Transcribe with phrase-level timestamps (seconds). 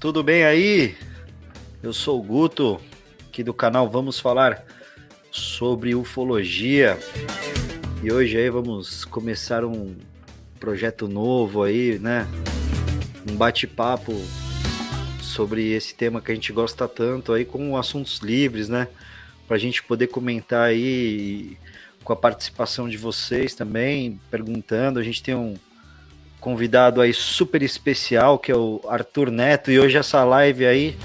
[0.00, 0.96] tudo bem aí?
[1.80, 2.80] Eu sou o Guto,
[3.28, 4.64] aqui do canal Vamos Falar
[5.30, 6.98] sobre ufologia.
[8.02, 9.94] E hoje aí vamos começar um
[10.58, 12.26] projeto novo aí, né?
[13.30, 14.12] Um bate-papo
[15.22, 18.88] sobre esse tema que a gente gosta tanto aí com assuntos livres, né?
[19.46, 21.56] Pra gente poder comentar aí
[22.02, 24.98] com a participação de vocês também, perguntando.
[24.98, 25.54] A gente tem um
[26.40, 30.96] convidado aí super especial, que é o Arthur Neto, e hoje essa live aí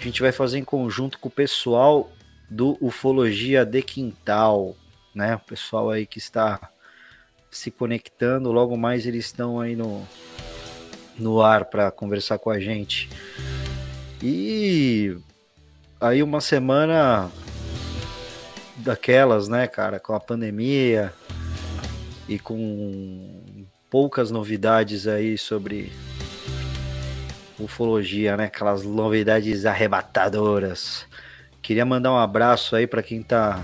[0.00, 2.10] a gente vai fazer em conjunto com o pessoal
[2.50, 4.74] do Ufologia de Quintal,
[5.14, 5.36] né?
[5.36, 6.58] O pessoal aí que está
[7.50, 10.06] se conectando, logo mais eles estão aí no,
[11.18, 13.08] no ar para conversar com a gente.
[14.22, 15.16] E
[16.00, 17.30] aí uma semana
[18.78, 21.12] daquelas, né, cara, com a pandemia
[22.28, 23.41] e com
[23.92, 25.92] poucas novidades aí sobre
[27.60, 28.46] ufologia, né?
[28.46, 31.06] Aquelas novidades arrebatadoras.
[31.60, 33.62] Queria mandar um abraço aí para quem tá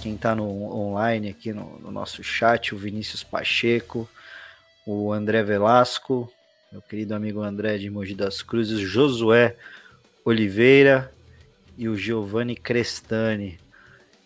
[0.00, 4.08] quem tá no online aqui no, no, nosso chat, o Vinícius Pacheco,
[4.86, 6.32] o André Velasco,
[6.70, 9.56] meu querido amigo André de Mogi das Cruzes, Josué
[10.24, 11.12] Oliveira
[11.76, 13.58] e o Giovanni Crestani.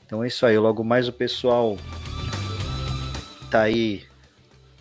[0.04, 1.78] Então é isso aí, logo mais o pessoal
[3.50, 4.07] tá aí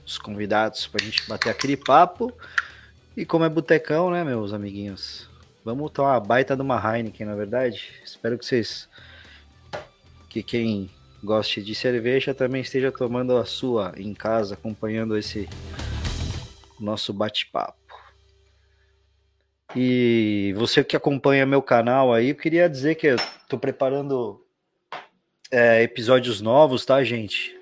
[0.07, 2.31] os convidados para a gente bater aquele papo.
[3.15, 5.29] E como é botecão, né, meus amiguinhos?
[5.65, 7.91] Vamos tomar uma baita de uma Heineken, na verdade.
[8.03, 8.87] Espero que vocês.
[10.29, 10.89] Que quem
[11.21, 15.49] goste de cerveja também esteja tomando a sua em casa, acompanhando esse
[16.79, 17.75] nosso bate-papo.
[19.75, 23.17] E você que acompanha meu canal aí, eu queria dizer que eu
[23.49, 24.41] tô preparando
[25.51, 27.56] é, episódios novos, tá, gente?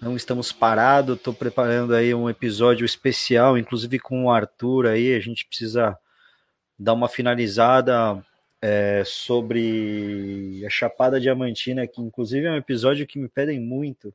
[0.00, 1.16] Não estamos parados.
[1.16, 5.14] Estou preparando aí um episódio especial, inclusive com o Arthur aí.
[5.14, 5.98] A gente precisa
[6.78, 8.24] dar uma finalizada
[8.60, 14.14] é, sobre a Chapada Diamantina, que inclusive é um episódio que me pedem muito.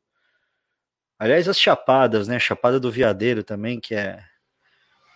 [1.18, 2.40] Aliás, as chapadas, né?
[2.40, 4.24] Chapada do Viadeiro também, que é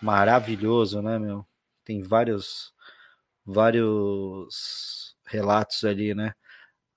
[0.01, 1.45] maravilhoso, né, meu?
[1.83, 2.73] Tem vários
[3.45, 6.33] vários relatos ali, né?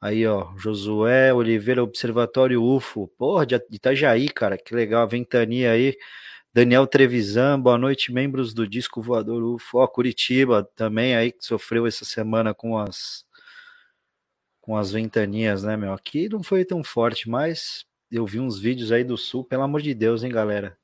[0.00, 3.08] Aí, ó, Josué Oliveira, Observatório UFO.
[3.18, 5.02] Porra, de Itajaí, cara, que legal.
[5.02, 5.96] A ventania aí.
[6.54, 9.78] Daniel Trevisan, boa noite, membros do Disco Voador UFO.
[9.78, 13.24] Ó, Curitiba também aí, que sofreu essa semana com as
[14.60, 15.94] com as ventanias, né, meu?
[15.94, 19.80] Aqui não foi tão forte, mas eu vi uns vídeos aí do sul, pelo amor
[19.80, 20.76] de Deus, hein, galera?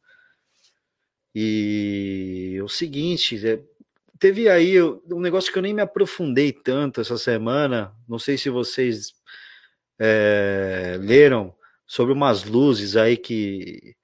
[1.35, 3.63] E o seguinte, é,
[4.25, 7.95] teve aí um negócio que eu nem me aprofundei tanto essa semana.
[8.09, 9.13] Não sei se vocês
[9.99, 11.55] é, leram
[11.87, 13.95] sobre umas luzes aí que,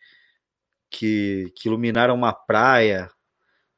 [0.90, 3.10] que, que iluminaram uma praia.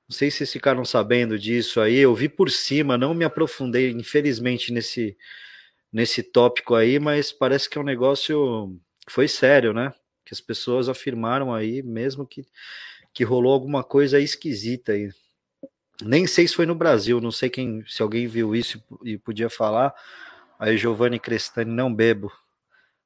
[0.09, 1.99] Não sei se vocês ficaram sabendo disso aí.
[1.99, 5.17] Eu vi por cima, não me aprofundei, infelizmente, nesse,
[5.93, 8.77] nesse tópico aí, mas parece que é um negócio
[9.07, 9.95] que foi sério, né?
[10.27, 12.45] Que as pessoas afirmaram aí, mesmo que,
[13.15, 15.09] que rolou alguma coisa esquisita aí.
[16.05, 19.49] Nem sei se foi no Brasil, não sei quem, se alguém viu isso e podia
[19.49, 19.95] falar.
[20.59, 22.33] Aí Giovanni Crestani, não bebo.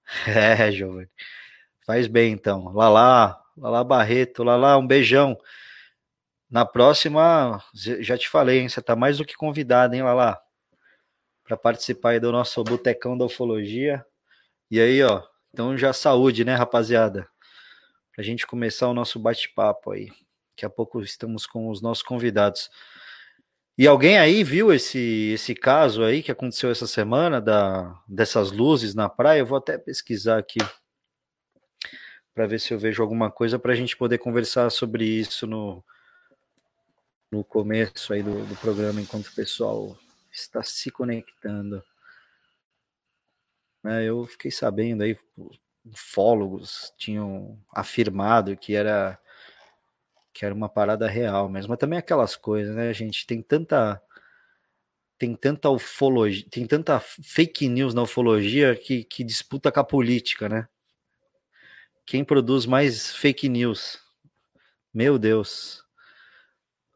[0.26, 1.08] É, Giovanni.
[1.84, 2.72] Faz bem então.
[2.72, 5.36] Lá lá, lá lá Barreto, lá lá, um beijão.
[6.50, 10.40] Na próxima, já te falei, hein, você tá mais do que convidado, hein, lá lá,
[11.44, 14.04] para participar aí do nosso Botecão da Ufologia.
[14.70, 17.28] E aí, ó, então já saúde, né, rapaziada?
[18.14, 20.10] Pra gente começar o nosso bate-papo aí.
[20.56, 22.70] Daqui a pouco estamos com os nossos convidados.
[23.76, 28.94] E alguém aí viu esse, esse caso aí que aconteceu essa semana da, dessas luzes
[28.94, 29.40] na praia?
[29.40, 30.58] Eu vou até pesquisar aqui
[32.34, 35.84] para ver se eu vejo alguma coisa para a gente poder conversar sobre isso no,
[37.30, 39.94] no começo aí do, do programa, enquanto o pessoal
[40.32, 41.84] está se conectando.
[43.84, 45.18] É, eu fiquei sabendo aí,
[45.84, 49.20] ufólogos tinham afirmado que era
[50.36, 51.70] que era uma parada real mesmo.
[51.70, 53.26] Mas também aquelas coisas, né, gente?
[53.26, 54.00] Tem tanta
[55.18, 60.46] tem tanta ufologia, tem tanta fake news na ufologia que, que disputa com a política,
[60.46, 60.68] né?
[62.04, 63.98] Quem produz mais fake news?
[64.92, 65.82] Meu Deus.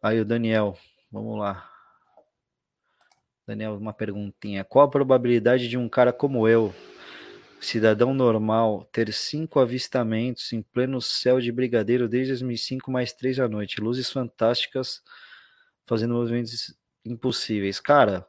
[0.03, 0.79] Aí o Daniel,
[1.11, 1.67] vamos lá.
[3.47, 4.65] Daniel, uma perguntinha.
[4.65, 6.75] Qual a probabilidade de um cara como eu
[7.61, 13.49] cidadão normal, ter cinco avistamentos em pleno céu de brigadeiro desde 2005, mais três à
[13.49, 13.81] noite.
[13.81, 15.03] Luzes fantásticas
[15.87, 16.75] fazendo movimentos
[17.05, 17.81] impossíveis.
[17.81, 18.27] Cara,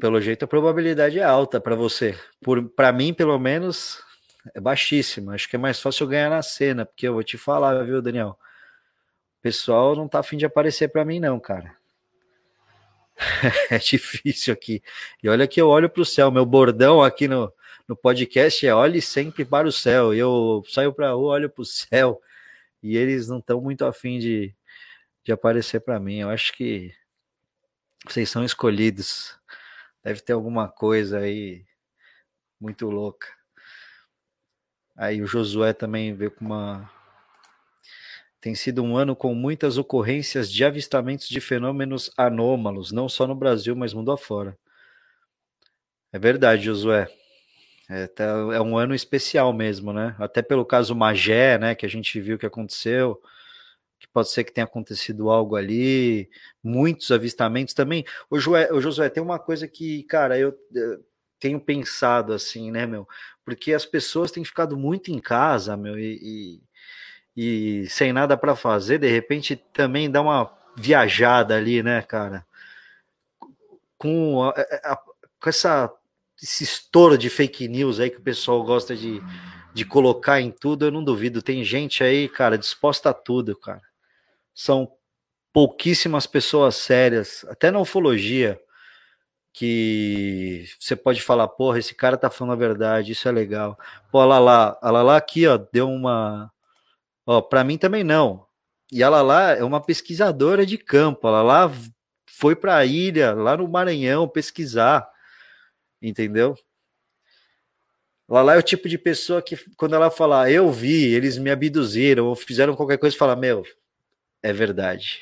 [0.00, 2.18] pelo jeito a probabilidade é alta para você.
[2.74, 4.02] Para mim, pelo menos,
[4.54, 5.34] é baixíssima.
[5.34, 8.00] Acho que é mais fácil eu ganhar na cena, porque eu vou te falar, viu,
[8.00, 8.38] Daniel?
[9.40, 11.76] pessoal não tá afim de aparecer para mim, não, cara.
[13.70, 14.82] é difícil aqui.
[15.22, 16.30] E olha que eu olho para o céu.
[16.30, 17.52] Meu bordão aqui no,
[17.86, 20.14] no podcast é olhe sempre para o céu.
[20.14, 22.20] Eu saio para a rua, olho para o céu.
[22.82, 24.54] E eles não estão muito afim de,
[25.22, 26.18] de aparecer para mim.
[26.20, 26.94] Eu acho que
[28.06, 29.38] vocês são escolhidos.
[30.02, 31.64] Deve ter alguma coisa aí
[32.58, 33.26] muito louca.
[34.96, 36.90] Aí o Josué também veio com uma.
[38.40, 43.34] Tem sido um ano com muitas ocorrências de avistamentos de fenômenos anômalos, não só no
[43.34, 44.56] Brasil, mas mundo afora.
[46.12, 47.08] É verdade, Josué.
[47.88, 50.14] É, tá, é, um ano especial mesmo, né?
[50.18, 51.74] Até pelo caso Magé, né?
[51.74, 53.20] Que a gente viu que aconteceu
[54.00, 56.28] que pode ser que tenha acontecido algo ali,
[56.64, 58.04] muitos avistamentos também.
[58.30, 61.04] O, Joé, o Josué, tem uma coisa que, cara, eu, eu,
[61.38, 63.06] tenho pensado assim, né, meu?
[63.44, 66.62] Porque as pessoas têm ficado muito em casa, meu, e, e,
[67.36, 72.44] e sem nada para fazer, de repente também dá uma viajada ali, né, cara?
[73.98, 74.96] Com, a, a,
[75.40, 75.92] com essa,
[76.42, 79.22] esse estouro de fake news aí que o pessoal gosta de,
[79.74, 81.42] de colocar em tudo, eu não duvido.
[81.42, 83.82] Tem gente aí, cara, disposta a tudo, cara
[84.60, 84.92] são
[85.52, 88.60] pouquíssimas pessoas sérias, até na ufologia,
[89.52, 93.78] que você pode falar, porra, esse cara tá falando a verdade, isso é legal.
[94.12, 96.52] Pô, a Lala, a Lala aqui, ó, deu uma.
[97.30, 98.44] Ó, pra mim também não.
[98.90, 101.72] E a Lala é uma pesquisadora de campo, a Lala
[102.26, 105.08] foi pra a ilha, lá no Maranhão, pesquisar,
[106.02, 106.56] entendeu?
[108.28, 112.26] Lala é o tipo de pessoa que, quando ela falar, eu vi, eles me abduziram,
[112.26, 113.64] ou fizeram qualquer coisa, fala, meu,
[114.42, 115.20] é verdade.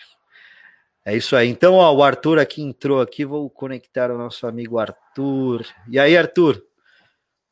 [1.05, 1.49] É isso aí.
[1.49, 5.67] Então, ó, o Arthur aqui entrou aqui, vou conectar o nosso amigo Arthur.
[5.87, 6.65] E aí, Arthur?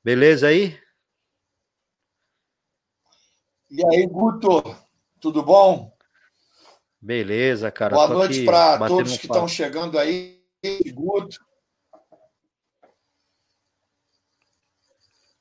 [0.02, 0.78] Beleza aí?
[3.70, 4.62] E aí, Guto?
[5.20, 5.96] Tudo bom?
[7.00, 7.94] Beleza, cara.
[7.94, 10.42] Boa noite para todos que estão chegando aí.
[10.92, 11.38] Guto.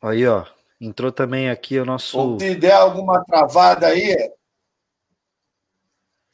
[0.02, 0.46] Aí, ó.
[0.80, 2.38] Entrou também aqui o nosso.
[2.40, 4.14] Se der alguma travada aí,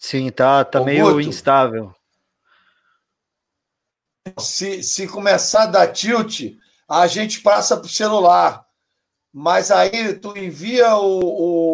[0.01, 1.93] Sim, tá, tá meio Guto, instável.
[4.39, 6.57] Se, se começar a dar tilt,
[6.89, 8.65] a gente passa para o celular.
[9.31, 11.70] Mas aí tu envia o, o,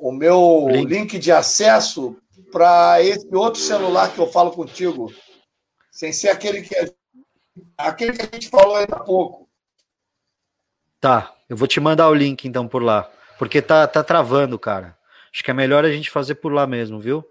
[0.00, 0.88] o, meu link.
[0.88, 2.16] link de acesso
[2.50, 5.12] para esse outro celular que eu falo contigo.
[5.90, 6.74] Sem ser aquele que,
[7.76, 9.48] aquele que a gente falou ainda há pouco.
[11.00, 13.10] Tá, eu vou te mandar o link então por lá.
[13.38, 14.96] Porque tá, tá travando, cara.
[15.32, 17.24] Acho que é melhor a gente fazer por lá mesmo, viu?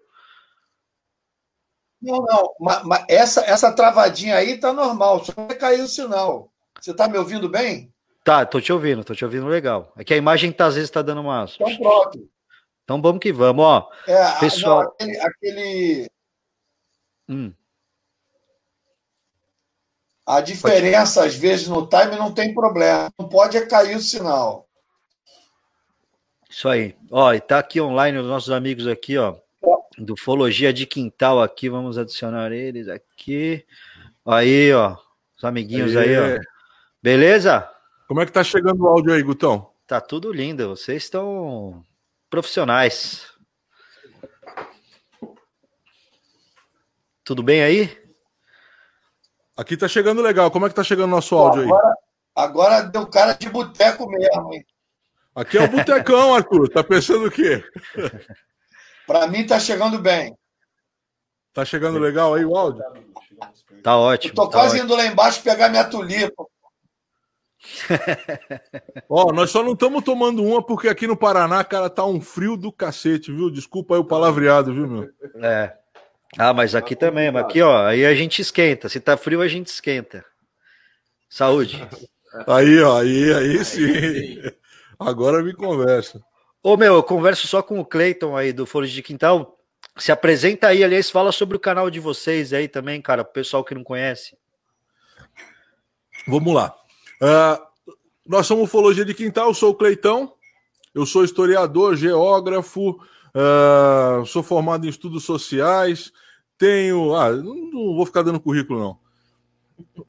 [2.02, 6.50] Não, não, mas, mas essa, essa travadinha aí tá normal, só vai cair o sinal.
[6.80, 7.94] Você tá me ouvindo bem?
[8.24, 9.92] Tá, tô te ouvindo, tô te ouvindo legal.
[9.98, 11.46] É que a imagem tá, às vezes tá dando uma.
[11.54, 12.30] Então pronto.
[12.90, 13.88] Então vamos que vamos, ó.
[14.08, 14.82] É, pessoal.
[14.82, 15.20] Não, aquele.
[15.20, 16.10] aquele...
[17.30, 17.54] Hum.
[20.26, 23.12] A diferença, às vezes, no time não tem problema.
[23.20, 24.68] Não pode é cair o sinal.
[26.50, 26.98] Isso aí.
[27.12, 29.36] Ó, e tá aqui online os nossos amigos aqui, ó,
[29.96, 33.64] do Fologia de Quintal aqui, vamos adicionar eles aqui.
[34.26, 34.98] Aí, ó,
[35.38, 36.42] os amiguinhos aí, aí ó.
[37.04, 37.70] Beleza?
[38.08, 39.70] Como é que tá chegando o áudio aí, Gutão?
[39.86, 41.84] Tá tudo lindo, vocês estão
[42.30, 43.28] profissionais.
[47.24, 48.00] Tudo bem aí?
[49.56, 50.50] Aqui tá chegando legal.
[50.50, 51.68] Como é que tá chegando o nosso áudio aí?
[51.68, 51.96] Agora,
[52.36, 54.66] agora deu cara de boteco mesmo, hein?
[55.36, 56.70] Aqui é o Botecão, Arthur.
[56.70, 57.64] Tá pensando o quê?
[59.06, 60.36] Para mim tá chegando bem.
[61.54, 62.84] Tá chegando legal aí o áudio?
[63.84, 64.32] Tá ótimo.
[64.32, 64.86] Eu tô tá quase ótimo.
[64.86, 66.46] indo lá embaixo pegar minha tulipa.
[69.10, 72.56] Ó, nós só não estamos tomando uma porque aqui no Paraná, cara, tá um frio
[72.56, 73.50] do cacete, viu?
[73.50, 75.10] Desculpa aí o palavreado, viu, meu?
[75.44, 75.74] É.
[76.38, 78.88] Ah, mas aqui também, mas aqui, ó, aí a gente esquenta.
[78.88, 80.24] Se tá frio, a gente esquenta.
[81.28, 81.88] Saúde.
[82.48, 84.42] Aí, ó, aí, aí sim.
[85.00, 86.24] Agora me conversa.
[86.62, 89.58] Ô, meu, eu converso só com o Cleiton aí do Folha de Quintal.
[89.98, 93.64] Se apresenta aí, aliás, fala sobre o canal de vocês aí também, cara, pro pessoal
[93.64, 94.38] que não conhece.
[96.28, 96.76] Vamos lá.
[97.22, 97.62] Uh,
[98.26, 100.34] nós somos Ufologia de Quintal, eu sou o Cleitão,
[100.94, 106.12] eu sou historiador, geógrafo, uh, sou formado em estudos sociais,
[106.58, 107.16] tenho.
[107.16, 109.10] Ah, não, vou ficar dando currículo, não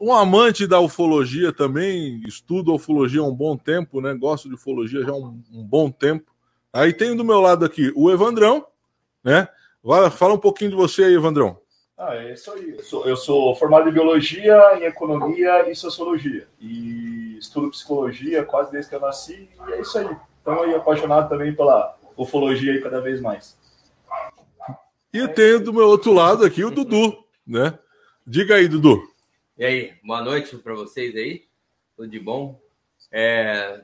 [0.01, 4.15] um amante da ufologia também, estudo ufologia há um bom tempo, né?
[4.15, 6.31] Gosto de ufologia já há um, um bom tempo.
[6.73, 8.67] Aí tem do meu lado aqui o Evandrão,
[9.23, 9.49] né?
[10.13, 11.60] Fala um pouquinho de você aí, Evandrão.
[12.03, 12.77] Ah, é isso aí.
[12.79, 16.49] Eu sou, eu sou formado em biologia, em economia e sociologia.
[16.59, 20.09] E estudo psicologia quase desde que eu nasci, e é isso aí.
[20.41, 23.55] Então, eu apaixonado também pela ufologia aí cada vez mais.
[25.13, 27.79] E tenho do meu outro lado aqui o Dudu, né?
[28.27, 29.03] Diga aí, Dudu.
[29.59, 31.45] E aí, boa noite para vocês aí.
[31.95, 32.59] Tudo de bom?
[33.13, 33.83] É...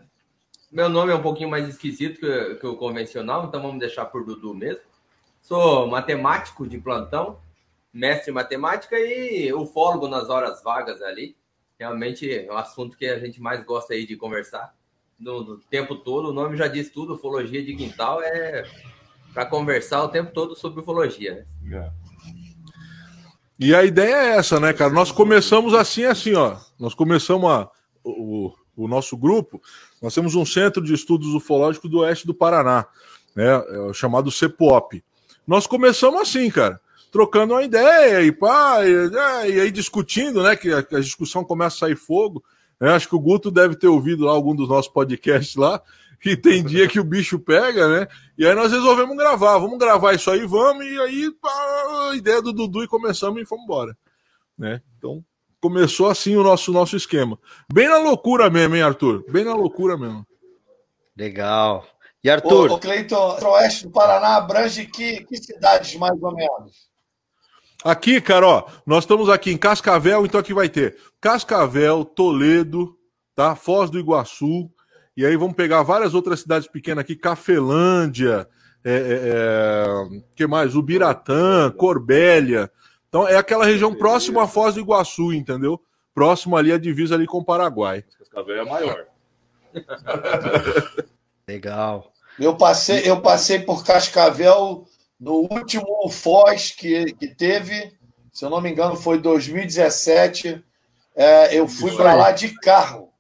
[0.73, 4.25] Meu nome é um pouquinho mais esquisito que, que o convencional, então vamos deixar por
[4.25, 4.85] Dudu mesmo.
[5.43, 7.45] Sou matemático de plantão,
[7.97, 11.35] mestre em matemática e ufólogo nas horas vagas ali.
[11.79, 14.75] Realmente é um assunto que a gente mais gosta aí de conversar
[15.19, 16.29] no, no tempo todo.
[16.29, 18.65] O nome já diz tudo, ufologia de quintal é
[19.33, 21.47] para conversar o tempo todo sobre ufologia.
[21.63, 21.77] Né?
[21.79, 21.91] É.
[23.59, 24.93] E a ideia é essa, né, cara?
[24.93, 26.59] Nós começamos assim, assim, ó.
[26.79, 27.71] Nós começamos a,
[28.05, 29.61] o, o nosso grupo.
[30.03, 32.87] Nós temos um centro de estudos ufológicos do oeste do Paraná,
[33.35, 33.47] né?
[33.47, 35.03] É chamado CEPOP.
[35.47, 36.81] Nós começamos assim, cara,
[37.17, 40.55] trocando uma ideia e pá, e, né, e aí discutindo, né?
[40.55, 42.45] Que a, a, discussão começa a sair fogo.
[42.79, 42.91] Né?
[42.91, 45.81] Acho que o Guto deve ter ouvido lá algum dos nossos podcasts lá.
[46.23, 48.09] E tem dia que o bicho pega, né?
[48.37, 49.57] E aí nós resolvemos gravar.
[49.57, 50.85] Vamos gravar isso aí, vamos.
[50.85, 53.97] E aí pá, a ideia do Dudu e começamos e fomos embora.
[54.59, 54.83] Né?
[54.99, 55.25] Então
[55.59, 57.39] começou assim o nosso, nosso esquema.
[57.73, 59.25] Bem na loucura mesmo, hein, Arthur?
[59.31, 60.27] Bem na loucura mesmo.
[61.17, 61.87] Legal.
[62.23, 62.73] E Arthur?
[62.73, 66.95] O, o Cleiton, o oeste do Paraná abrange que, que cidades, mais ou menos?
[67.87, 72.99] Aqui, cara, ó, nós estamos aqui em Cascavel, então aqui vai ter Cascavel, Toledo,
[73.33, 73.55] tá?
[73.55, 74.69] Foz do Iguaçu,
[75.17, 78.49] e aí vamos pegar várias outras cidades pequenas aqui, Cafelândia,
[78.85, 80.75] é, é, é, que mais?
[80.75, 82.69] Ubiratã, Corbélia.
[83.09, 85.81] Então é aquela região próxima à Foz do Iguaçu, entendeu?
[86.13, 88.05] Próximo ali a divisa ali com o Paraguai.
[88.19, 89.05] Cascavel é maior.
[91.49, 92.13] Legal.
[92.37, 97.97] Eu passei, eu passei por Cascavel no último Foz que, que teve,
[98.33, 100.63] se eu não me engano, foi 2017.
[101.15, 103.11] É, eu fui para lá de carro.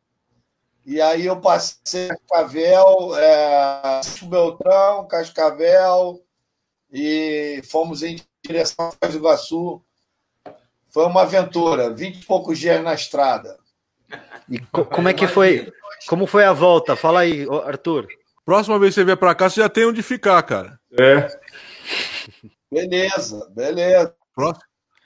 [0.84, 6.22] E aí eu passei Cascavel, é, Beltrão, Cascavel,
[6.92, 9.82] e fomos em direção a Foz do Iguaçu.
[10.90, 13.58] Foi uma aventura, vinte e poucos dias na estrada.
[14.48, 15.72] E co como é que foi?
[16.06, 16.94] Como foi a volta?
[16.94, 18.06] Fala aí, Arthur.
[18.44, 20.78] Próxima vez que você vier para cá, você já tem onde ficar, cara.
[20.96, 21.28] É.
[22.70, 24.14] Beleza, beleza.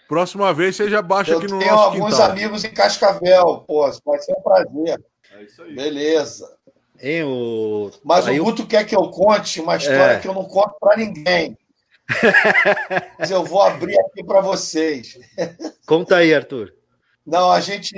[0.08, 2.30] Próxima vez você já baixa Eu aqui no tenho nosso alguns quintal.
[2.30, 5.04] amigos em Cascavel, pô, pode ser um prazer.
[5.32, 5.74] É isso aí.
[5.74, 6.56] Beleza.
[7.00, 7.90] Hein, o...
[8.04, 10.18] Mas Aí o eu- Guto quer que eu conte uma história É.
[10.20, 11.56] que eu não conto para ninguém.
[13.18, 15.16] Mas eu vou abrir aqui para vocês.
[15.86, 16.74] Conta aí, Arthur.
[17.24, 17.94] Não, a gente,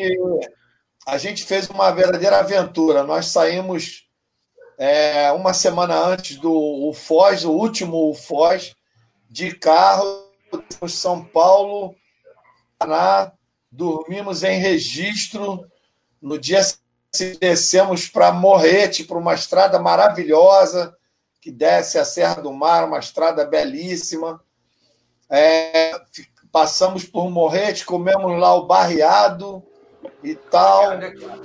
[1.06, 3.02] a gente fez uma verdadeira aventura.
[3.04, 4.06] Nós saímos
[4.84, 8.74] é, uma semana antes do o Foz, o último Foz,
[9.30, 10.04] de carro,
[10.88, 11.94] São Paulo,
[12.76, 13.30] Paraná,
[13.70, 15.64] dormimos em registro.
[16.20, 20.96] No dia seguinte, descemos para Morrete, para uma estrada maravilhosa
[21.40, 24.42] que desce a Serra do Mar, uma estrada belíssima.
[25.30, 25.92] É,
[26.50, 29.62] passamos por Morrete, comemos lá o barreado
[30.22, 30.84] e tal.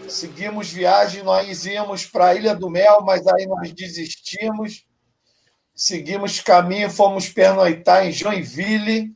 [0.08, 4.86] Seguimos viagem, nós íamos para a Ilha do Mel, mas aí nós desistimos.
[5.74, 9.16] Seguimos caminho, fomos pernoitar em Joinville.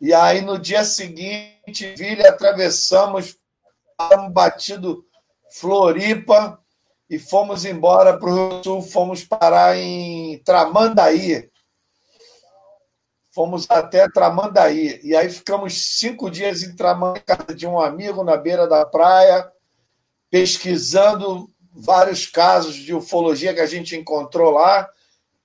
[0.00, 3.36] E aí no dia seguinte, Ville, atravessamos,
[3.96, 5.04] paramos batido
[5.50, 6.60] Floripa
[7.08, 11.48] e fomos embora para o Rio Sul, fomos parar em Tramandaí.
[13.36, 14.98] Fomos até Tramandaí.
[15.04, 19.46] E aí ficamos cinco dias em Tramandaí, casa de um amigo na beira da praia,
[20.30, 24.88] pesquisando vários casos de ufologia que a gente encontrou lá.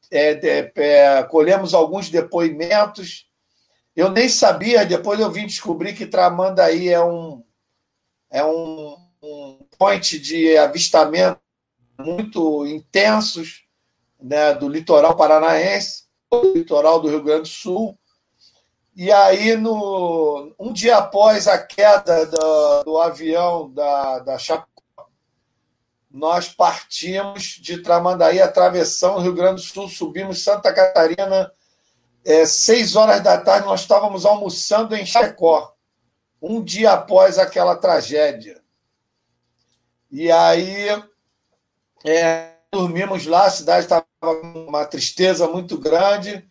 [0.10, 3.30] É, de- é, colhemos alguns depoimentos.
[3.94, 7.44] Eu nem sabia, depois eu vim descobrir que Tramandaí é um,
[8.30, 11.42] é um, um point de avistamento
[12.00, 13.66] muito intensos
[14.18, 17.98] né, do litoral paranaense, do litoral do Rio Grande do Sul.
[18.96, 25.08] E aí, no, um dia após a queda do, do avião da, da Chapecó,
[26.10, 31.52] nós partimos de Tramandaí, atravessamos o Rio Grande do Sul, subimos Santa Catarina.
[32.24, 35.74] É, seis horas da tarde, nós estávamos almoçando em Chapecó,
[36.40, 38.62] um dia após aquela tragédia.
[40.12, 40.88] E aí,
[42.06, 46.48] é, dormimos lá, a cidade estava com uma tristeza muito grande.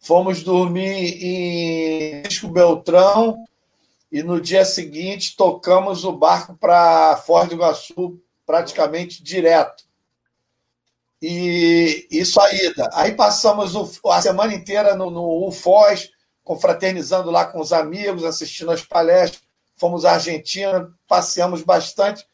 [0.00, 3.44] Fomos dormir em Risco Beltrão
[4.10, 9.84] e no dia seguinte tocamos o barco para Foz do Iguaçu praticamente direto.
[11.20, 12.90] E isso saída.
[12.94, 16.10] Aí passamos a semana inteira no, no UFOS,
[16.42, 19.44] confraternizando lá com os amigos, assistindo as palestras.
[19.76, 22.26] Fomos à Argentina, passeamos bastante.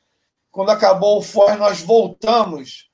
[0.51, 2.88] Quando acabou o FOS, nós voltamos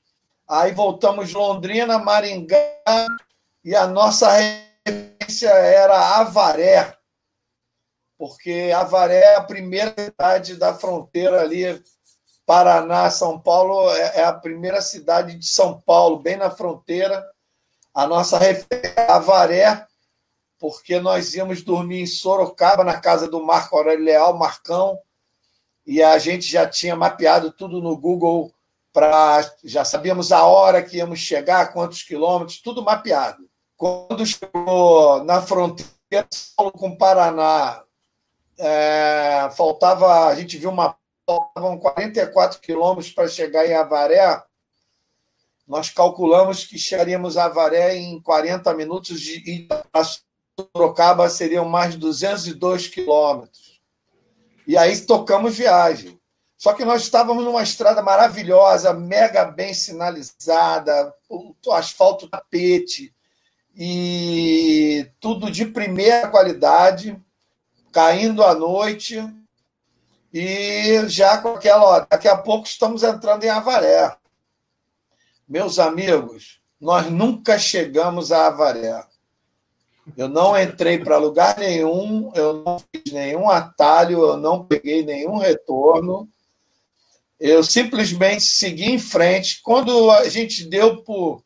[0.47, 2.57] Aí voltamos Londrina, Maringá,
[3.63, 6.95] e a nossa referência era Avaré,
[8.15, 11.83] porque Avaré é a primeira cidade da fronteira ali,
[12.45, 17.25] Paraná, São Paulo, é, é a primeira cidade de São Paulo, bem na fronteira.
[17.91, 19.87] A nossa referência é Avaré,
[20.59, 24.99] porque nós íamos dormir em Sorocaba, na casa do Marco Aurélio Leal, Marcão,
[25.87, 28.53] e a gente já tinha mapeado tudo no Google
[29.63, 33.43] já sabíamos a hora que íamos chegar, quantos quilômetros, tudo mapeado.
[33.77, 36.27] Quando chegou na fronteira
[36.73, 37.83] com o Paraná,
[38.57, 40.95] é, faltava, a gente viu uma
[41.27, 44.41] faltavam 44 quilômetros para chegar em Avaré.
[45.67, 50.03] Nós calculamos que chegaríamos a Avaré em 40 minutos e a
[50.75, 53.81] Sorocaba seriam mais de 202 quilômetros.
[54.67, 56.14] E aí tocamos viagem.
[56.65, 63.13] Só que nós estávamos numa estrada maravilhosa, mega bem sinalizada, o asfalto tapete
[63.77, 67.21] e tudo de primeira qualidade,
[67.91, 69.23] caindo à noite
[70.33, 74.17] e já com aquela, ó, daqui a pouco estamos entrando em Avaré.
[75.47, 79.05] Meus amigos, nós nunca chegamos a Avaré.
[80.17, 85.37] Eu não entrei para lugar nenhum, eu não fiz nenhum atalho, eu não peguei nenhum
[85.37, 86.27] retorno.
[87.39, 89.61] Eu simplesmente segui em frente.
[89.61, 91.43] Quando a gente deu por,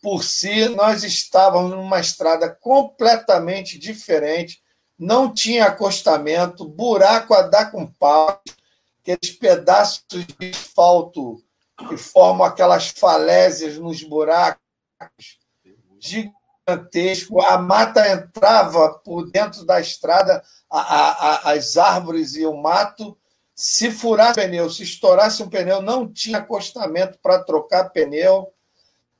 [0.00, 4.62] por si, nós estávamos numa estrada completamente diferente,
[4.98, 8.40] não tinha acostamento, buraco a dar com pau,
[9.02, 10.04] aqueles pedaços
[10.38, 11.42] de asfalto
[11.88, 14.60] que formam aquelas falésias nos buracos
[15.98, 17.42] gigantesco.
[17.42, 23.18] A mata entrava por dentro da estrada, a, a, as árvores e o mato
[23.54, 28.52] se furasse pneu, se estourasse um pneu, não tinha acostamento para trocar pneu.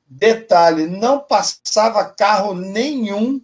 [0.05, 3.41] Detalhe: não passava carro nenhum,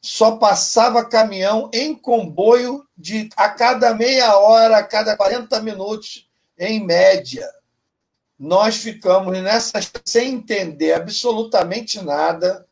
[0.00, 6.26] só passava caminhão em comboio de a cada meia hora, a cada 40 minutos,
[6.58, 7.46] em média.
[8.38, 12.66] Nós ficamos nessa sem entender absolutamente nada,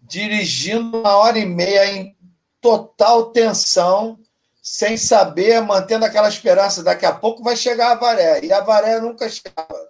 [0.00, 2.16] dirigindo uma hora e meia em
[2.60, 4.19] total tensão
[4.62, 8.44] sem saber, mantendo aquela esperança, daqui a pouco vai chegar a Avaré.
[8.44, 9.88] E a Avaré nunca chegava.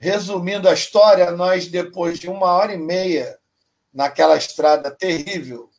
[0.00, 3.38] Resumindo a história, nós, depois de uma hora e meia
[3.92, 5.70] naquela estrada terrível,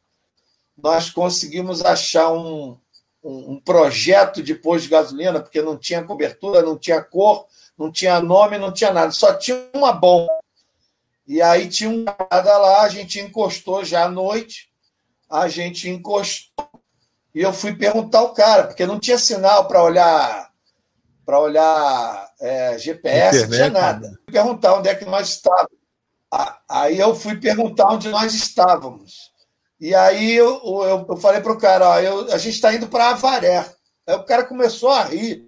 [0.78, 2.78] nós conseguimos achar um,
[3.24, 7.92] um, um projeto de posto de gasolina, porque não tinha cobertura, não tinha cor, não
[7.92, 10.32] tinha nome, não tinha nada, só tinha uma bomba.
[11.28, 14.70] E aí tinha um cara lá, a gente encostou já à noite,
[15.30, 16.67] a gente encostou
[17.38, 20.52] e eu fui perguntar ao cara, porque não tinha sinal para olhar
[21.24, 24.08] para olhar é, GPS, Internet, não tinha nada.
[24.08, 25.78] Fui perguntar onde é que nós estávamos.
[26.68, 29.32] Aí eu fui perguntar onde nós estávamos.
[29.80, 32.88] E aí eu, eu, eu falei para o cara, ó, eu, a gente está indo
[32.88, 33.72] para Avaré.
[34.08, 35.46] Aí o cara começou a rir.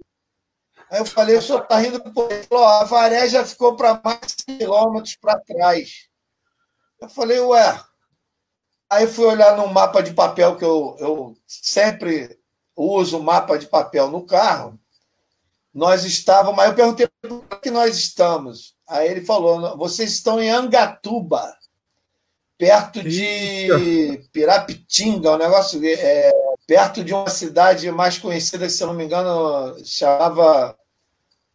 [0.92, 4.00] Aí eu falei, o senhor está rindo por Ele falou, a Avaré já ficou para
[4.04, 6.06] mais de quilômetros para trás.
[7.00, 7.80] Eu falei, ué,
[8.90, 12.36] Aí fui olhar no mapa de papel que eu, eu sempre
[12.74, 14.78] uso mapa de papel no carro.
[15.72, 18.74] Nós estávamos, mas eu perguntei por que nós estamos.
[18.88, 21.56] Aí ele falou: vocês estão em Angatuba,
[22.58, 23.68] perto de
[24.32, 26.32] Pirapitinga, um negócio é,
[26.66, 30.76] perto de uma cidade mais conhecida, se eu não me engano, chamava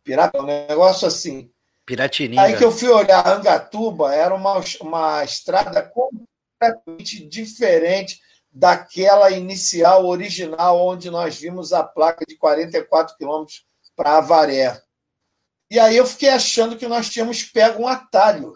[0.06, 1.52] Pirata, um negócio assim.
[1.86, 2.42] Piratininga.
[2.42, 5.82] Aí que eu fui olhar Angatuba, era uma, uma estrada
[6.74, 8.20] completamente diferente
[8.52, 14.82] daquela inicial, original, onde nós vimos a placa de 44 quilômetros para Avaré.
[15.70, 18.54] E aí eu fiquei achando que nós tínhamos pego um atalho.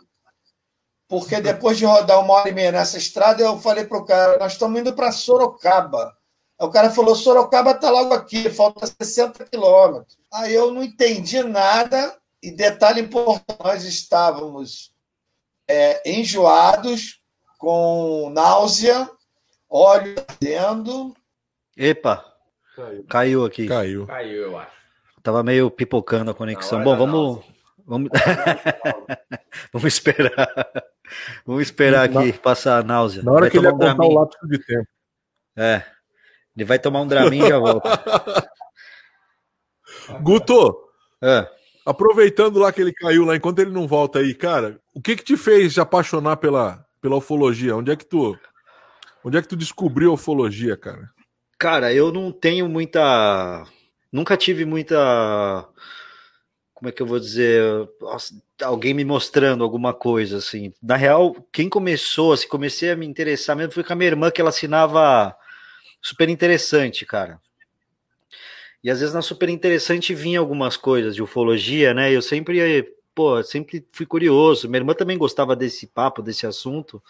[1.08, 4.38] Porque depois de rodar uma hora e meia nessa estrada, eu falei para o cara,
[4.38, 6.16] nós estamos indo para Sorocaba.
[6.60, 10.18] Aí o cara falou, Sorocaba está logo aqui, falta 60 quilômetros.
[10.32, 14.94] Aí eu não entendi nada, e detalhe importante, nós estávamos
[15.68, 17.19] é, enjoados,
[17.60, 19.08] com náusea,
[19.70, 21.14] óleo ardendo.
[21.78, 22.26] Epa,
[22.76, 23.04] caiu.
[23.04, 23.68] caiu aqui.
[23.68, 24.08] Caiu.
[24.08, 24.72] Caiu, eu acho.
[25.22, 26.82] Tava meio pipocando a conexão.
[26.82, 27.46] Bom, vamos.
[27.86, 28.10] Vamos...
[29.74, 30.50] vamos esperar.
[31.46, 33.24] Vamos esperar aqui passar a náusea.
[33.24, 34.88] Na hora vai que ele um apontar o lápis de tempo.
[35.58, 35.84] É.
[36.56, 37.90] Ele vai tomar um dramin e já volta.
[40.22, 40.76] Guto,
[41.22, 41.48] é.
[41.86, 45.24] aproveitando lá que ele caiu lá, enquanto ele não volta aí, cara, o que que
[45.24, 47.76] te fez se apaixonar pela, pela ufologia?
[47.76, 48.38] Onde é que tu,
[49.24, 51.10] onde é que tu descobriu a ufologia, cara?
[51.58, 53.66] Cara, eu não tenho muita,
[54.12, 55.68] nunca tive muita
[56.80, 57.62] como é que eu vou dizer,
[58.64, 60.74] alguém me mostrando alguma coisa, assim.
[60.82, 64.32] Na real, quem começou, assim, comecei a me interessar mesmo foi com a minha irmã,
[64.32, 65.36] que ela assinava
[66.02, 67.38] super interessante, cara.
[68.82, 72.14] E às vezes na super interessante vinha algumas coisas de ufologia, né?
[72.14, 74.70] Eu sempre, pô, sempre fui curioso.
[74.70, 77.04] Minha irmã também gostava desse papo, desse assunto.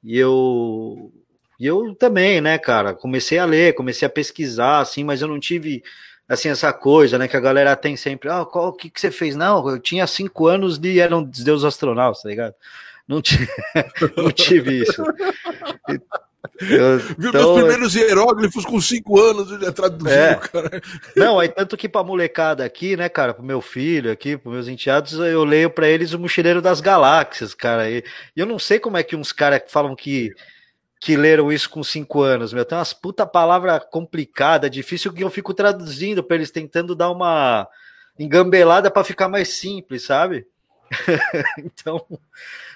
[0.00, 1.12] E eu
[1.58, 5.40] e eu também, né, cara, comecei a ler, comecei a pesquisar assim, mas eu não
[5.40, 5.82] tive
[6.28, 9.10] assim, essa coisa, né, que a galera tem sempre, ah, qual, o que, que você
[9.10, 9.34] fez?
[9.34, 12.54] Não, eu tinha cinco anos e eram deus astronautas, tá ligado?
[13.08, 13.20] Não,
[14.16, 15.02] não tive isso.
[16.60, 20.34] Eu, Viu então, meus primeiros hieróglifos com cinco anos, eu já traduziu, é.
[20.36, 20.82] cara.
[21.16, 24.68] Não, aí tanto que pra molecada aqui, né, cara, pro meu filho aqui, pros meus
[24.68, 27.90] enteados, eu leio para eles o Mochileiro das Galáxias, cara.
[27.90, 28.04] E,
[28.36, 30.32] e eu não sei como é que uns caras falam que
[31.00, 32.64] que leram isso com cinco anos, meu.
[32.64, 37.68] Tem umas puta palavra complicada, difícil que eu fico traduzindo para eles tentando dar uma
[38.18, 40.46] engambelada para ficar mais simples, sabe?
[41.58, 42.06] então,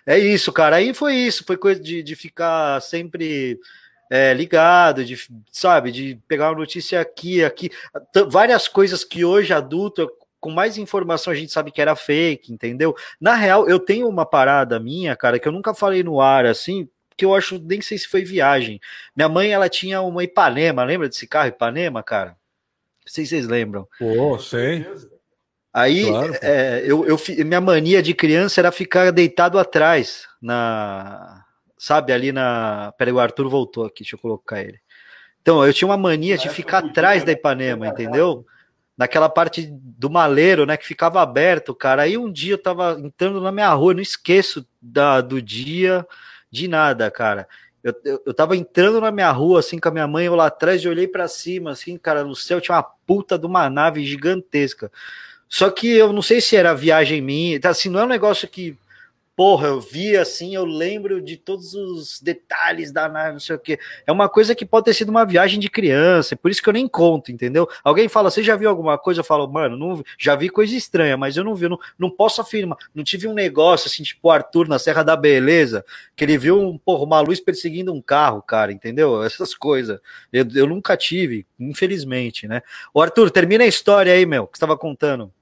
[0.09, 0.77] é isso, cara.
[0.77, 3.61] Aí foi isso, foi coisa de, de ficar sempre
[4.11, 5.19] é, ligado, de,
[5.53, 7.71] sabe, de pegar uma notícia aqui, aqui,
[8.31, 12.97] várias coisas que hoje adulto com mais informação a gente sabe que era fake, entendeu?
[13.21, 16.89] Na real, eu tenho uma parada minha, cara, que eu nunca falei no ar assim,
[17.15, 18.81] que eu acho, nem sei se foi viagem.
[19.15, 22.31] Minha mãe, ela tinha uma Ipanema, lembra desse carro Ipanema, cara?
[22.31, 23.87] Não sei se vocês lembram.
[23.99, 24.87] Pô, sei.
[25.79, 26.35] Aí, claro.
[26.43, 31.45] é, eu, eu, minha mania de criança era ficar deitado atrás, na,
[31.79, 32.93] sabe, ali na.
[32.99, 34.81] Peraí, o Arthur voltou aqui, deixa eu colocar ele.
[35.41, 38.45] Então, eu tinha uma mania de ficar atrás da Ipanema, entendeu?
[38.97, 42.03] Naquela parte do maleiro, né, que ficava aberto, cara.
[42.03, 46.05] Aí um dia eu tava entrando na minha rua, não esqueço da, do dia,
[46.51, 47.47] de nada, cara.
[47.85, 50.47] Eu, eu, eu tava entrando na minha rua, assim, com a minha mãe, eu lá
[50.47, 54.05] atrás, e olhei para cima, assim, cara, no céu tinha uma puta de uma nave
[54.05, 54.91] gigantesca.
[55.49, 58.49] Só que eu não sei se era viagem minha, tá, assim, não é um negócio
[58.49, 58.77] que
[59.39, 63.79] porra, eu vi assim, eu lembro de todos os detalhes da não sei o que.
[64.05, 66.73] É uma coisa que pode ter sido uma viagem de criança, por isso que eu
[66.73, 67.69] nem conto, entendeu?
[67.85, 69.21] Alguém fala, você já viu alguma coisa?
[69.21, 72.41] Eu falo, mano, não, já vi coisa estranha, mas eu não vi, não, não posso
[72.41, 72.79] afirmar.
[72.93, 75.85] Não tive um negócio assim, tipo o Arthur na Serra da Beleza,
[76.17, 79.23] que ele viu um, porra, uma luz perseguindo um carro, cara, entendeu?
[79.23, 80.01] Essas coisas.
[80.33, 82.61] Eu, eu nunca tive, infelizmente, né?
[82.93, 85.33] O Arthur, termina a história aí, meu, que você estava contando.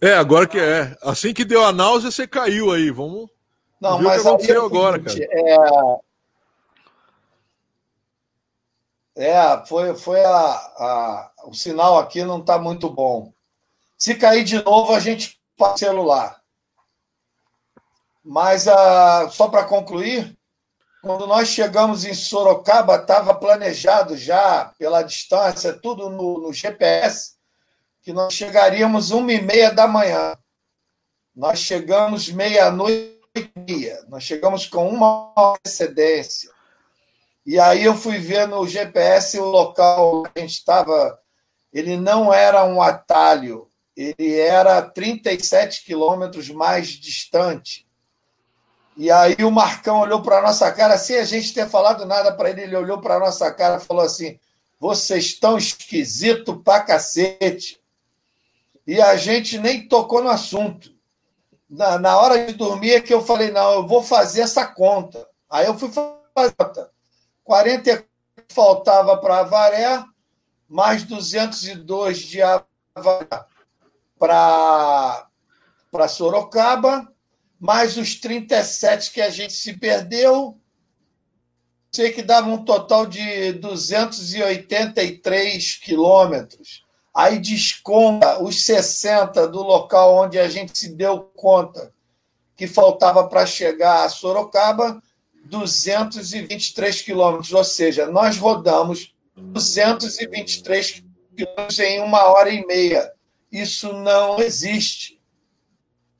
[0.00, 0.96] É, agora que é.
[1.02, 2.90] Assim que deu a náusea, você caiu aí.
[2.90, 3.30] Vamos.
[3.80, 5.18] Não, mas o que aconteceu agora, cara.
[9.16, 13.32] É, é foi, foi a, a, o sinal aqui não está muito bom.
[13.96, 16.42] Se cair de novo, a gente passa celular.
[18.22, 20.36] Mas a, só para concluir,
[21.02, 27.35] quando nós chegamos em Sorocaba, estava planejado já pela distância, tudo no, no GPS
[28.06, 30.38] que nós chegaríamos uma e meia da manhã.
[31.34, 33.18] Nós chegamos meia-noite
[33.66, 34.00] meia.
[34.08, 36.48] Nós chegamos com uma antecedência.
[37.44, 41.18] E aí eu fui ver no GPS o local que a gente estava.
[41.72, 47.88] Ele não era um atalho, ele era 37 quilômetros mais distante.
[48.96, 52.32] E aí o Marcão olhou para a nossa cara, sem a gente ter falado nada
[52.32, 54.38] para ele, ele olhou para a nossa cara e falou assim:
[54.78, 57.84] vocês estão esquisito pra cacete
[58.86, 60.94] e a gente nem tocou no assunto.
[61.68, 65.28] Na, na hora de dormir é que eu falei, não, eu vou fazer essa conta.
[65.50, 66.90] Aí eu fui fazer a conta.
[67.42, 68.06] 40
[68.48, 70.04] faltava para Avaré,
[70.68, 73.26] mais 202 de Avaré
[74.18, 75.28] para
[76.08, 77.12] Sorocaba,
[77.58, 80.56] mais os 37 que a gente se perdeu,
[81.92, 86.85] sei que dava um total de 283 quilômetros
[87.16, 91.90] aí desconta os 60 do local onde a gente se deu conta
[92.54, 95.02] que faltava para chegar a Sorocaba,
[95.46, 103.10] 223 quilômetros, ou seja, nós rodamos 223 quilômetros em uma hora e meia.
[103.50, 105.18] Isso não existe.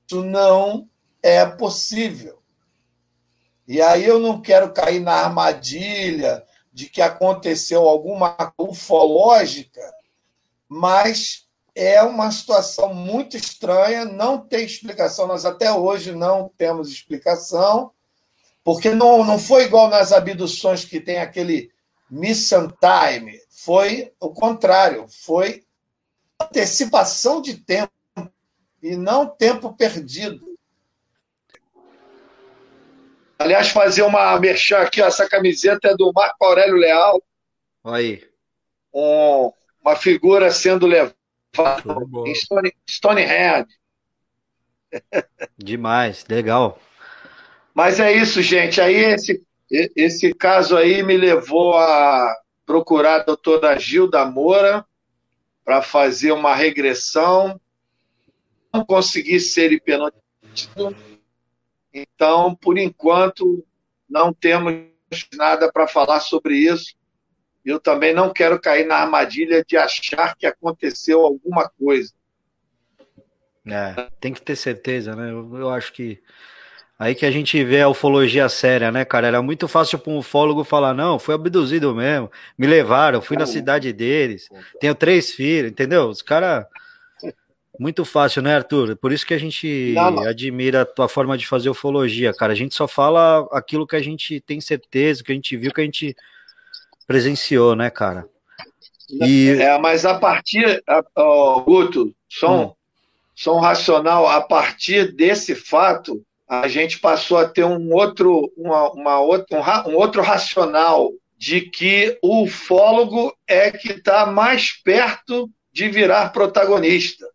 [0.06, 0.88] Isso não
[1.22, 2.40] é possível.
[3.68, 9.82] E aí eu não quero cair na armadilha de que aconteceu alguma ufológica
[10.68, 17.92] mas é uma situação muito estranha, não tem explicação, nós até hoje não temos explicação,
[18.64, 21.70] porque não, não foi igual nas abduções que tem aquele
[22.10, 25.64] mission time, foi o contrário, foi
[26.40, 27.92] antecipação de tempo
[28.82, 30.56] e não tempo perdido.
[33.38, 37.22] Aliás, fazer uma merchan aqui, essa camiseta é do Marco Aurélio Leal.
[37.84, 38.26] Aí.
[38.94, 39.52] Um,
[39.86, 41.14] uma figura sendo levada
[42.26, 43.68] em Stone, Stonehenge.
[45.56, 46.80] Demais, legal.
[47.72, 48.80] Mas é isso, gente.
[48.80, 54.84] Aí esse, esse caso aí me levou a procurar a doutora Gilda Moura
[55.64, 57.60] para fazer uma regressão.
[58.74, 60.96] Não consegui ser hipnotizado.
[61.94, 63.64] Então, por enquanto,
[64.08, 64.84] não temos
[65.34, 66.96] nada para falar sobre isso.
[67.66, 72.12] Eu também não quero cair na armadilha de achar que aconteceu alguma coisa.
[73.66, 75.32] É, tem que ter certeza, né?
[75.32, 76.22] Eu, eu, acho que
[76.96, 79.26] aí que a gente vê a ufologia séria, né, cara?
[79.26, 83.46] Era muito fácil para um ufólogo falar: não, fui abduzido mesmo, me levaram, fui na
[83.46, 84.48] cidade deles,
[84.78, 86.08] tenho três filhos, entendeu?
[86.08, 86.64] Os caras.
[87.78, 88.96] Muito fácil, né, Arthur?
[88.96, 92.54] Por isso que a gente não, admira a tua forma de fazer ufologia, cara.
[92.54, 95.82] A gente só fala aquilo que a gente tem certeza, que a gente viu, que
[95.82, 96.16] a gente
[97.06, 98.28] presenciou, né, cara?
[99.08, 99.50] E...
[99.50, 100.82] É, mas a partir,
[101.16, 102.72] oh, Guto, som, hum.
[103.34, 109.20] som racional, a partir desse fato, a gente passou a ter um outro, uma, uma
[109.20, 115.88] outra, um, um outro racional de que o ufólogo é que está mais perto de
[115.88, 117.26] virar protagonista.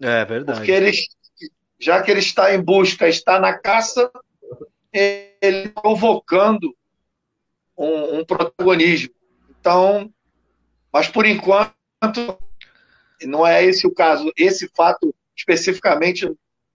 [0.00, 0.58] É verdade.
[0.58, 0.92] Porque ele,
[1.78, 4.10] já que ele está em busca, está na caça,
[4.92, 6.74] ele provocando
[7.76, 9.14] um, um protagonismo.
[9.68, 10.10] Então,
[10.90, 11.74] mas por enquanto
[13.26, 14.32] não é esse o caso.
[14.34, 16.26] Esse fato especificamente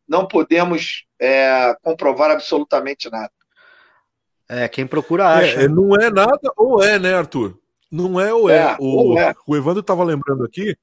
[0.08, 3.32] não podemos é, comprovar absolutamente nada.
[4.47, 5.63] É, quem procura acha.
[5.63, 7.58] É, não é nada ou é, né, Arthur?
[7.91, 8.58] Não é ou é.
[8.58, 9.34] é o, ou é.
[9.47, 10.77] o Evandro estava lembrando aqui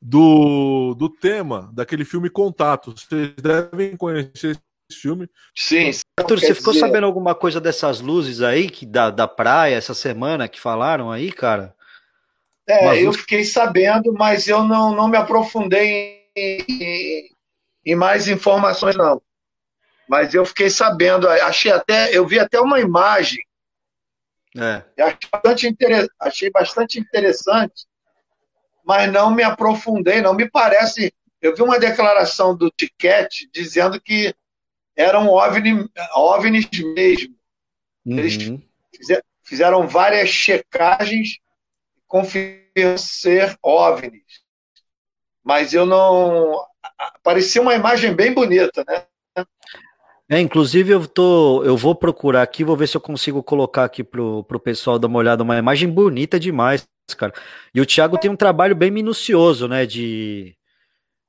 [0.00, 2.92] do, do tema daquele filme Contato.
[2.92, 4.60] Vocês devem conhecer esse
[4.96, 5.28] filme.
[5.54, 5.90] Sim.
[6.18, 6.86] Arthur, você ficou dizer...
[6.86, 11.32] sabendo alguma coisa dessas luzes aí que da, da praia essa semana que falaram aí,
[11.32, 11.74] cara?
[12.66, 13.02] É, mas...
[13.02, 17.28] eu fiquei sabendo, mas eu não, não me aprofundei em,
[17.84, 19.20] em mais informações, não.
[20.08, 23.42] Mas eu fiquei sabendo, achei até, eu vi até uma imagem.
[24.56, 24.82] É.
[25.02, 26.08] Achei bastante, inter...
[26.20, 27.86] achei bastante interessante
[28.84, 31.12] mas não me aprofundei, não me parece.
[31.40, 34.34] Eu vi uma declaração do Tiquete dizendo que
[34.96, 37.34] eram OVNI, OVNIs mesmo.
[38.04, 38.18] Uhum.
[38.18, 38.62] Eles
[39.42, 41.36] fizeram várias checagens
[41.96, 44.42] e confirmaram ser OVNIs.
[45.42, 46.64] Mas eu não.
[47.22, 49.04] Parecia uma imagem bem bonita, né?
[50.28, 54.02] É, inclusive eu tô, eu vou procurar aqui, vou ver se eu consigo colocar aqui
[54.02, 57.32] pro, pro pessoal dar uma olhada, uma imagem bonita demais cara.
[57.74, 60.56] E o Thiago tem um trabalho bem minucioso, né, de,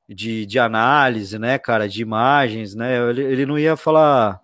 [0.07, 4.39] de, de análise, né, cara, de imagens, né, ele, ele não ia falar,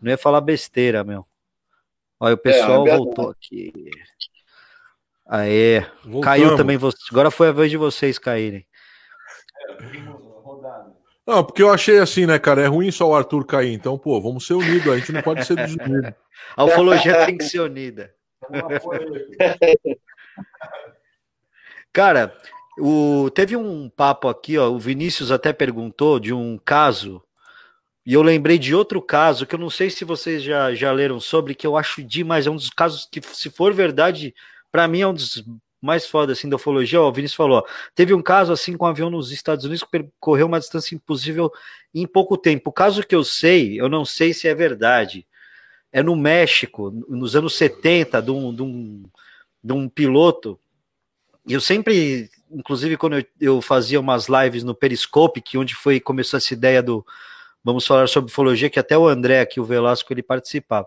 [0.00, 1.26] não ia falar besteira, meu.
[2.18, 3.72] Olha, o pessoal é, é voltou aqui.
[5.26, 6.24] Aê, Voltamos.
[6.24, 6.78] caiu também,
[7.10, 8.66] agora foi a vez de vocês caírem.
[11.26, 12.62] Não, porque eu achei assim, né, cara?
[12.62, 13.72] É ruim só o Arthur cair.
[13.72, 14.92] Então, pô, vamos ser unidos.
[14.92, 16.12] A gente não pode ser desunido.
[16.56, 18.12] A ufologia tem que ser unida.
[21.92, 22.36] Cara,
[22.80, 24.70] o, teve um papo aqui, ó.
[24.70, 27.22] O Vinícius até perguntou de um caso,
[28.04, 31.20] e eu lembrei de outro caso que eu não sei se vocês já, já leram
[31.20, 32.46] sobre, que eu acho demais.
[32.46, 34.34] É um dos casos que, se for verdade,
[34.72, 35.44] para mim é um dos
[35.80, 37.00] mais foda assim da ufologia.
[37.00, 37.64] Ó, o Vinícius falou: ó,
[37.94, 41.52] teve um caso assim com um avião nos Estados Unidos que percorreu uma distância impossível
[41.94, 42.70] em pouco tempo.
[42.70, 45.26] O caso que eu sei, eu não sei se é verdade.
[45.92, 49.04] É no México, nos anos 70, de um, de um
[49.62, 50.58] de um piloto.
[51.50, 55.98] E eu sempre, inclusive quando eu, eu, fazia umas lives no Periscope, que onde foi
[55.98, 57.04] começou essa ideia do
[57.64, 60.86] vamos falar sobre ufologia, que até o André aqui, o Velasco, ele participava.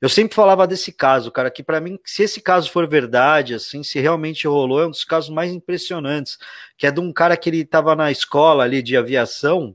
[0.00, 3.82] Eu sempre falava desse caso, cara, que para mim, se esse caso for verdade, assim,
[3.82, 6.38] se realmente rolou, é um dos casos mais impressionantes,
[6.78, 9.74] que é de um cara que ele estava na escola ali de aviação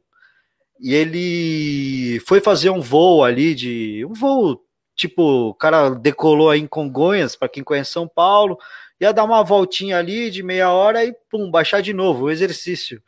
[0.79, 4.63] e ele foi fazer um voo ali de um voo
[4.99, 8.57] tipo, o cara decolou aí em Congonhas, para quem conhece São Paulo,
[8.99, 13.01] ia dar uma voltinha ali de meia hora e pum, baixar de novo o exercício.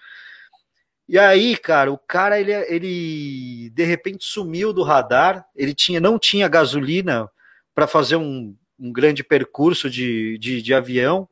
[1.08, 6.18] E aí, cara, o cara ele, ele de repente sumiu do radar, ele tinha não
[6.18, 7.30] tinha gasolina
[7.76, 11.28] para fazer um, um, grande percurso de, de, de, avião.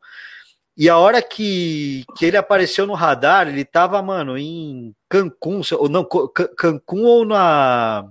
[0.76, 5.90] E a hora que, que ele apareceu no radar, ele tava, mano, em Cancún, ou
[5.90, 8.06] não, Cancún ou na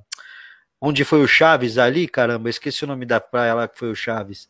[0.80, 3.96] onde foi o Chaves ali, caramba, esqueci o nome da praia lá que foi o
[3.96, 4.48] Chaves.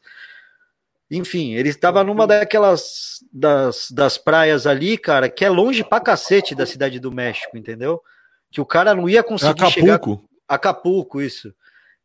[1.11, 6.55] Enfim, ele estava numa daquelas das, das praias ali, cara, que é longe pra cacete
[6.55, 8.03] da cidade do México, entendeu?
[8.51, 9.73] Que o cara não ia conseguir Acapulco.
[9.73, 10.01] chegar.
[10.47, 11.55] Acapulco, isso.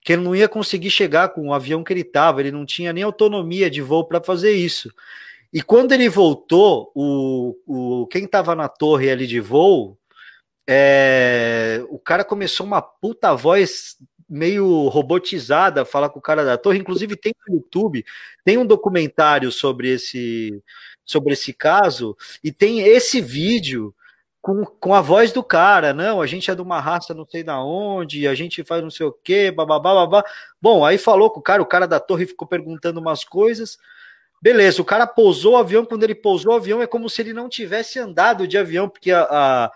[0.02, 2.94] Que ele não ia conseguir chegar com o avião que ele tava, ele não tinha
[2.94, 4.89] nem autonomia de voo para fazer isso.
[5.52, 9.98] E quando ele voltou, o, o quem estava na torre ali de voo,
[10.68, 13.98] é, o cara começou uma puta voz
[14.34, 16.80] meio robotizada falar com o cara da torre.
[16.80, 18.04] Inclusive tem no YouTube,
[18.43, 20.62] tem um documentário sobre esse
[21.06, 23.93] sobre esse caso e tem esse vídeo
[24.41, 27.43] com, com a voz do cara, não, a gente é de uma raça não sei
[27.43, 30.24] da onde, a gente faz não sei o quê, bababá, babá.
[30.62, 33.78] Bom, aí falou com o cara, o cara da torre ficou perguntando umas coisas.
[34.41, 37.34] Beleza, o cara pousou o avião, quando ele pousou o avião é como se ele
[37.34, 39.72] não tivesse andado de avião, porque a, a,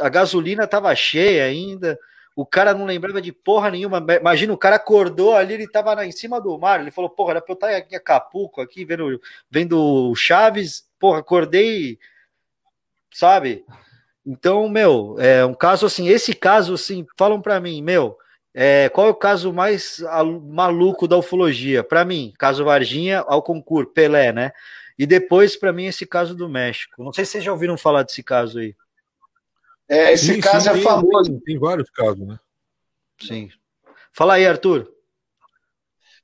[0.00, 1.98] a gasolina estava cheia ainda,
[2.38, 3.98] o cara não lembrava de porra nenhuma.
[4.20, 7.40] Imagina, o cara acordou ali, ele estava em cima do mar, ele falou, porra, era
[7.40, 9.20] pra eu estar aqui em Acapulco, aqui, vendo,
[9.50, 11.98] vendo Chaves, porra, acordei,
[13.12, 13.64] sabe?
[14.24, 18.16] Então, meu, é um caso assim, esse caso, assim, falam para mim, meu,
[18.54, 20.00] é, qual é o caso mais
[20.44, 21.82] maluco da ufologia?
[21.82, 24.52] Para mim, caso Varginha ao concurso, Pelé, né?
[24.96, 27.02] E depois, para mim, esse caso do México.
[27.02, 28.76] Não sei se vocês já ouviram falar desse caso aí.
[29.88, 31.30] É, esse sim, caso sim, é tem, famoso.
[31.30, 32.38] Tem, tem, vários casos, né?
[33.20, 33.48] Sim.
[34.12, 34.92] Fala aí, Arthur.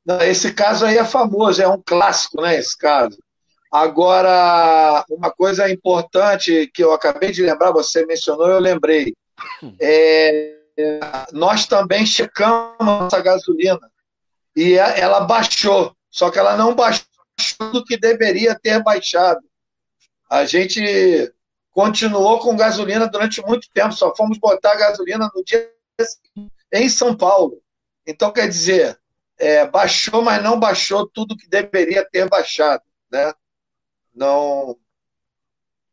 [0.05, 2.59] Não, esse caso aí é famoso, é um clássico, né?
[2.59, 3.18] Esse caso.
[3.72, 9.14] Agora, uma coisa importante que eu acabei de lembrar, você mencionou, eu lembrei.
[9.81, 10.55] É,
[11.33, 13.90] nós também checamos essa gasolina
[14.57, 17.05] e ela baixou, só que ela não baixou
[17.72, 19.40] do que deveria ter baixado.
[20.31, 21.33] A gente
[21.74, 25.70] continuou com gasolina durante muito tempo, só fomos botar gasolina no dia
[26.72, 27.60] em São Paulo.
[28.06, 28.98] Então, quer dizer,
[29.37, 33.34] é, baixou, mas não baixou tudo que deveria ter baixado, né?
[34.14, 34.78] Não.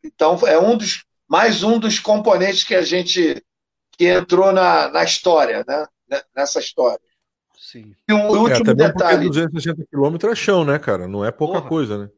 [0.04, 3.44] Então é um dos mais um dos componentes que a gente
[3.98, 5.88] que entrou na, na história, né?
[6.36, 7.02] Nessa história.
[7.58, 7.96] Sim.
[8.08, 9.28] E um é, último detalhe.
[9.28, 11.08] 260 quilômetros é chão, né, cara?
[11.08, 11.70] Não é pouca Porra.
[11.70, 12.10] coisa, né?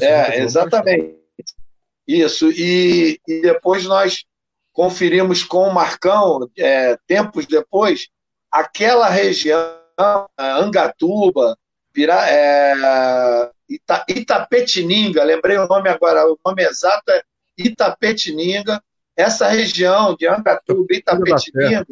[0.00, 1.16] É, exatamente.
[1.38, 1.63] É
[2.06, 2.50] Isso.
[2.50, 4.24] E, e depois nós
[4.72, 8.08] conferimos com o Marcão, é, tempos depois,
[8.50, 9.74] aquela região,
[10.36, 11.56] Angatuba,
[11.92, 17.22] Pira, é, Ita, Itapetininga, lembrei o nome agora, o nome exato é
[17.56, 18.82] Itapetininga.
[19.16, 21.86] Essa região de Angatuba, Itapetininga,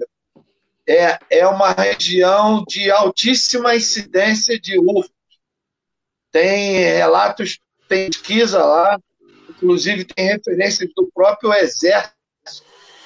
[0.87, 5.11] é, é uma região de altíssima incidência de UFOs.
[6.33, 8.99] Tem relatos, tem pesquisa lá,
[9.63, 12.13] inclusive tem referências do próprio Exército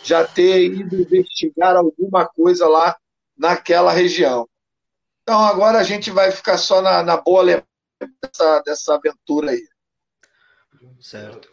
[0.03, 2.97] já ter ido investigar alguma coisa lá
[3.37, 4.49] naquela região.
[5.23, 7.66] Então agora a gente vai ficar só na, na boa lembrança
[8.23, 9.62] dessa, dessa aventura aí.
[11.01, 11.49] Certo.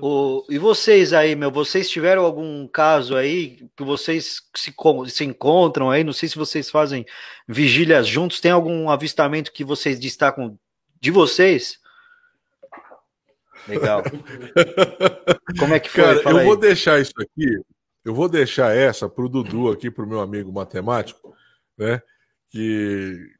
[0.00, 4.72] O, e vocês aí, meu, vocês tiveram algum caso aí que vocês se,
[5.08, 6.04] se encontram aí?
[6.04, 7.04] Não sei se vocês fazem
[7.46, 8.40] vigílias juntos.
[8.40, 10.58] Tem algum avistamento que vocês destacam
[11.00, 11.78] de vocês?
[13.68, 14.02] Legal.
[15.58, 16.04] Como é que foi?
[16.04, 16.46] Cara, Fala eu aí.
[16.46, 17.60] vou deixar isso aqui.
[18.04, 21.34] Eu vou deixar essa para o Dudu aqui, para o meu amigo matemático,
[21.76, 22.00] né?
[22.48, 23.30] Que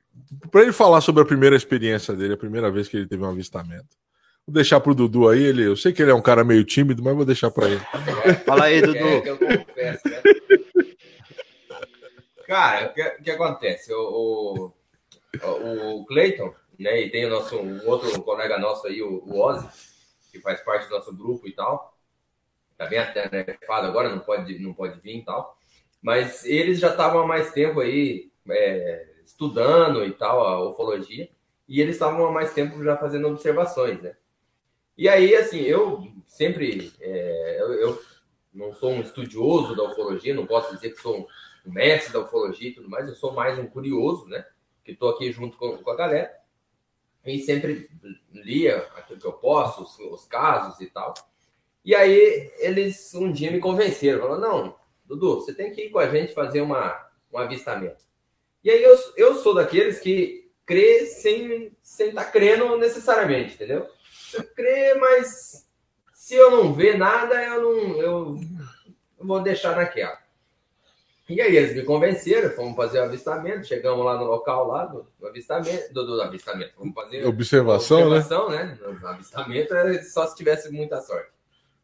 [0.51, 3.31] para ele falar sobre a primeira experiência dele, a primeira vez que ele teve um
[3.31, 3.97] avistamento.
[4.47, 7.03] Vou deixar pro Dudu aí, ele, eu sei que ele é um cara meio tímido,
[7.03, 7.81] mas vou deixar para ele.
[8.45, 8.99] Fala aí, Dudu.
[8.99, 10.23] É, que eu confesso, né?
[12.47, 13.93] Cara, o que, que, acontece?
[13.93, 14.73] O,
[15.43, 19.39] o, o Cleiton, né, e tem o nosso um outro colega nosso aí, o, o
[19.39, 19.69] Ozzy,
[20.39, 21.95] que faz parte do nosso grupo e tal.
[22.77, 25.59] Tá bem até nerfado agora, não pode, não pode vir e tal.
[26.01, 31.29] Mas eles já estavam há mais tempo aí é, estudando e tal, a ufologia,
[31.69, 34.17] e eles estavam há mais tempo já fazendo observações, né?
[34.97, 38.03] E aí, assim, eu sempre, é, eu, eu,
[38.53, 41.29] não sou um estudioso da ufologia, não posso dizer que sou
[41.65, 44.45] um mestre da ufologia e tudo mais, eu sou mais um curioso, né?
[44.85, 46.33] Que estou aqui junto com, com, a galera,
[47.29, 47.89] e sempre
[48.33, 51.15] lia aquilo que eu posso, os, os casos e tal.
[51.85, 54.77] E aí, eles um dia me convenceram, falaram, não,
[55.07, 58.05] Dudu, você tem que ir com a gente fazer uma, um avistamento.
[58.63, 63.87] E aí eu, eu sou daqueles que crê sem estar tá crendo necessariamente, entendeu?
[64.35, 65.67] Eu crê, mas
[66.13, 68.41] se eu não ver nada, eu não eu,
[69.19, 70.19] eu vou deixar naquela.
[71.29, 75.07] E aí eles me convenceram, fomos fazer o avistamento, chegamos lá no local lá do,
[75.19, 78.65] do avistamento, do, do, avistamento, vamos fazer observação, observação né?
[78.65, 78.79] né?
[78.99, 81.31] No avistamento é só se tivesse muita sorte.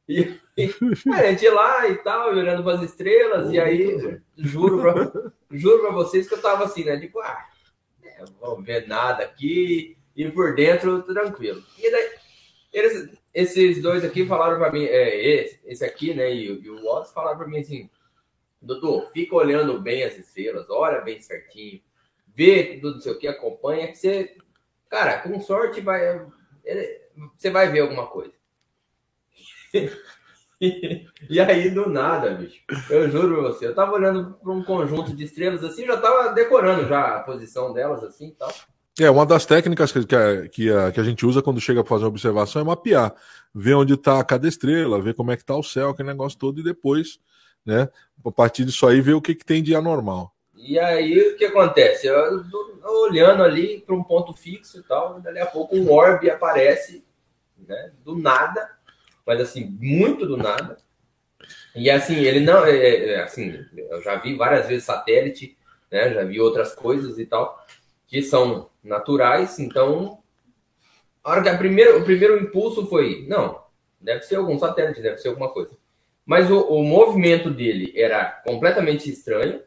[0.09, 0.74] E, e
[1.12, 5.12] a gente lá e tal, olhando para as estrelas, e aí juro pra,
[5.51, 6.99] juro para vocês que eu tava assim, né?
[6.99, 7.45] Tipo, ah,
[8.03, 11.62] é, vou ver nada aqui, e por dentro tranquilo.
[11.78, 12.11] E daí,
[12.72, 16.86] eles, esses dois aqui falaram para mim, é, esse, esse aqui, né, e, e o
[16.86, 17.90] Oz falaram para mim assim,
[18.64, 21.80] Dudu, fica olhando bem as estrelas, olha bem certinho,
[22.34, 24.36] vê tudo não sei o que, acompanha, que você,
[24.88, 26.26] cara, com sorte vai,
[27.36, 28.32] você vai ver alguma coisa.
[30.60, 35.14] e aí, do nada, bicho, eu juro pra você, eu tava olhando para um conjunto
[35.14, 38.52] de estrelas assim, já tava decorando já a posição delas assim e tal.
[39.00, 41.82] É, uma das técnicas que, que, a, que, a, que a gente usa quando chega
[41.82, 43.12] para fazer uma observação é mapear,
[43.52, 46.60] ver onde está cada estrela, ver como é que está o céu, aquele negócio todo,
[46.60, 47.18] e depois,
[47.64, 47.88] né,
[48.24, 50.34] a partir disso aí, ver o que, que tem de anormal.
[50.56, 52.06] E aí, o que acontece?
[52.06, 56.30] Eu, eu, olhando ali para um ponto fixo e tal, dali a pouco um orbe
[56.30, 57.04] aparece,
[57.58, 58.70] né, do nada,
[59.26, 60.78] mas assim, muito do nada.
[61.74, 65.56] E assim, ele não, é, é, assim, eu já vi várias vezes satélite,
[65.90, 67.62] né, já vi outras coisas e tal,
[68.06, 70.22] que são naturais, então,
[71.22, 73.62] a hora que a primeira, o primeiro impulso foi, não,
[74.00, 75.76] deve ser algum satélite, deve ser alguma coisa.
[76.24, 79.60] Mas o, o movimento dele era completamente estranho,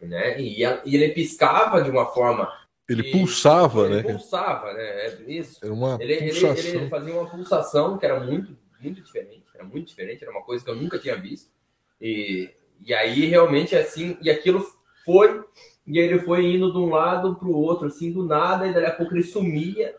[0.00, 0.40] né?
[0.40, 2.50] E, e ele piscava de uma forma
[2.90, 4.02] ele pulsava, ele né?
[4.02, 4.82] Pulsava, né?
[4.82, 5.60] É isso.
[5.62, 9.44] Era uma ele, ele, ele, fazia uma pulsação que era muito, muito diferente.
[9.54, 11.52] Era muito diferente, era uma coisa que eu nunca tinha visto.
[12.00, 12.50] E,
[12.84, 14.66] e aí, realmente, assim, e aquilo
[15.04, 15.40] foi,
[15.86, 18.86] e ele foi indo de um lado para o outro, assim, do nada, e daí
[18.86, 19.94] a pouco ele sumia,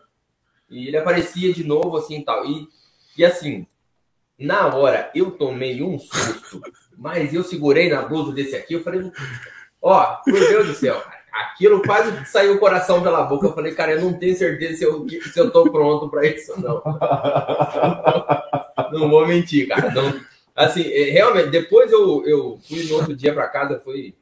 [0.68, 2.44] e ele aparecia de novo, assim, tal.
[2.44, 2.68] E,
[3.16, 3.66] e assim,
[4.42, 6.60] na hora, eu tomei um susto,
[6.96, 9.10] mas eu segurei na blusa desse aqui, eu falei,
[9.80, 13.46] ó, oh, meu Deus do céu, aquilo quase saiu o coração pela boca.
[13.46, 16.60] Eu falei, cara, eu não tenho certeza se eu, se eu tô pronto para isso,
[16.60, 16.82] não.
[18.92, 19.90] não vou mentir, cara.
[19.90, 20.20] Não,
[20.54, 24.14] assim, é, realmente, depois eu, eu fui no outro dia para casa, fui,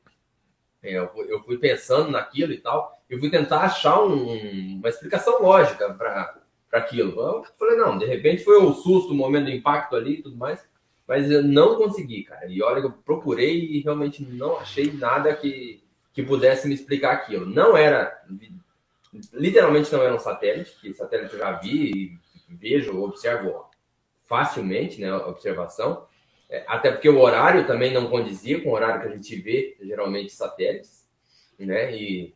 [0.83, 4.89] é, eu fui, eu fui pensando naquilo e tal, e fui tentar achar um, uma
[4.89, 6.39] explicação lógica para
[6.79, 7.21] aquilo.
[7.21, 10.37] Eu falei, não, de repente foi o susto, o momento do impacto ali e tudo
[10.37, 10.66] mais,
[11.07, 12.47] mas eu não consegui, cara.
[12.47, 17.47] E olha, eu procurei e realmente não achei nada que que pudesse me explicar aquilo.
[17.47, 18.23] Não era,
[19.33, 22.18] literalmente não era um satélite, que satélite eu já vi,
[22.49, 23.68] vejo, observo
[24.27, 26.07] facilmente, né, observação,
[26.49, 29.77] é, até porque o horário também não condizia com o horário que a gente vê,
[29.81, 31.09] geralmente, satélites,
[31.59, 32.35] né, e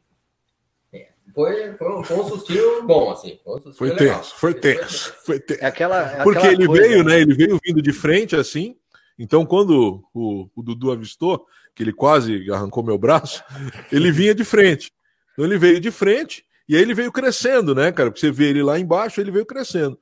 [1.33, 3.39] foi, foi, um, foi um sustinho bom, assim.
[3.45, 5.63] Foi, um foi tenso, foi tenso, foi tenso.
[5.63, 7.21] É aquela, é Porque ele coisa, veio, né?
[7.21, 8.77] Ele veio vindo de frente, assim.
[9.19, 13.43] Então, quando o, o Dudu avistou, que ele quase arrancou meu braço,
[13.91, 14.93] ele vinha de frente.
[15.33, 18.11] Então ele veio de frente e aí ele veio crescendo, né, cara?
[18.11, 19.99] Porque você vê ele lá embaixo, ele veio crescendo.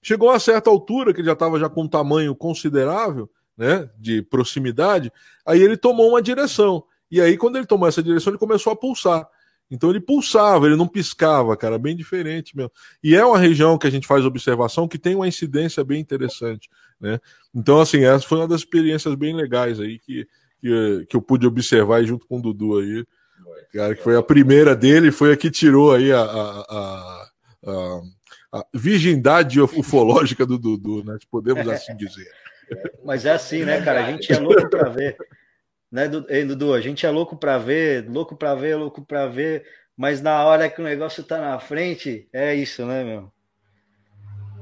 [0.00, 4.22] Chegou a certa altura, que ele já estava já com um tamanho considerável, né, de
[4.22, 5.12] proximidade,
[5.44, 6.84] aí ele tomou uma direção.
[7.10, 9.26] E aí, quando ele tomou essa direção, ele começou a pulsar.
[9.70, 12.70] Então ele pulsava, ele não piscava, cara, bem diferente mesmo.
[13.02, 16.68] E é uma região que a gente faz observação que tem uma incidência bem interessante,
[17.00, 17.18] né?
[17.54, 20.26] Então, assim, essa foi uma das experiências bem legais aí que,
[20.60, 23.04] que, que eu pude observar junto com o Dudu aí.
[23.72, 27.28] Cara, que foi a primeira dele, foi a que tirou aí a, a,
[27.66, 28.02] a,
[28.52, 31.18] a virgindade ufológica do Dudu, né?
[31.30, 32.28] Podemos assim dizer.
[33.04, 34.04] Mas é assim, né, cara?
[34.04, 35.16] A gente é louco para ver.
[35.90, 36.74] Né, Dudu?
[36.74, 39.64] A gente é louco para ver, louco para ver, louco para ver,
[39.96, 43.32] mas na hora que o negócio tá na frente, é isso, né, meu?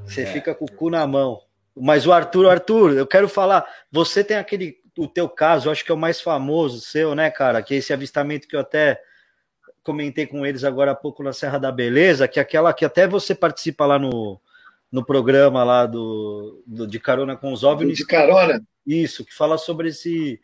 [0.05, 0.27] Você é.
[0.27, 1.41] fica com o cu na mão.
[1.77, 5.85] Mas o Arthur, Arthur, eu quero falar, você tem aquele o teu caso, eu acho
[5.85, 7.63] que é o mais famoso seu, né, cara?
[7.63, 9.01] Que é esse avistamento que eu até
[9.83, 13.09] comentei com eles agora há pouco na Serra da Beleza, que é aquela que até
[13.09, 14.41] você participa lá no,
[14.91, 17.97] no programa lá do, do de carona com os óbvios.
[17.97, 18.63] De carona.
[18.87, 20.41] Isso, que fala sobre esse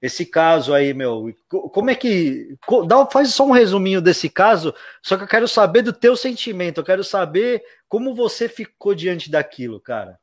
[0.00, 1.34] esse caso aí, meu.
[1.48, 5.82] Como é que dá faz só um resuminho desse caso, só que eu quero saber
[5.82, 10.18] do teu sentimento, eu quero saber como você ficou diante daquilo, cara.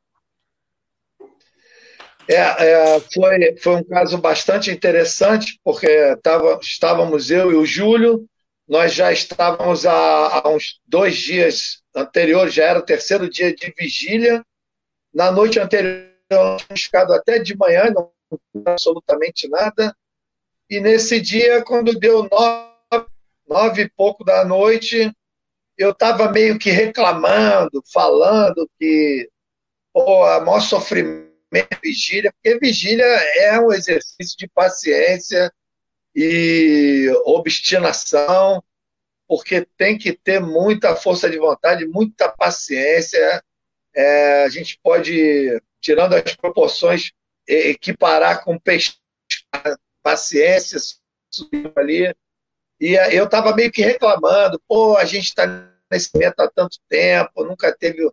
[2.28, 8.28] É, é, foi, foi um caso bastante interessante, porque tava, estávamos eu e o Júlio,
[8.68, 13.72] nós já estávamos há, há uns dois dias anteriores, já era o terceiro dia de
[13.78, 14.44] vigília.
[15.14, 18.10] Na noite anterior, tínhamos ficado até de manhã, não
[18.66, 19.96] absolutamente nada.
[20.68, 23.06] E nesse dia, quando deu nove,
[23.46, 25.10] nove e pouco da noite,
[25.76, 29.30] eu estava meio que reclamando, falando que
[29.96, 31.28] a maior sofrimento
[31.82, 35.52] vigília, porque vigília é um exercício de paciência
[36.14, 38.62] e obstinação,
[39.26, 43.42] porque tem que ter muita força de vontade, muita paciência.
[43.94, 47.12] É, a gente pode, tirando as proporções,
[47.48, 48.60] equiparar com
[50.02, 50.78] paciência
[51.74, 52.14] ali.
[52.80, 55.46] E eu estava meio que reclamando, pô, a gente está
[55.90, 58.08] nesse momento há tanto tempo, nunca teve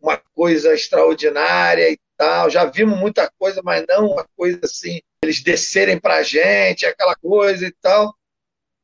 [0.00, 2.50] uma coisa extraordinária e tal.
[2.50, 7.14] Já vimos muita coisa, mas não uma coisa assim, eles descerem para a gente, aquela
[7.16, 8.14] coisa e tal.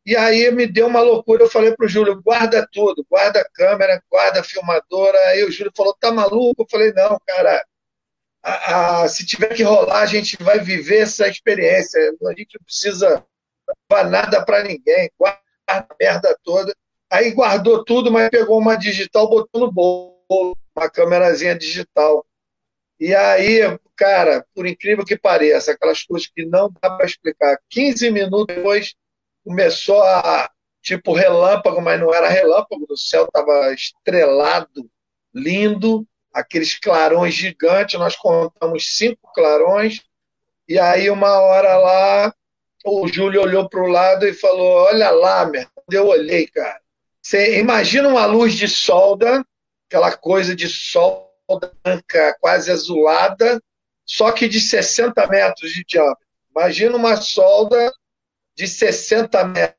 [0.06, 1.42] E aí me deu uma loucura.
[1.42, 5.18] Eu falei para o Júlio: guarda tudo, guarda a câmera, guarda a filmadora.
[5.30, 6.62] Aí o Júlio falou: tá maluco?
[6.62, 7.64] Eu falei: não, cara.
[8.48, 12.00] A, a, se tiver que rolar, a gente vai viver essa experiência.
[12.24, 13.26] A gente não precisa
[13.90, 15.10] levar nada para ninguém.
[15.18, 16.72] Guarda a merda toda.
[17.10, 22.24] Aí guardou tudo, mas pegou uma digital, botou no bolo, uma câmerazinha digital.
[23.00, 23.60] E aí,
[23.96, 27.58] cara, por incrível que pareça, aquelas coisas que não dá para explicar.
[27.68, 28.94] 15 minutos depois
[29.44, 30.48] começou a,
[30.80, 34.88] tipo, relâmpago, mas não era relâmpago, o céu estava estrelado,
[35.34, 40.02] lindo, aqueles clarões gigantes, nós contamos cinco clarões,
[40.68, 42.34] e aí uma hora lá,
[42.84, 45.70] o Júlio olhou para o lado e falou, olha lá, merda.
[45.90, 46.78] Eu olhei, cara.
[47.22, 49.42] Você imagina uma luz de solda,
[49.88, 53.60] aquela coisa de solda branca, quase azulada,
[54.04, 56.26] só que de 60 metros de diâmetro.
[56.50, 57.92] Imagina uma solda
[58.54, 59.78] de 60 metros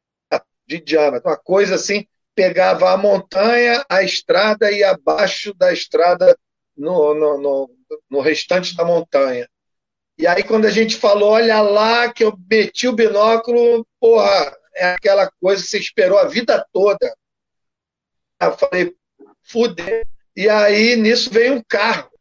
[0.65, 6.37] de diâmetro, uma coisa assim, pegava a montanha, a estrada e abaixo da estrada
[6.77, 7.69] no, no, no,
[8.09, 9.49] no restante da montanha.
[10.17, 14.93] E aí, quando a gente falou, olha lá, que eu meti o binóculo, porra, é
[14.93, 17.15] aquela coisa que você esperou a vida toda.
[18.41, 18.95] Eu falei,
[19.43, 20.03] fudeu.
[20.35, 22.11] E aí, nisso veio um carro.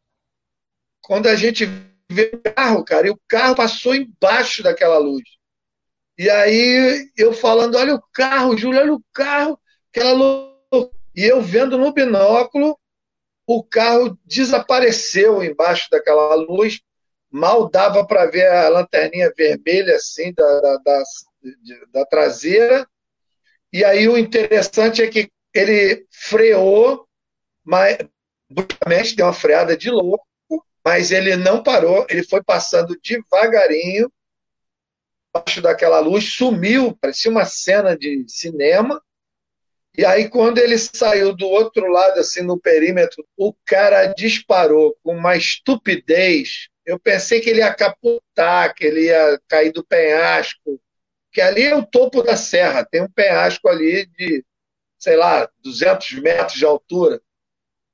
[1.01, 1.65] Quando a gente
[2.09, 5.23] vê o carro, cara, e o carro passou embaixo daquela luz.
[6.17, 10.89] E aí, eu falando, olha o carro, Júlio, olha o carro, aquela luz.
[11.15, 12.77] E eu vendo no binóculo,
[13.47, 16.81] o carro desapareceu embaixo daquela luz,
[17.31, 21.03] mal dava para ver a lanterninha vermelha assim da, da, da,
[21.93, 22.85] da traseira.
[23.71, 27.07] E aí o interessante é que ele freou,
[27.63, 27.97] mas
[28.49, 30.25] bruscamente deu uma freada de louco,
[30.83, 34.11] mas ele não parou, ele foi passando devagarinho,
[35.33, 39.01] abaixo daquela luz, sumiu, parecia uma cena de cinema.
[39.97, 45.15] E aí, quando ele saiu do outro lado, assim, no perímetro, o cara disparou com
[45.15, 46.69] uma estupidez.
[46.85, 50.79] Eu pensei que ele ia capotar, que ele ia cair do penhasco,
[51.31, 54.45] que ali é o topo da serra, tem um penhasco ali de
[54.97, 57.21] sei lá, 200 metros de altura,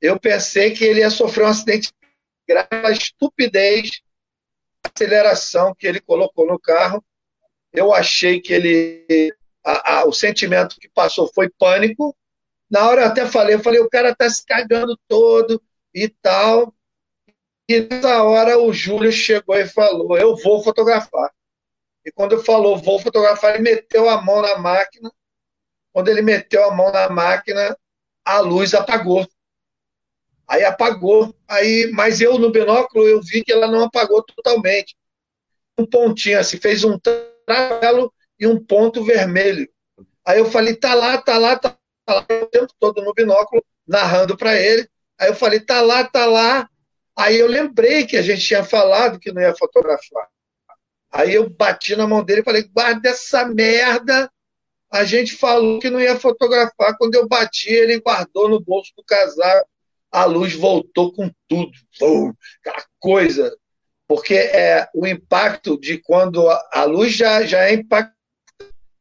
[0.02, 1.92] eu pensei que ele ia sofrer um acidente
[2.48, 4.02] grave pela estupidez,
[4.84, 7.04] aceleração que ele colocou no carro.
[7.72, 9.34] Eu achei que ele,
[9.64, 12.16] a, a, o sentimento que passou foi pânico.
[12.70, 15.62] Na hora eu até falei, eu falei, o cara tá se cagando todo
[15.94, 16.74] e tal.
[17.70, 21.32] E nessa hora o Júlio chegou e falou, eu vou fotografar.
[22.06, 25.12] E quando falou, vou fotografar, ele meteu a mão na máquina
[25.94, 27.78] quando ele meteu a mão na máquina,
[28.26, 29.28] a luz apagou.
[30.48, 31.34] Aí apagou.
[31.48, 34.98] Aí, mas eu no binóculo eu vi que ela não apagou totalmente.
[35.78, 36.98] Um pontinho assim, fez um
[37.46, 38.12] travelo
[38.44, 39.68] e um ponto vermelho.
[40.26, 41.78] Aí eu falei, tá lá, tá lá, tá
[42.08, 44.88] lá, o tempo todo no binóculo, narrando para ele.
[45.20, 46.70] Aí eu falei, tá lá, tá lá.
[47.16, 50.28] Aí eu lembrei que a gente tinha falado que não ia fotografar.
[51.12, 54.30] Aí eu bati na mão dele e falei, guarda essa merda
[54.94, 56.96] a gente falou que não ia fotografar.
[57.00, 59.68] Quando eu bati, ele guardou no bolso do casaco.
[60.12, 61.72] A luz voltou com tudo.
[62.60, 63.58] aquela coisa.
[64.08, 68.13] Porque é o impacto de quando a luz já, já é impacto.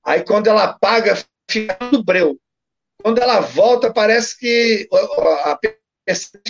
[0.04, 1.16] Aí quando ela apaga,
[1.48, 2.38] fica tudo breu.
[3.02, 4.88] Quando ela volta, parece que
[5.44, 5.58] a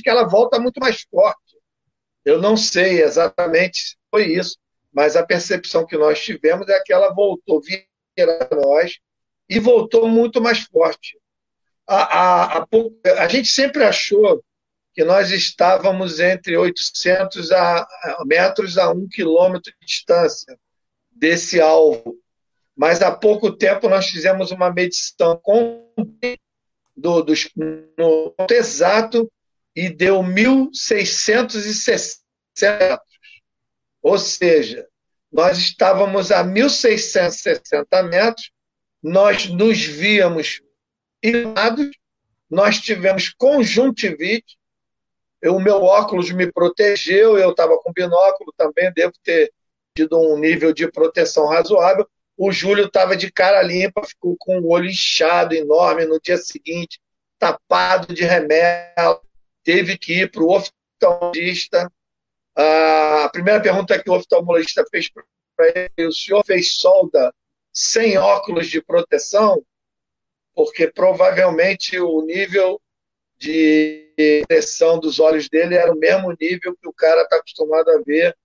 [0.03, 1.59] que ela volta muito mais forte.
[2.25, 4.57] Eu não sei exatamente se foi isso,
[4.93, 8.99] mas a percepção que nós tivemos é que ela voltou vira nós
[9.49, 11.19] e voltou muito mais forte.
[11.87, 12.67] A, a, a,
[13.19, 14.43] a, gente sempre achou
[14.95, 17.87] que nós estávamos entre 800 a,
[18.25, 20.59] metros a um quilômetro de distância
[21.11, 22.19] desse alvo.
[22.77, 25.93] Mas há pouco tempo nós fizemos uma medição com,
[26.97, 27.35] do, do,
[27.99, 29.31] no exato
[29.75, 32.18] e deu 1.660
[32.61, 33.12] metros.
[34.03, 34.87] Ou seja,
[35.31, 38.51] nós estávamos a 1.660 metros
[39.03, 40.62] nós nos víamos
[41.23, 41.91] ilados,
[42.49, 44.57] nós tivemos conjuntivite,
[45.45, 49.53] o meu óculos me protegeu, eu estava com binóculo também, devo ter
[49.97, 52.09] tido um nível de proteção razoável.
[52.45, 57.01] O Júlio estava de cara limpa, ficou com o olho inchado, enorme, no dia seguinte,
[57.38, 59.20] tapado de remédio,
[59.62, 61.88] teve que ir para o oftalmologista.
[62.57, 67.32] A primeira pergunta que o oftalmologista fez para ele, o senhor fez solda
[67.72, 69.64] sem óculos de proteção,
[70.53, 72.82] porque provavelmente o nível
[73.38, 74.12] de
[74.49, 78.36] pressão dos olhos dele era o mesmo nível que o cara está acostumado a ver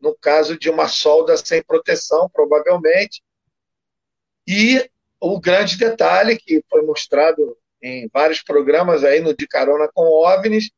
[0.00, 3.22] no caso de uma solda sem proteção, provavelmente.
[4.46, 4.88] E
[5.20, 10.70] o grande detalhe que foi mostrado em vários programas aí no De Carona com OVNIs,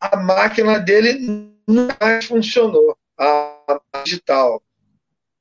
[0.00, 1.18] a máquina dele
[1.66, 4.62] nunca mais funcionou, a, digital.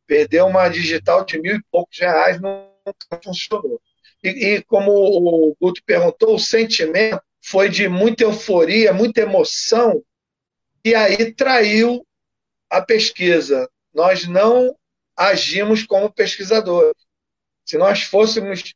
[0.06, 3.82] Perdeu uma digital de mil e poucos reais, nunca funcionou.
[4.24, 10.04] E, e como o Guto perguntou, o sentimento foi de muita euforia, muita emoção,
[10.86, 12.06] e aí traiu
[12.70, 13.70] a pesquisa.
[13.94, 14.76] Nós não
[15.16, 16.96] agimos como pesquisadores.
[17.72, 18.74] Se nós fôssemos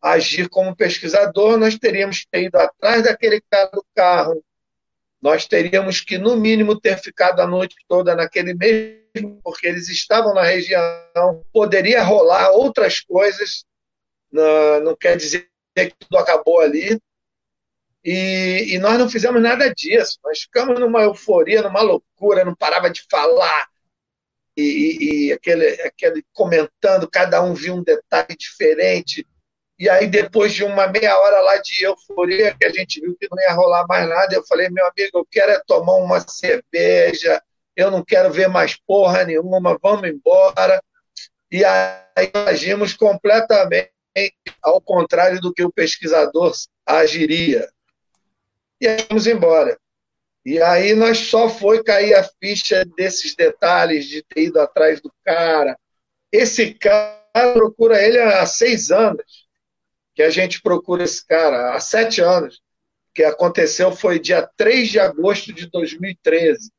[0.00, 4.42] agir como pesquisador, nós teríamos que ter ido atrás daquele cara do carro,
[5.20, 10.32] nós teríamos que, no mínimo, ter ficado a noite toda naquele mesmo, porque eles estavam
[10.32, 13.66] na região, poderia rolar outras coisas,
[14.32, 16.98] não, quer dizer que tudo acabou ali,
[18.02, 20.18] e, e, nós não fizemos nada disso.
[20.24, 23.68] Nós ficamos numa euforia, numa loucura, não parava de falar.
[24.60, 29.24] E, e, aquele, aquele comentando, cada um viu um detalhe diferente.
[29.78, 33.28] E aí, depois de uma meia hora lá de euforia, que a gente viu que
[33.30, 37.40] não ia rolar mais nada, eu falei, meu amigo, eu quero é tomar uma cerveja,
[37.76, 40.82] eu não quero ver mais porra nenhuma, vamos embora.
[41.52, 43.92] E aí agimos completamente
[44.60, 46.52] ao contrário do que o pesquisador
[46.84, 47.68] agiria.
[48.80, 49.78] E aí fomos embora.
[50.48, 55.12] E aí nós só foi cair a ficha desses detalhes de ter ido atrás do
[55.22, 55.78] cara.
[56.32, 59.46] Esse cara procura ele há seis anos
[60.14, 62.56] que a gente procura esse cara há sete anos.
[62.56, 62.60] O
[63.12, 66.72] que aconteceu foi dia 3 de agosto de 2013.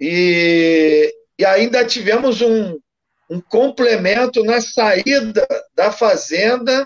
[0.00, 2.80] E, e ainda tivemos um,
[3.30, 6.84] um complemento na saída da fazenda.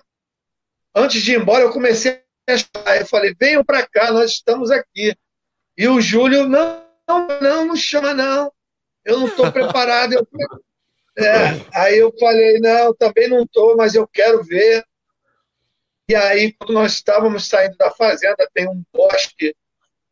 [0.95, 2.21] Antes de ir embora, eu comecei
[2.85, 2.97] a.
[2.99, 5.17] Eu falei: venham para cá, nós estamos aqui.
[5.81, 8.53] E o Júlio, não, não, não, chama, não.
[9.03, 10.13] Eu não estou preparado.
[10.13, 10.29] Eu,
[11.25, 14.85] é, aí eu falei: não, também não estou, mas eu quero ver.
[16.07, 19.57] E aí, quando nós estávamos saindo da fazenda, tem um bosque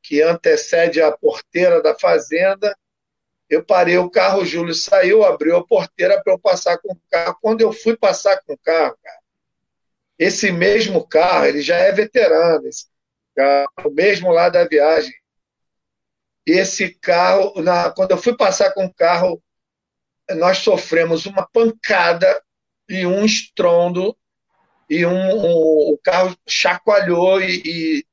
[0.02, 2.74] que antecede a porteira da fazenda.
[3.46, 7.00] Eu parei o carro, o Júlio saiu, abriu a porteira para eu passar com o
[7.10, 7.36] carro.
[7.42, 9.20] Quando eu fui passar com o carro, cara,
[10.18, 12.86] esse mesmo carro, ele já é veterano, esse
[13.36, 15.12] carro, mesmo lá da viagem.
[16.50, 19.42] Esse carro, na, quando eu fui passar com o carro,
[20.36, 22.42] nós sofremos uma pancada
[22.88, 24.16] e um estrondo
[24.88, 28.06] e um, um, o carro chacoalhou e, e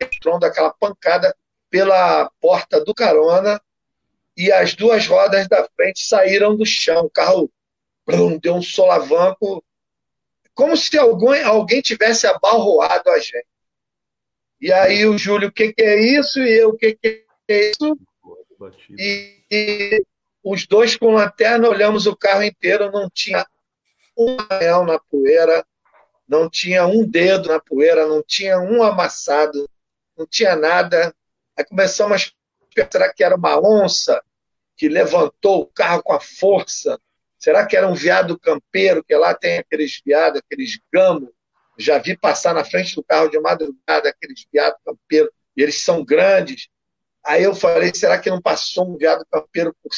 [0.00, 1.34] entrou daquela pancada
[1.70, 3.60] pela porta do carona
[4.36, 7.04] e as duas rodas da frente saíram do chão.
[7.04, 7.48] O carro
[8.40, 9.64] deu um solavanco,
[10.52, 13.46] como se alguém, alguém tivesse abalroado a gente.
[14.60, 16.40] E aí o Júlio, o que, que é isso?
[16.40, 17.98] E eu, o que, que isso?
[18.90, 20.04] E, e,
[20.42, 23.46] os dois com lanterna olhamos o carro inteiro, não tinha
[24.16, 25.64] um real na poeira,
[26.28, 29.68] não tinha um dedo na poeira, não tinha um amassado,
[30.16, 31.14] não tinha nada.
[31.56, 34.22] Aí começamos a pensar que era uma onça
[34.76, 36.98] que levantou o carro com a força.
[37.38, 41.30] Será que era um veado campeiro, que lá tem aqueles veados, aqueles gamos?
[41.78, 46.04] Já vi passar na frente do carro de madrugada aqueles veados campeiros, e eles são
[46.04, 46.68] grandes.
[47.24, 49.92] Aí eu falei, será que não passou um veado campeiro por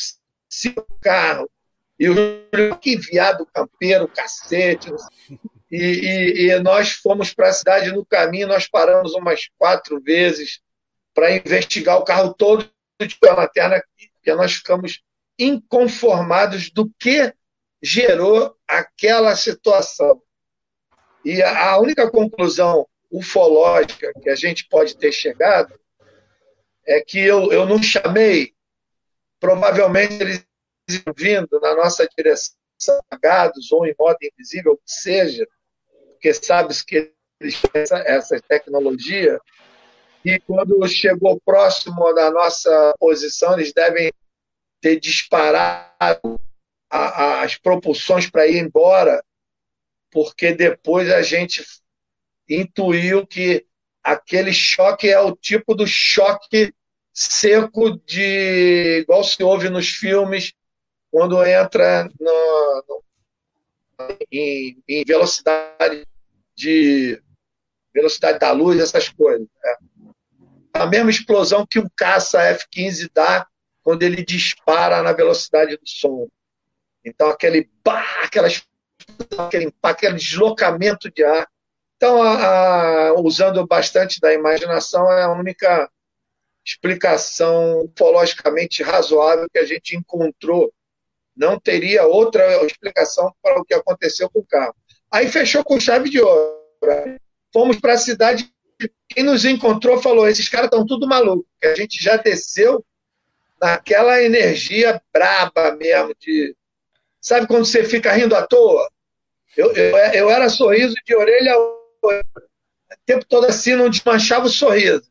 [0.49, 1.51] cima do carro?
[1.99, 4.93] E o que viado campeiro, cacete.
[5.71, 10.61] E, e, e nós fomos para a cidade no caminho, nós paramos umas quatro vezes
[11.15, 12.69] para investigar o carro todo
[13.01, 15.03] de lanterna, porque nós ficamos
[15.39, 17.33] inconformados do que
[17.83, 20.21] gerou aquela situação.
[21.25, 25.79] E a única conclusão ufológica que a gente pode ter chegado
[26.87, 28.55] é que eu, eu não chamei,
[29.41, 30.47] provavelmente eles
[31.17, 32.55] vindo na nossa direção,
[33.11, 35.47] apagados ou em modo invisível, que seja,
[36.11, 39.39] porque sabes que eles têm essa, essa tecnologia,
[40.25, 44.11] e quando chegou próximo da nossa posição, eles devem
[44.81, 46.41] ter disparado
[46.91, 49.23] a, a, as propulsões para ir embora,
[50.11, 51.65] porque depois a gente
[52.49, 53.67] intuiu que
[54.05, 56.73] aquele choque é o tipo do choque
[57.13, 60.53] seco de igual se ouve nos filmes
[61.11, 63.05] quando entra no, no,
[64.31, 66.07] em, em, velocidade
[66.55, 67.23] de
[67.95, 69.47] velocidade da luz, essas coisas.
[69.63, 69.77] Né?
[70.75, 73.47] A mesma explosão que um caça F-15 dá
[73.83, 76.27] quando ele dispara na velocidade do som.
[77.05, 78.49] Então, aquele bah, aquela
[79.39, 81.49] aquele impacto, aquele deslocamento de ar.
[81.97, 85.91] Então, a, a, usando bastante da imaginação, é a única
[86.65, 90.73] explicação ufologicamente razoável que a gente encontrou
[91.37, 94.75] não teria outra explicação para o que aconteceu com o carro.
[95.11, 96.57] Aí fechou com chave de ouro.
[97.53, 98.51] Fomos para a cidade.
[99.09, 101.47] Quem nos encontrou falou: esses caras estão tudo malucos.
[101.63, 102.85] A gente já desceu
[103.61, 106.57] naquela energia braba mesmo de.
[107.21, 108.89] Sabe quando você fica rindo à toa?
[109.57, 111.84] Eu, eu, eu era sorriso de orelha a orelha.
[112.09, 115.11] O tempo todo assim, não desmanchava o sorriso.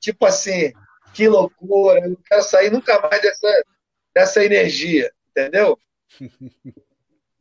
[0.00, 0.72] Tipo assim,
[1.14, 3.64] que loucura, eu não quero sair nunca mais dessa,
[4.14, 5.78] dessa energia, entendeu?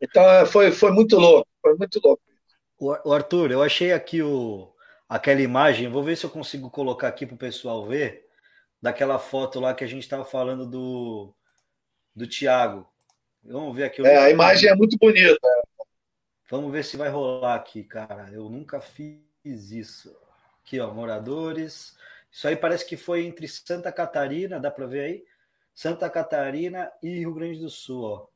[0.06, 2.22] Então foi, foi muito louco, foi muito louco.
[2.78, 4.70] O Arthur, eu achei aqui o,
[5.08, 8.26] aquela imagem, vou ver se eu consigo colocar aqui para o pessoal ver,
[8.82, 11.34] daquela foto lá que a gente estava falando do,
[12.14, 12.86] do Thiago.
[13.44, 14.06] Vamos ver aqui.
[14.06, 15.40] É, a imagem é muito bonita.
[16.54, 18.30] Vamos ver se vai rolar aqui, cara.
[18.32, 20.16] Eu nunca fiz isso.
[20.62, 21.98] Aqui, ó, moradores.
[22.32, 25.26] Isso aí parece que foi entre Santa Catarina, dá para ver aí?
[25.74, 28.28] Santa Catarina e Rio Grande do Sul, ó.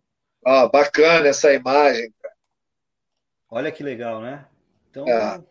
[0.44, 2.34] Ah, bacana essa imagem, cara.
[3.52, 4.48] Olha que legal, né?
[4.90, 5.44] Então, é,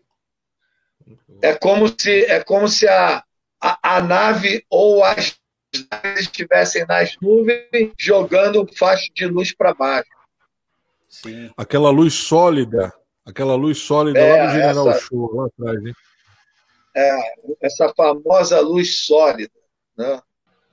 [1.42, 3.22] é como se é como se a,
[3.60, 5.38] a, a nave ou as
[5.88, 10.15] naves estivessem nas nuvens jogando faixa de luz para baixo.
[11.08, 11.50] Sim.
[11.56, 12.92] Aquela luz sólida,
[13.24, 15.94] aquela luz sólida é, lá do General essa, Show, lá atrás, hein?
[16.94, 19.52] É, essa famosa luz sólida,
[19.96, 20.20] né?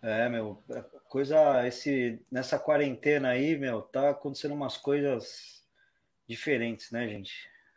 [0.02, 0.62] É, meu,
[1.10, 5.62] coisa esse nessa quarentena aí, meu, tá acontecendo umas coisas
[6.28, 7.32] diferentes, né, gente?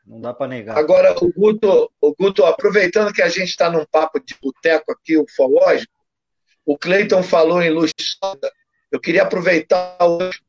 [0.06, 0.78] Não dá para negar.
[0.78, 5.16] Agora, o Guto, o Guto, aproveitando que a gente está num papo de boteco aqui,
[5.16, 5.92] ufológico,
[6.64, 8.50] o Cleiton falou em luz sólida.
[8.90, 10.40] Eu queria aproveitar hoje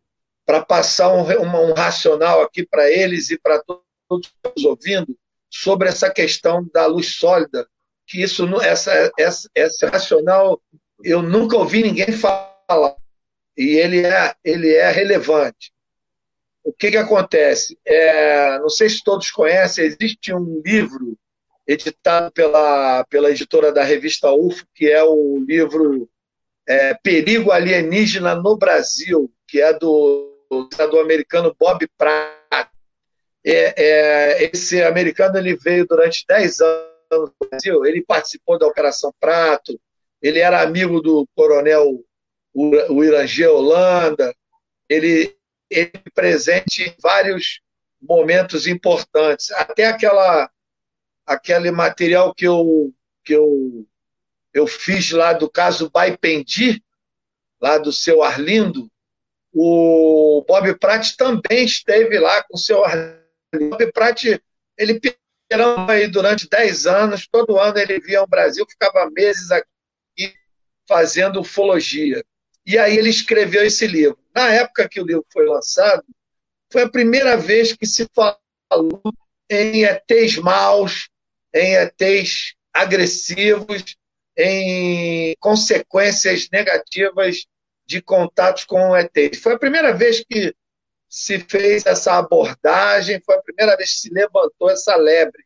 [0.47, 3.61] para passar um, um, racional aqui para eles e para
[4.07, 5.13] todos que estão ouvindo
[5.49, 7.67] sobre essa questão da luz sólida,
[8.05, 10.61] que isso essa, essa, esse racional
[11.03, 12.95] eu nunca ouvi ninguém falar
[13.57, 15.73] e ele é ele é relevante.
[16.63, 17.77] O que que acontece?
[17.85, 21.17] É, não sei se todos conhecem, existe um livro
[21.67, 26.09] editado pela pela editora da revista UFO que é o livro
[26.65, 32.69] é, Perigo Alienígena no Brasil, que é do do americano Bob Pratt.
[33.45, 39.13] É, é, esse americano ele veio durante 10 anos no Brasil, ele participou da Operação
[39.19, 39.79] Prato,
[40.21, 42.03] ele era amigo do coronel
[43.03, 44.35] Irangê Holanda,
[44.89, 45.35] ele,
[45.69, 47.61] ele presente em vários
[48.01, 50.49] momentos importantes, até aquela
[51.25, 52.93] aquele material que eu
[53.23, 53.85] que eu
[54.53, 56.83] eu fiz lá do caso Baipendi,
[57.61, 58.89] lá do seu Arlindo,
[59.59, 62.83] o Bob Pratt também esteve lá com o seu
[63.51, 64.23] Bob Pratt,
[64.77, 65.01] ele
[65.49, 70.35] perambulou aí durante 10 anos, todo ano ele via o Brasil, ficava meses aqui
[70.87, 72.23] fazendo ufologia.
[72.67, 74.19] E aí ele escreveu esse livro.
[74.35, 76.05] Na época que o livro foi lançado,
[76.71, 79.01] foi a primeira vez que se falou
[79.49, 81.09] em ETs maus,
[81.51, 83.95] em ETs agressivos,
[84.37, 87.47] em consequências negativas
[87.87, 89.13] de contatos com o ET.
[89.41, 90.53] Foi a primeira vez que
[91.09, 95.45] se fez essa abordagem, foi a primeira vez que se levantou essa lebre.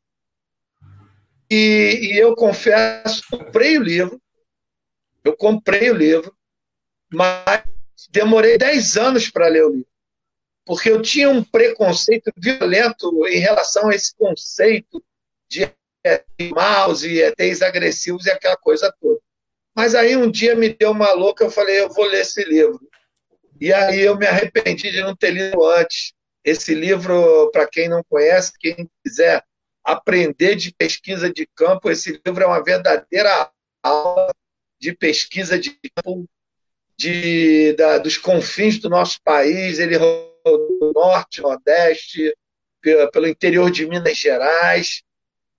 [1.50, 4.20] E, e eu confesso, comprei o livro,
[5.24, 6.36] eu comprei o livro,
[7.14, 7.64] mas
[8.10, 9.88] demorei 10 anos para ler o livro,
[10.66, 15.04] porque eu tinha um preconceito violento em relação a esse conceito
[15.48, 15.72] de
[16.56, 19.20] maus e ETs agressivos e aquela coisa toda.
[19.82, 22.80] Mas aí um dia me deu uma louca, eu falei, eu vou ler esse livro.
[23.60, 26.14] E aí eu me arrependi de não ter lido antes.
[26.44, 29.44] Esse livro, para quem não conhece, quem quiser
[29.84, 33.50] aprender de pesquisa de campo, esse livro é uma verdadeira
[33.82, 34.32] aula
[34.80, 36.30] de pesquisa de campo
[36.96, 39.80] de, da, dos confins do nosso país.
[39.80, 42.32] Ele do norte, nordeste,
[43.12, 45.02] pelo interior de Minas Gerais.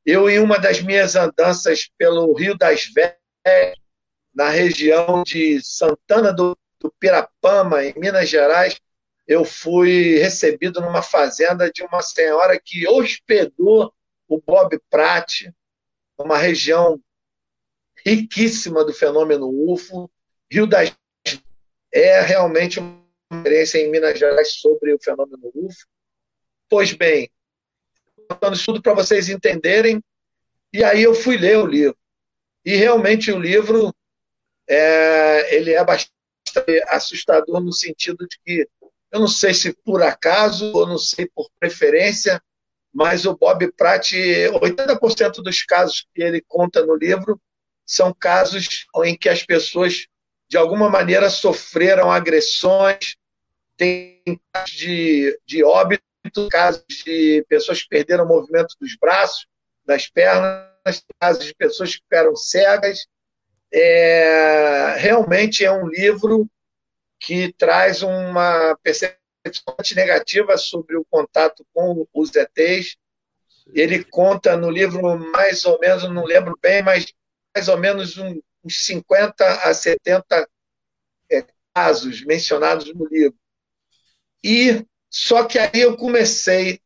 [0.06, 3.82] Eu, em uma das minhas andanças pelo Rio das Velhas,
[4.35, 8.80] na região de Santana do, do Pirapama, em Minas Gerais,
[9.26, 13.93] eu fui recebido numa fazenda de uma senhora que hospedou
[14.28, 15.45] o Bob Pratt,
[16.18, 17.01] uma região
[18.05, 20.11] riquíssima do fenômeno UFO.
[20.51, 20.93] Rio das
[21.93, 25.87] é realmente uma experiência em Minas Gerais sobre o fenômeno UFO.
[26.68, 27.30] Pois bem,
[28.28, 30.03] contando isso tudo para vocês entenderem,
[30.72, 31.97] e aí eu fui ler o livro.
[32.64, 33.95] E realmente o livro
[34.68, 36.12] é, ele é bastante
[36.88, 38.68] assustador no sentido de que
[39.10, 42.42] eu não sei se por acaso ou não sei por preferência,
[42.92, 47.40] mas o Bob Pratt, 80% dos casos que ele conta no livro
[47.86, 50.06] são casos em que as pessoas
[50.48, 53.16] de alguma maneira sofreram agressões,
[53.76, 56.02] tem casos de, de óbito
[56.50, 59.46] casos de pessoas que perderam o movimento dos braços,
[59.84, 63.06] das pernas, casos de pessoas que ficaram cegas.
[63.72, 66.46] É, realmente é um livro
[67.18, 72.96] que traz uma percepção negativa sobre o contato com os ETs.
[73.72, 77.06] Ele conta no livro mais ou menos, não lembro bem, mas
[77.54, 80.48] mais ou menos um, uns 50 a 70
[81.30, 81.44] é,
[81.74, 83.38] casos mencionados no livro.
[84.42, 86.80] E só que aí eu comecei,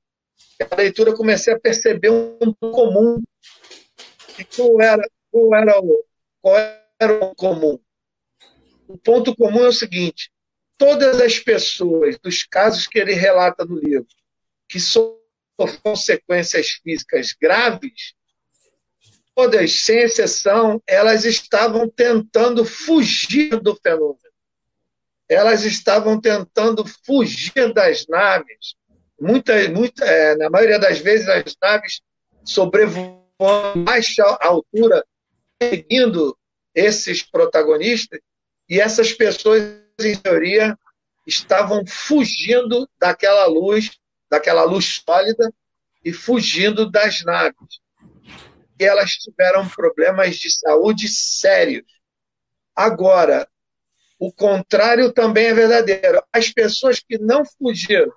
[0.71, 3.23] a leitura, comecei a perceber um comum.
[4.39, 6.05] E qual era, qual era, o,
[6.47, 6.57] qual
[7.01, 7.77] era o comum?
[8.87, 10.31] O ponto comum é o seguinte:
[10.79, 14.07] todas as pessoas dos casos que ele relata no livro,
[14.69, 15.17] que sofrem
[15.83, 18.15] consequências físicas graves,
[19.35, 24.21] todas, sem exceção, elas estavam tentando fugir do fenômeno.
[25.29, 28.77] Elas estavam tentando fugir das naves.
[29.21, 32.01] Muita, muita, é, na maioria das vezes, as naves
[32.45, 33.27] sobrevoando
[33.85, 35.05] baixa altura,
[35.63, 36.37] seguindo
[36.75, 38.21] esses protagonistas,
[38.69, 39.63] e essas pessoas
[40.01, 40.79] em teoria,
[41.27, 43.99] estavam fugindo daquela luz,
[44.31, 45.53] daquela luz sólida,
[46.05, 47.81] e fugindo das naves.
[48.79, 51.87] E elas tiveram problemas de saúde sérios.
[52.75, 53.49] Agora,
[54.19, 56.23] o contrário também é verdadeiro.
[56.33, 58.13] As pessoas que não fugiram,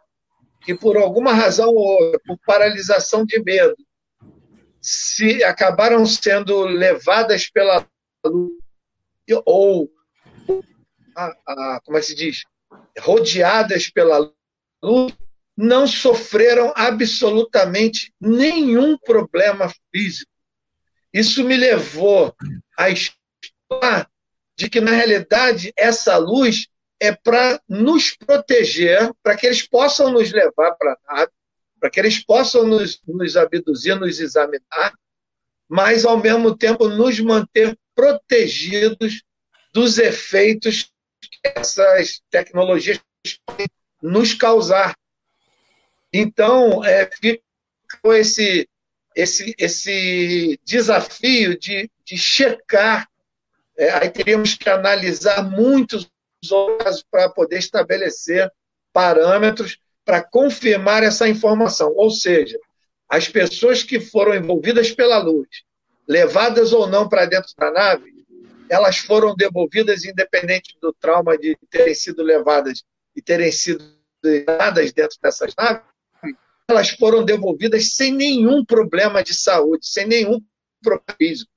[0.61, 3.75] que por alguma razão ou outra, por paralisação de medo,
[4.81, 7.85] se acabaram sendo levadas pela
[8.25, 8.51] luz
[9.45, 9.91] ou
[11.15, 12.43] a, a, como é que se diz,
[12.99, 14.31] rodeadas pela
[14.81, 15.13] luz,
[15.55, 20.31] não sofreram absolutamente nenhum problema físico.
[21.13, 22.33] Isso me levou
[22.77, 24.09] a estudar
[24.55, 26.67] de que, na realidade, essa luz
[26.99, 31.27] é para nos proteger, para que eles possam nos levar para a
[31.79, 34.93] para que eles possam nos, nos abduzir, nos examinar,
[35.67, 39.23] mas, ao mesmo tempo, nos manter protegidos
[39.73, 40.91] dos efeitos
[41.43, 42.99] essas tecnologias
[43.45, 43.67] podem
[44.01, 44.95] nos causar.
[46.11, 48.67] Então, é, ficou esse,
[49.15, 53.07] esse, esse desafio de, de checar.
[53.77, 56.09] É, aí teríamos que analisar muitos
[56.79, 58.51] casos para poder estabelecer
[58.91, 61.93] parâmetros para confirmar essa informação.
[61.95, 62.57] Ou seja,
[63.07, 65.47] as pessoas que foram envolvidas pela luz,
[66.07, 68.25] levadas ou não para dentro da nave,
[68.67, 72.83] elas foram devolvidas independente do trauma de terem sido levadas
[73.15, 73.83] e terem sido
[74.23, 75.83] levadas dentro dessas naves,
[76.67, 80.41] elas foram devolvidas sem nenhum problema de saúde, sem nenhum
[80.81, 81.51] problema físico.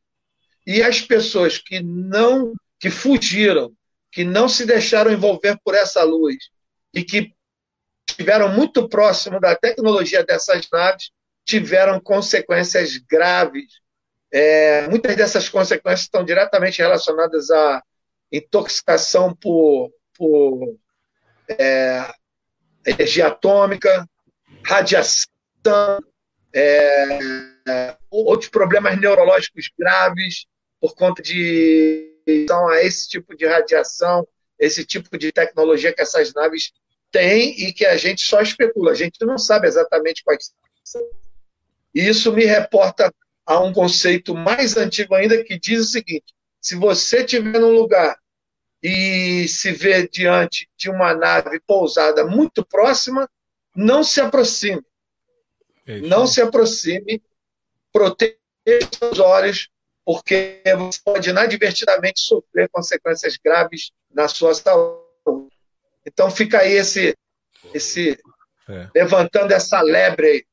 [0.66, 3.72] E as pessoas que não, que fugiram,
[4.10, 6.36] que não se deixaram envolver por essa luz
[6.92, 7.32] e que
[8.22, 11.10] estiveram muito próximo da tecnologia dessas naves,
[11.44, 13.80] tiveram consequências graves.
[14.32, 17.82] É, muitas dessas consequências estão diretamente relacionadas à
[18.30, 20.78] intoxicação por, por
[21.48, 22.08] é,
[22.86, 24.08] energia atômica,
[24.64, 25.26] radiação,
[26.54, 30.46] é, outros problemas neurológicos graves
[30.80, 36.32] por conta de então, a esse tipo de radiação, esse tipo de tecnologia que essas
[36.32, 36.70] naves
[37.12, 40.52] têm e que a gente só especula, a gente não sabe exatamente quais
[40.82, 41.02] são.
[41.94, 43.14] Isso me reporta
[43.46, 48.16] há um conceito mais antigo ainda que diz o seguinte: se você estiver num lugar
[48.82, 53.28] e se vê diante de uma nave pousada muito próxima,
[53.76, 54.82] não se aproxime.
[55.86, 57.22] É não se aproxime,
[57.92, 58.38] proteja
[59.10, 59.68] os olhos,
[60.04, 65.51] porque você pode inadvertidamente sofrer consequências graves na sua saúde.
[66.06, 67.16] Então fica aí esse,
[67.72, 68.18] esse
[68.68, 68.88] é.
[68.94, 70.44] levantando essa lebre aí.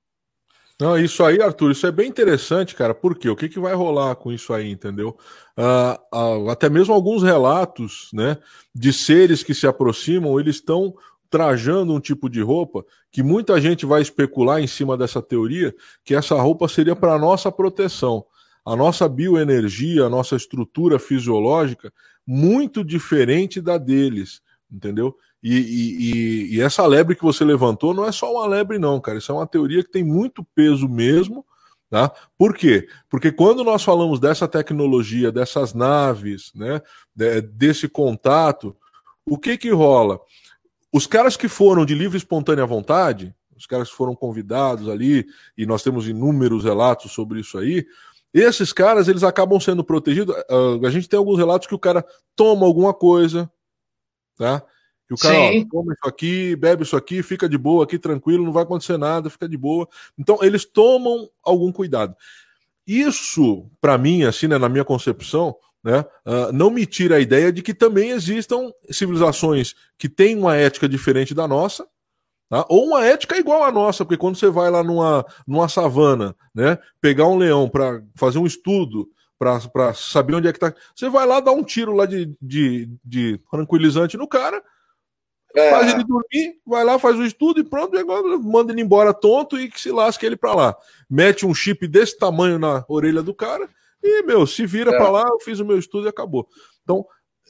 [0.79, 2.93] Não, isso aí, Arthur, isso é bem interessante, cara.
[2.93, 3.29] Por quê?
[3.29, 5.17] O que, que vai rolar com isso aí, entendeu?
[5.57, 8.37] Uh, uh, até mesmo alguns relatos, né,
[8.73, 10.95] de seres que se aproximam, eles estão
[11.29, 16.15] trajando um tipo de roupa que muita gente vai especular em cima dessa teoria que
[16.15, 18.25] essa roupa seria para nossa proteção.
[18.65, 21.91] A nossa bioenergia, a nossa estrutura fisiológica,
[22.25, 24.41] muito diferente da deles,
[24.71, 25.15] entendeu?
[25.41, 29.17] E, e, e, essa lebre que você levantou não é só uma lebre, não, cara.
[29.17, 31.45] Isso é uma teoria que tem muito peso mesmo.
[31.89, 32.11] Tá?
[32.37, 32.87] Por quê?
[33.09, 36.81] Porque quando nós falamos dessa tecnologia, dessas naves, né,
[37.53, 38.77] desse contato,
[39.25, 40.19] o que que rola?
[40.93, 45.25] Os caras que foram de livre e espontânea vontade, os caras que foram convidados ali,
[45.57, 47.85] e nós temos inúmeros relatos sobre isso aí,
[48.33, 50.35] esses caras eles acabam sendo protegidos.
[50.49, 53.51] Uh, a gente tem alguns relatos que o cara toma alguma coisa,
[54.37, 54.63] tá?
[55.09, 58.45] Que o cara ó, toma isso aqui, bebe isso aqui, fica de boa aqui, tranquilo,
[58.45, 59.89] não vai acontecer nada, fica de boa.
[60.15, 62.15] Então, eles tomam algum cuidado.
[62.85, 67.51] Isso, para mim, assim, né, na minha concepção, né, uh, não me tira a ideia
[67.51, 71.87] de que também existam civilizações que têm uma ética diferente da nossa,
[72.47, 72.65] Tá?
[72.67, 76.79] Ou uma ética igual à nossa, porque quando você vai lá numa, numa savana, né,
[76.99, 79.07] pegar um leão para fazer um estudo,
[79.37, 82.89] para saber onde é que está, você vai lá dar um tiro lá de, de,
[83.05, 84.63] de tranquilizante no cara,
[85.55, 85.69] é.
[85.71, 89.13] faz ele dormir, vai lá, faz o estudo e pronto, e agora manda ele embora
[89.13, 90.77] tonto e que se lasque ele para lá.
[91.09, 93.67] Mete um chip desse tamanho na orelha do cara
[94.03, 94.97] e, meu, se vira é.
[94.97, 96.47] para lá, eu fiz o meu estudo e acabou.
[96.83, 97.05] Então,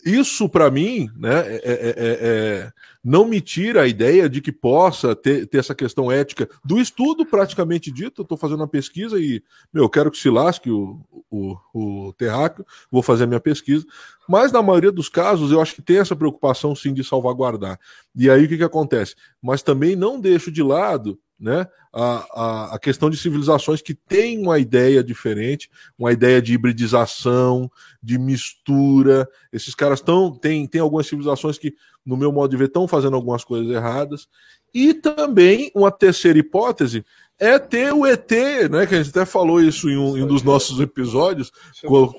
[0.05, 2.73] isso para mim, né, é, é, é,
[3.03, 7.25] não me tira a ideia de que possa ter, ter essa questão ética do estudo
[7.25, 8.21] praticamente dito.
[8.21, 9.43] Eu estou fazendo uma pesquisa e,
[9.73, 13.85] meu, eu quero que se lasque o, o, o terráqueo, vou fazer a minha pesquisa.
[14.27, 17.79] Mas na maioria dos casos, eu acho que tem essa preocupação sim de salvaguardar.
[18.15, 19.15] E aí o que, que acontece?
[19.41, 21.65] Mas também não deixo de lado né?
[21.93, 27.71] A, a, a, questão de civilizações que têm uma ideia diferente, uma ideia de hibridização,
[28.03, 29.27] de mistura.
[29.51, 30.31] Esses caras estão.
[30.31, 31.73] Tem, tem algumas civilizações que,
[32.05, 34.27] no meu modo de ver, estão fazendo algumas coisas erradas.
[34.73, 37.05] E também uma terceira hipótese
[37.39, 38.29] é ter o ET,
[38.69, 38.85] né?
[38.85, 41.51] Que a gente até falou isso em um, em um dos nossos episódios,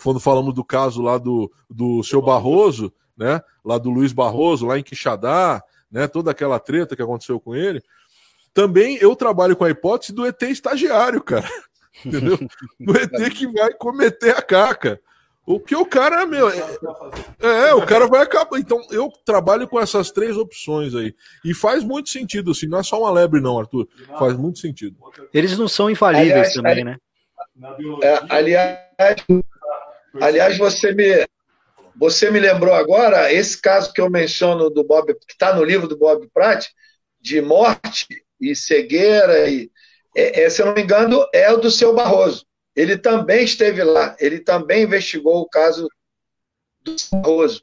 [0.03, 3.41] quando falamos do caso lá do, do seu Barroso, né?
[3.63, 5.63] Lá do Luiz Barroso, lá em Quixadá,
[5.93, 6.09] né?
[6.09, 7.83] Toda aquela treta que aconteceu com ele
[8.53, 11.49] também eu trabalho com a hipótese do ET estagiário, cara.
[12.05, 12.39] Entendeu?
[12.79, 15.01] Do ET que vai cometer a caca.
[15.47, 16.49] O que o cara, meu.
[16.49, 16.61] É,
[17.41, 18.59] é, o cara vai acabar.
[18.59, 21.15] Então, eu trabalho com essas três opções aí.
[21.45, 22.69] E faz muito sentido, assim.
[22.69, 23.89] Não é só uma lebre, não, Arthur.
[24.19, 24.97] Faz muito sentido.
[25.35, 26.97] Eles não são infalíveis aliás, também, ali, né?
[28.03, 29.17] É, aliás,
[30.21, 31.27] aliás, você me,
[31.97, 35.89] você me lembrou agora, esse caso que eu menciono do Bob, que está no livro
[35.89, 36.69] do Bob Pratt,
[37.21, 38.07] de morte,
[38.41, 39.71] e cegueira, e,
[40.17, 42.47] é, é, se eu não me engano, é o do seu Barroso.
[42.75, 45.89] Ele também esteve lá, ele também investigou o caso
[46.83, 47.63] do Barroso.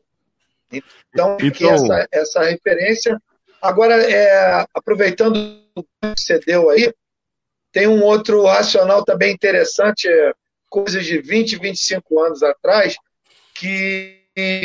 [0.72, 1.74] Então, então...
[1.74, 3.22] Essa, essa referência.
[3.62, 6.94] Agora, é, aproveitando o que você deu aí,
[7.72, 10.34] tem um outro racional também interessante, é,
[10.70, 12.96] coisas de 20, 25 anos atrás,
[13.54, 14.22] que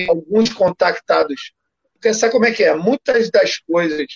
[0.09, 1.53] alguns contactados.
[1.95, 2.75] Porque sabe como é que é?
[2.75, 4.07] Muitas das coisas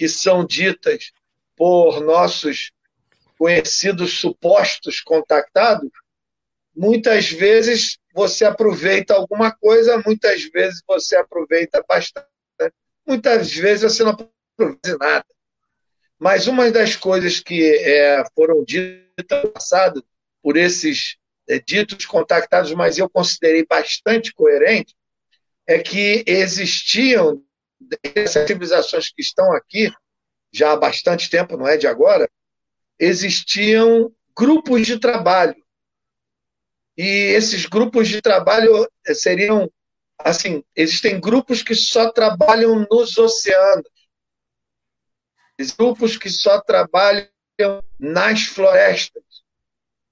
[0.00, 1.12] que são ditas
[1.54, 2.72] por nossos
[3.36, 5.90] conhecidos supostos contactados,
[6.74, 12.26] muitas vezes você aproveita alguma coisa, muitas vezes você aproveita bastante,
[13.06, 15.26] muitas vezes você não aproveita nada.
[16.18, 20.02] Mas uma das coisas que é, foram ditas no passado
[20.42, 24.96] por esses é, ditos contactados, mas eu considerei bastante coerente,
[25.66, 27.44] é que existiam
[28.14, 29.92] essas civilizações que estão aqui
[30.52, 32.28] já há bastante tempo, não é de agora,
[32.98, 35.56] existiam grupos de trabalho.
[36.96, 39.70] E esses grupos de trabalho seriam
[40.18, 43.88] assim, existem grupos que só trabalham nos oceanos.
[45.78, 47.28] Grupos que só trabalham
[47.98, 49.22] nas florestas.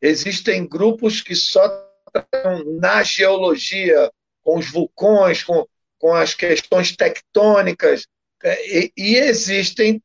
[0.00, 1.68] Existem grupos que só
[2.12, 4.10] trabalham na geologia,
[4.42, 5.66] com os vulcões, com
[5.98, 8.06] com as questões tectônicas,
[8.42, 10.02] é, e, e existem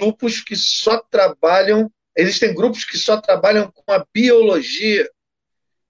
[0.00, 5.10] grupos que só trabalham, existem grupos que só trabalham com a biologia,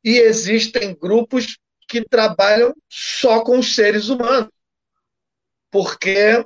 [0.03, 4.51] e existem grupos que trabalham só com os seres humanos.
[5.71, 6.45] Porque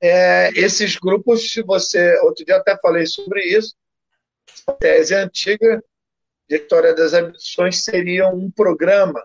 [0.00, 2.18] é, esses grupos, se você.
[2.20, 3.74] Outro dia até falei sobre isso,
[4.66, 5.82] a tese antiga
[6.48, 9.22] de História das Ambições seria um programa,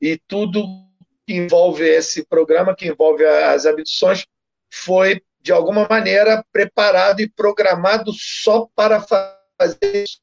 [0.00, 0.89] e tudo
[1.30, 4.26] que envolve esse programa, que envolve as abduções,
[4.68, 10.20] foi, de alguma maneira, preparado e programado só para fazer isso.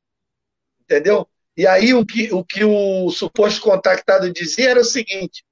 [0.81, 1.25] Entendeu?
[1.55, 5.45] E aí o que o, que o suposto contactado dizia era o seguinte: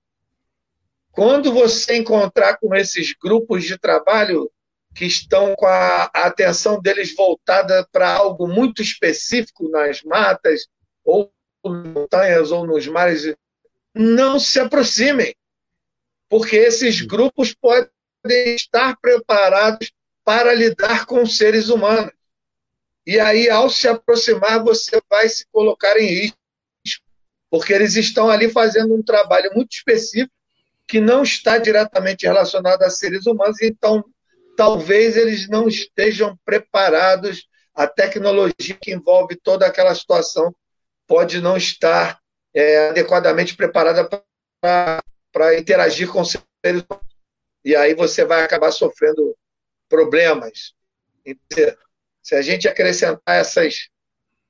[1.10, 4.51] quando você encontrar com esses grupos de trabalho
[4.93, 10.68] que estão com a, atenção deles voltada para algo muito específico nas matas,
[11.01, 11.32] ou
[11.64, 13.34] nas montanhas, ou nos mares,
[13.93, 15.34] não se aproximem
[16.30, 17.89] porque esses grupos podem
[18.55, 19.91] estar preparados
[20.23, 22.11] para lidar com seres humanos.
[23.05, 26.38] E aí, ao se aproximar, você vai se colocar em risco,
[27.49, 30.34] porque eles estão ali fazendo um trabalho muito específico
[30.88, 34.03] que não está diretamente relacionado a seres humanos, então
[34.55, 37.47] talvez eles não estejam preparados.
[37.73, 40.55] A tecnologia que envolve toda aquela situação
[41.07, 42.19] pode não estar
[42.53, 44.07] é, adequadamente preparada
[44.61, 45.03] para
[45.36, 47.06] para interagir com seres humanos.
[47.66, 49.36] e aí você vai acabar sofrendo
[49.90, 50.74] problemas.
[52.24, 53.90] Se a gente acrescentar essas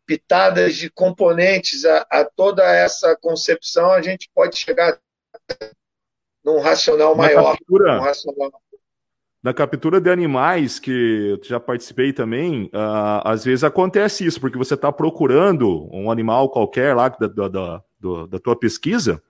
[0.05, 4.99] pitadas de componentes a, a toda essa concepção, a gente pode chegar
[6.43, 7.57] num racional maior.
[7.57, 8.61] Captura, um racional...
[9.41, 14.57] Na captura de animais, que eu já participei também, uh, às vezes acontece isso, porque
[14.57, 17.83] você está procurando um animal qualquer lá da, da, da,
[18.29, 19.21] da tua pesquisa,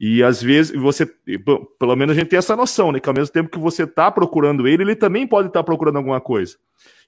[0.00, 1.04] e às vezes você,
[1.78, 3.00] pelo menos a gente tem essa noção, né?
[3.00, 5.96] Que ao mesmo tempo que você está procurando ele, ele também pode estar tá procurando
[5.96, 6.56] alguma coisa.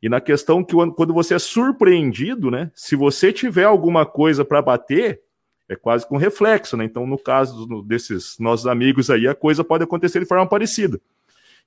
[0.02, 2.70] E na questão que quando você é surpreendido, né?
[2.74, 5.20] Se você tiver alguma coisa para bater,
[5.68, 6.84] é quase com reflexo, né?
[6.84, 11.00] Então, no caso desses nossos amigos aí, a coisa pode acontecer de forma parecida.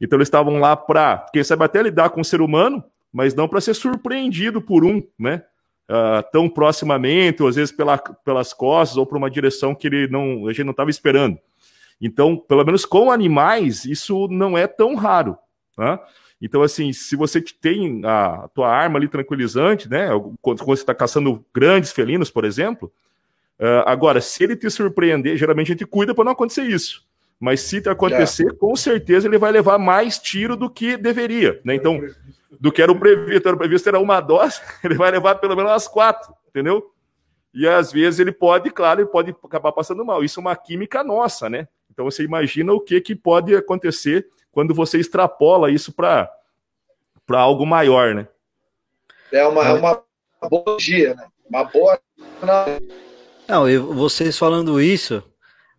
[0.01, 3.47] Então, eles estavam lá para, quem sabe, até lidar com o ser humano, mas não
[3.47, 5.43] para ser surpreendido por um, né?
[5.89, 10.07] Uh, tão proximamente, ou às vezes pela, pelas costas, ou para uma direção que ele
[10.07, 11.37] não, a gente não estava esperando.
[12.01, 15.37] Então, pelo menos com animais, isso não é tão raro.
[15.77, 15.97] Né?
[16.41, 20.09] Então, assim, se você tem a tua arma ali tranquilizante, né?
[20.41, 22.91] Quando, você está caçando grandes felinos, por exemplo,
[23.59, 27.05] uh, agora, se ele te surpreender, geralmente a gente cuida para não acontecer isso.
[27.39, 28.55] Mas se te acontecer, é.
[28.55, 31.59] com certeza ele vai levar mais tiro do que deveria.
[31.63, 31.75] Né?
[31.75, 32.01] Então,
[32.59, 33.47] do que era o previsto.
[33.47, 36.91] Era o previsto era uma dose, ele vai levar pelo menos umas quatro, entendeu?
[37.53, 40.23] E às vezes ele pode, claro, ele pode acabar passando mal.
[40.23, 41.67] Isso é uma química nossa, né?
[41.91, 46.29] Então você imagina o que, que pode acontecer quando você extrapola isso para
[47.29, 48.27] algo maior, né?
[49.31, 50.03] É uma, é uma
[50.49, 51.27] boa dia, né?
[51.47, 51.99] Uma boa.
[53.47, 55.23] Não, eu, vocês falando isso,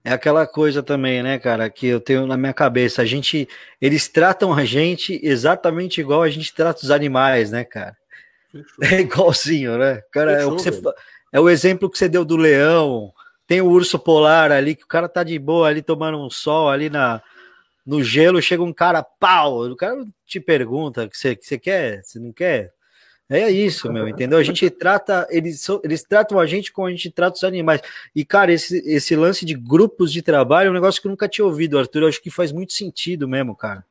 [0.05, 3.01] é aquela coisa também, né, cara, que eu tenho na minha cabeça.
[3.01, 3.49] A gente,
[3.81, 7.97] eles tratam a gente exatamente igual a gente trata os animais, né, cara?
[8.53, 8.85] Fechou.
[8.85, 10.03] É igualzinho, né?
[10.13, 10.83] Cara, Fechou, é, o você,
[11.33, 13.13] é o exemplo que você deu do leão.
[13.47, 16.69] Tem o urso polar ali, que o cara tá de boa ali tomando um sol
[16.69, 17.23] ali na,
[17.87, 22.05] no gelo, chega um cara, pau, o cara te pergunta que você, que você quer,
[22.05, 22.74] você não quer?
[23.29, 24.39] É isso, meu, entendeu?
[24.39, 27.81] A gente trata, eles, eles tratam a gente como a gente trata os animais.
[28.15, 31.29] E, cara, esse, esse lance de grupos de trabalho é um negócio que eu nunca
[31.29, 32.03] tinha ouvido, Arthur.
[32.03, 33.85] Eu acho que faz muito sentido mesmo, cara.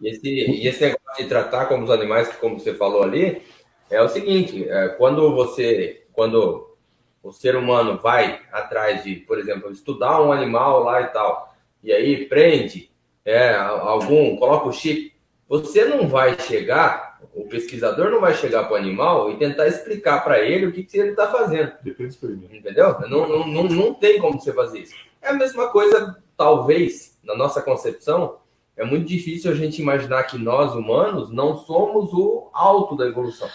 [0.00, 3.42] E esse, e esse negócio de tratar como os animais, que como você falou ali,
[3.90, 6.76] é o seguinte: é, quando você, quando
[7.22, 11.90] o ser humano vai atrás de, por exemplo, estudar um animal lá e tal, e
[11.90, 12.90] aí prende
[13.24, 15.14] é, algum, coloca o chip,
[15.48, 17.05] você não vai chegar
[17.36, 20.82] o pesquisador não vai chegar para o animal e tentar explicar para ele o que,
[20.82, 21.72] que ele está fazendo.
[21.82, 22.98] Depende do Entendeu?
[23.00, 24.94] Não, não, não, não tem como você fazer isso.
[25.20, 28.38] É a mesma coisa, talvez, na nossa concepção,
[28.74, 33.48] é muito difícil a gente imaginar que nós, humanos, não somos o alto da evolução.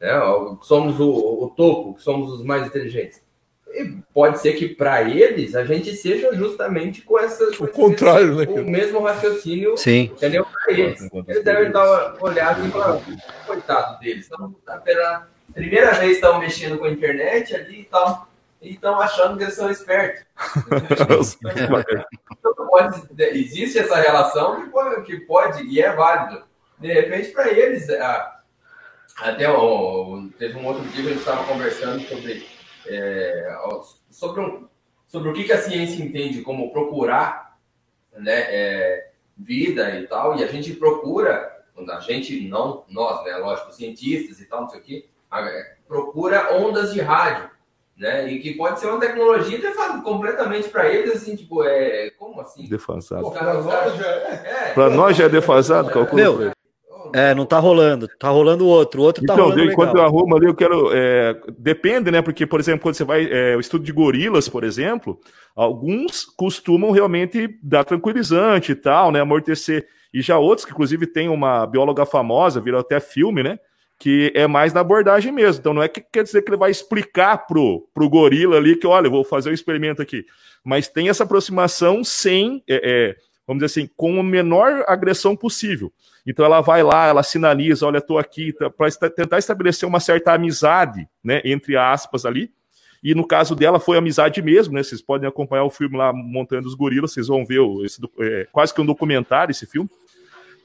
[0.00, 0.12] Né?
[0.62, 3.25] Somos o, o topo, somos os mais inteligentes.
[3.76, 7.44] E pode ser que para eles a gente seja justamente com essa.
[7.62, 8.44] O contrário, né?
[8.48, 10.10] O mesmo raciocínio, Sim.
[10.16, 10.46] entendeu?
[10.46, 11.06] Para eles.
[11.28, 13.02] Eles devem estar olhando e falar,
[13.46, 14.26] coitado deles.
[14.26, 18.26] Então, pela primeira vez estão mexendo com a internet ali e tal.
[18.62, 20.24] E estão achando que eles são espertos.
[22.32, 26.42] então, pode, existe essa relação que pode, que pode e é válido.
[26.78, 27.86] De repente, para eles,
[29.18, 32.46] até o, teve um outro dia que a gente estava conversando sobre
[32.88, 33.56] é,
[34.10, 34.68] sobre, um,
[35.06, 37.58] sobre o que, que a ciência entende como procurar
[38.16, 43.72] né, é, vida e tal, e a gente procura, a gente não, nós, né, lógico,
[43.72, 45.08] cientistas e tal, não sei o que,
[45.86, 47.50] procura ondas de rádio,
[47.96, 52.40] né, e que pode ser uma tecnologia defasada completamente para eles, assim, tipo, é, como
[52.40, 52.68] assim?
[52.68, 53.30] Defasado.
[53.30, 56.22] Para nós, já é, é, nós já é defasado, calcula.
[56.22, 56.55] Meu,
[57.14, 58.08] é, não tá rolando.
[58.18, 59.00] Tá rolando o outro.
[59.00, 60.04] O outro tá então, rolando enquanto legal.
[60.04, 60.90] eu arrumo ali, eu quero.
[60.92, 62.22] É, depende, né?
[62.22, 63.28] Porque, por exemplo, quando você vai.
[63.30, 65.18] É, o estudo de gorilas, por exemplo,
[65.54, 69.20] alguns costumam realmente dar tranquilizante e tal, né?
[69.20, 69.86] Amortecer.
[70.12, 73.58] E já outros, que inclusive tem uma bióloga famosa, virou até filme, né?
[73.98, 75.60] Que é mais na abordagem mesmo.
[75.60, 78.86] Então não é que quer dizer que ele vai explicar pro, pro gorila ali que,
[78.86, 80.24] olha, eu vou fazer um experimento aqui.
[80.64, 83.16] Mas tem essa aproximação sem, é, é,
[83.46, 85.92] vamos dizer assim, com a menor agressão possível.
[86.26, 90.32] Então ela vai lá, ela sinaliza, olha, estou aqui, tá, para tentar estabelecer uma certa
[90.32, 92.50] amizade, né, entre aspas ali.
[93.02, 94.82] E no caso dela foi amizade mesmo, né?
[94.82, 98.74] Vocês podem acompanhar o filme lá Montanha dos Gorilas, vocês vão ver esse, é, quase
[98.74, 99.88] que um documentário esse filme.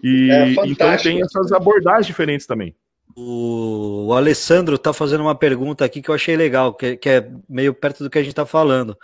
[0.01, 2.75] E é então tem essas abordagens diferentes também.
[3.15, 7.29] O, o Alessandro está fazendo uma pergunta aqui que eu achei legal, que, que é
[7.47, 8.97] meio perto do que a gente está falando.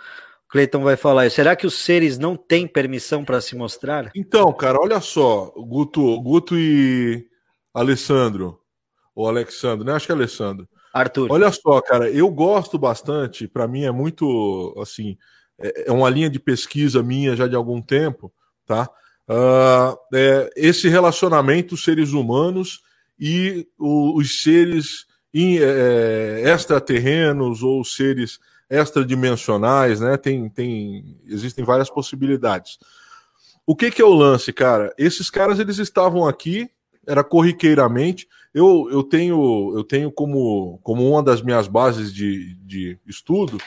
[0.48, 1.30] Cleiton vai falar.
[1.30, 4.10] Será que os seres não têm permissão para se mostrar?
[4.14, 7.26] Então, cara, olha só, Guto, Guto e
[7.72, 8.58] Alessandro,
[9.14, 9.92] ou Alexandre, né?
[9.92, 10.68] Acho que é Alessandro.
[10.92, 11.30] Arthur.
[11.30, 15.18] Olha só, cara, eu gosto bastante, para mim é muito, assim,
[15.58, 18.32] é, é uma linha de pesquisa minha já de algum tempo,
[18.64, 18.88] tá?
[19.28, 22.80] uh, é, esse relacionamento seres humanos
[23.18, 28.38] e o, os seres in, é, extraterrenos ou seres
[28.70, 30.16] extradimensionais, né?
[30.16, 32.78] Tem, tem, existem várias possibilidades.
[33.66, 34.92] O que, que é o lance, cara?
[34.98, 36.70] Esses caras eles estavam aqui,
[37.06, 38.28] era corriqueiramente.
[38.52, 43.58] Eu, eu tenho eu tenho como, como uma das minhas bases de, de estudo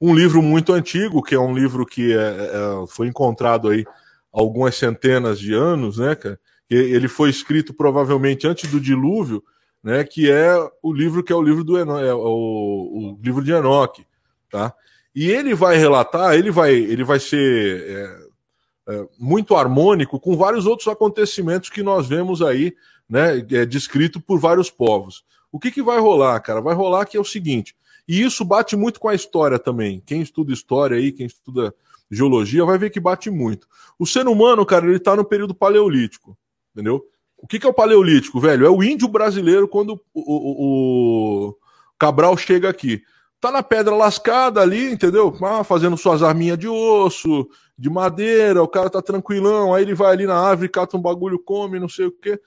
[0.00, 3.84] um livro muito antigo, que é um livro que é, é, foi encontrado aí
[4.32, 6.38] algumas centenas de anos, né, cara?
[6.70, 9.42] Ele foi escrito provavelmente antes do dilúvio,
[9.82, 10.04] né?
[10.04, 13.52] Que é o livro que é o livro do Eno, é o, o, livro de
[13.52, 14.06] Enoque,
[14.50, 14.74] tá?
[15.14, 20.66] E ele vai relatar, ele vai, ele vai ser é, é, muito harmônico com vários
[20.66, 22.74] outros acontecimentos que nós vemos aí,
[23.08, 23.38] né?
[23.38, 25.24] É, descrito por vários povos.
[25.50, 26.60] O que, que vai rolar, cara?
[26.60, 27.74] Vai rolar que é o seguinte,
[28.06, 30.02] e isso bate muito com a história também.
[30.04, 31.74] Quem estuda história aí, quem estuda
[32.10, 33.66] geologia, vai ver que bate muito.
[33.98, 36.36] O ser humano, cara, ele tá no período paleolítico,
[36.72, 37.04] entendeu?
[37.36, 38.66] O que, que é o paleolítico, velho?
[38.66, 41.56] É o índio brasileiro quando o, o, o
[41.98, 43.02] Cabral chega aqui.
[43.40, 45.36] Tá na pedra lascada ali, entendeu?
[45.42, 47.48] Ah, fazendo suas arminhas de osso,
[47.78, 51.38] de madeira, o cara tá tranquilão, aí ele vai ali na árvore, cata um bagulho,
[51.38, 52.40] come, não sei o quê.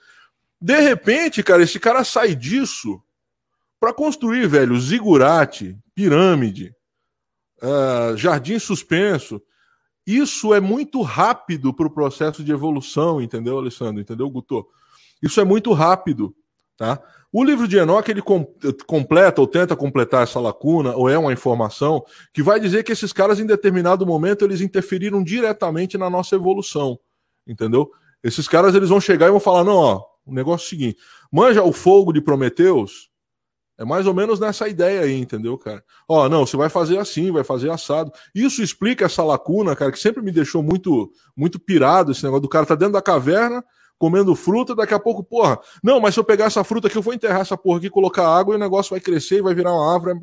[0.60, 3.02] De repente, cara, esse cara sai disso
[3.80, 6.76] para construir, velho, zigurate, pirâmide,
[7.64, 9.42] uh, jardim suspenso.
[10.06, 14.02] Isso é muito rápido para o processo de evolução, entendeu, Alessandro?
[14.02, 14.68] Entendeu, Guto?
[15.22, 16.36] Isso é muito rápido,
[16.76, 17.02] tá?
[17.34, 18.46] O livro de Enoch ele com,
[18.86, 22.04] completa ou tenta completar essa lacuna, ou é uma informação
[22.34, 27.00] que vai dizer que esses caras, em determinado momento, eles interferiram diretamente na nossa evolução,
[27.48, 27.90] entendeu?
[28.22, 30.98] Esses caras eles vão chegar e vão falar: não, ó, o negócio é o seguinte:
[31.32, 33.10] manja o fogo de Prometeus,
[33.78, 35.82] é mais ou menos nessa ideia aí, entendeu, cara?
[36.08, 38.12] Ó, não, você vai fazer assim, vai fazer assado.
[38.36, 42.50] Isso explica essa lacuna, cara, que sempre me deixou muito muito pirado esse negócio do
[42.50, 43.64] cara tá dentro da caverna
[44.02, 47.04] comendo fruta, daqui a pouco, porra, não, mas se eu pegar essa fruta aqui, eu
[47.04, 49.72] vou enterrar essa porra aqui, colocar água e o negócio vai crescer e vai virar
[49.72, 50.18] uma árvore.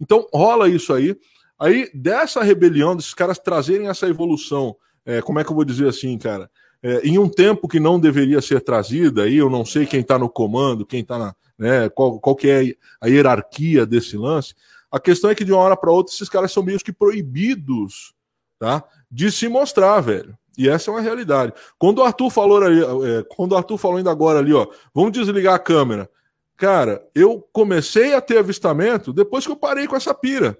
[0.00, 1.14] Então rola isso aí.
[1.58, 4.74] Aí dessa rebelião, desses caras trazerem essa evolução,
[5.04, 6.50] é, como é que eu vou dizer assim, cara?
[6.82, 10.18] É, em um tempo que não deveria ser trazida, aí eu não sei quem está
[10.18, 11.90] no comando, quem está na, né?
[11.90, 14.54] Qual, qual que é a hierarquia desse lance?
[14.90, 18.14] A questão é que de uma hora para outra esses caras são meio que proibidos,
[18.58, 18.82] tá?
[19.10, 20.34] De se mostrar, velho.
[20.56, 21.52] E essa é uma realidade.
[21.78, 25.12] Quando o Arthur falou ali, é, quando o Arthur falou ainda agora ali, ó, vamos
[25.12, 26.08] desligar a câmera.
[26.56, 30.56] Cara, eu comecei a ter avistamento depois que eu parei com essa pira.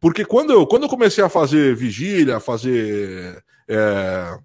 [0.00, 4.38] Porque quando eu, quando eu comecei a fazer vigília, a fazer é,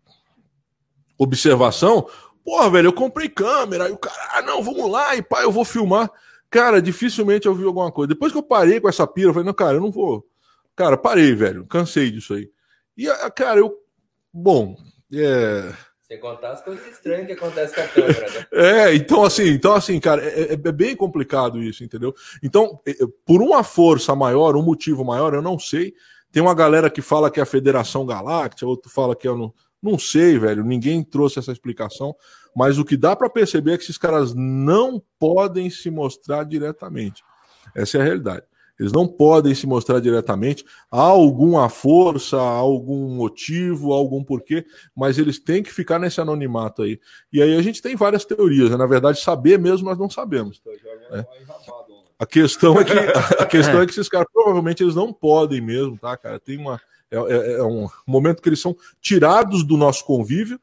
[1.17, 2.07] observação,
[2.45, 5.51] Porra, velho, eu comprei câmera, e o cara, ah, não, vamos lá, e pá, eu
[5.51, 6.11] vou filmar.
[6.47, 8.09] Cara, dificilmente eu vi alguma coisa.
[8.09, 10.23] Depois que eu parei com essa pira, eu falei, não, cara, eu não vou.
[10.75, 12.47] Cara, parei, velho, cansei disso aí.
[12.95, 13.75] E, cara, eu.
[14.37, 14.75] Bom,
[15.13, 15.73] é.
[16.01, 18.45] Sem contar as coisas estranhas que acontecem com a câmera, né?
[18.51, 22.13] É, então assim, então assim, cara, é, é, é bem complicado isso, entendeu?
[22.43, 25.93] Então, é, é, por uma força maior, um motivo maior, eu não sei.
[26.33, 29.55] Tem uma galera que fala que é a Federação Galáctica, outro fala que é no,
[29.81, 32.13] não sei, velho, ninguém trouxe essa explicação,
[32.53, 37.23] mas o que dá para perceber é que esses caras não podem se mostrar diretamente.
[37.73, 38.43] Essa é a realidade.
[38.79, 40.65] Eles não podem se mostrar diretamente.
[40.91, 44.65] Há alguma força, há algum motivo, há algum porquê,
[44.95, 46.99] mas eles têm que ficar nesse anonimato aí.
[47.31, 48.69] E aí a gente tem várias teorias.
[48.69, 48.77] Né?
[48.77, 50.61] Na verdade, saber mesmo nós não sabemos.
[51.11, 51.25] É.
[52.17, 52.93] A questão é que
[53.41, 56.39] a questão é que esses caras provavelmente eles não podem mesmo, tá, cara?
[56.39, 56.79] Tem uma
[57.11, 60.59] é, é, é um momento que eles são tirados do nosso convívio.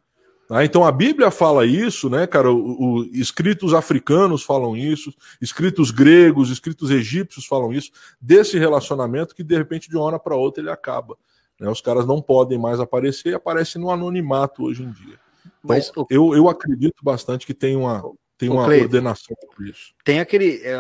[0.53, 0.67] Tá?
[0.67, 2.53] Então a Bíblia fala isso, né, cara?
[2.53, 5.11] O, o, escritos africanos falam isso,
[5.41, 10.37] escritos gregos, escritos egípcios falam isso, desse relacionamento que de repente de uma hora para
[10.37, 11.17] outra ele acaba.
[11.59, 11.71] Né?
[11.71, 15.19] Os caras não podem mais aparecer e aparecem no anonimato hoje em dia.
[15.43, 18.03] Então, Mas, eu, eu acredito bastante que tem uma,
[18.37, 19.95] tem uma ordenação por isso.
[20.05, 20.77] Tem aquele, é,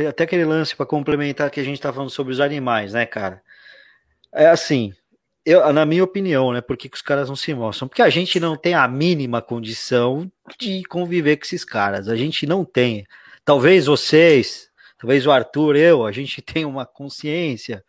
[0.00, 3.06] é, até aquele lance para complementar que a gente está falando sobre os animais, né,
[3.06, 3.40] cara?
[4.32, 4.92] É assim,
[5.48, 6.60] eu, na minha opinião, né?
[6.60, 7.88] Por que, que, os caras não se mostram?
[7.88, 12.06] Porque a gente não tem a mínima condição de conviver com esses caras.
[12.08, 13.06] A gente não tem.
[13.44, 14.68] Talvez vocês,
[14.98, 17.82] talvez o Arthur, eu, a gente tem uma consciência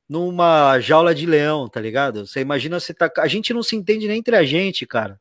[0.08, 2.26] numa jaula de leão, tá ligado?
[2.26, 3.10] Você imagina você tá.
[3.18, 5.20] A gente não se entende nem entre a gente, cara.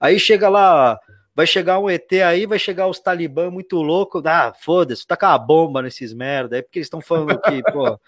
[0.00, 0.98] Aí chega lá,
[1.34, 4.22] vai chegar um ET aí, vai chegar os talibã muito louco.
[4.26, 6.58] Ah, foda-se, tacar a bomba nesses merda.
[6.58, 7.98] É porque eles estão falando que, pô.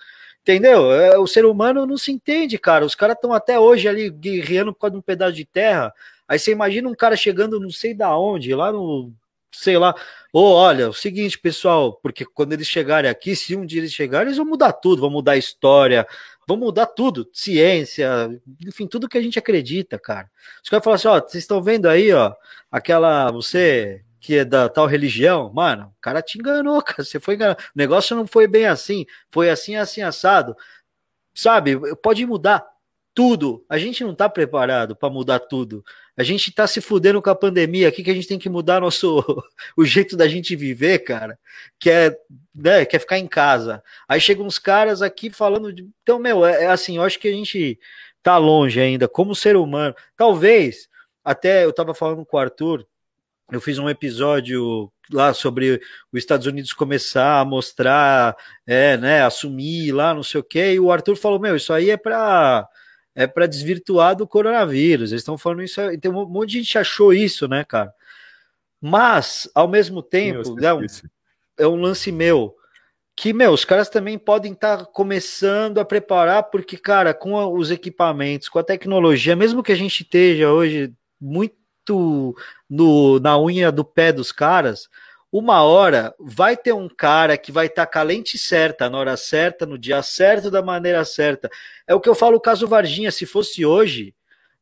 [0.42, 0.92] Entendeu?
[0.92, 2.84] É, o ser humano não se entende, cara.
[2.84, 5.92] Os caras estão até hoje ali guerreando por causa de um pedaço de terra.
[6.28, 9.12] Aí você imagina um cara chegando não sei da onde, lá no.
[9.56, 9.94] Sei lá.
[10.32, 13.92] Ou olha, é o seguinte, pessoal, porque quando eles chegarem aqui, se um dia eles
[13.92, 16.06] chegarem, eles vão mudar tudo, vão mudar a história,
[16.46, 18.30] vão mudar tudo, ciência,
[18.66, 20.30] enfim, tudo que a gente acredita, cara.
[20.62, 22.34] Os caras falam assim, ó, vocês estão vendo aí, ó,
[22.70, 27.34] aquela, você que é da tal religião, mano, o cara te enganou, cara, você foi
[27.34, 27.62] enganado.
[27.62, 30.56] O negócio não foi bem assim, foi assim, assim, assado.
[31.34, 32.66] Sabe, pode mudar
[33.16, 33.64] tudo.
[33.66, 35.82] A gente não tá preparado para mudar tudo.
[36.14, 38.78] A gente tá se fudendo com a pandemia aqui que a gente tem que mudar
[38.78, 39.24] nosso
[39.74, 41.38] o jeito da gente viver, cara.
[41.80, 42.16] Que é,
[42.54, 43.82] né, quer ficar em casa.
[44.06, 47.28] Aí chegam uns caras aqui falando de, então, meu, é, é assim, eu acho que
[47.28, 47.80] a gente
[48.22, 49.94] tá longe ainda como ser humano.
[50.14, 50.86] Talvez
[51.24, 52.86] até eu tava falando com o Arthur
[53.50, 55.80] eu fiz um episódio lá sobre
[56.12, 58.36] os Estados Unidos começar a mostrar,
[58.66, 61.90] é, né, assumir lá, não sei o quê, e o Arthur falou, meu, isso aí
[61.90, 62.68] é para
[63.16, 65.10] é para desvirtuar do coronavírus.
[65.10, 67.92] Eles estão falando isso, então um monte de gente achou isso, né, cara?
[68.80, 70.86] Mas, ao mesmo tempo, né, um,
[71.58, 72.54] é um lance meu,
[73.16, 77.70] que, meu, os caras também podem estar tá começando a preparar, porque, cara, com os
[77.70, 81.56] equipamentos, com a tecnologia, mesmo que a gente esteja hoje muito
[81.86, 82.36] muito
[82.68, 84.88] no, na unha do pé dos caras,
[85.38, 89.16] uma hora vai ter um cara que vai estar com a lente certa, na hora
[89.16, 91.50] certa, no dia certo, da maneira certa.
[91.86, 94.14] É o que eu falo o caso Varginha, se fosse hoje,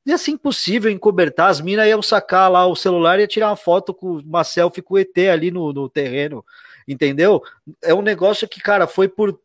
[0.04, 3.56] ia ser impossível encobertar, as minas iam sacar lá o celular e ia tirar uma
[3.56, 6.44] foto com uma selfie com o ET ali no, no terreno,
[6.88, 7.42] entendeu?
[7.82, 9.38] É um negócio que, cara, foi por,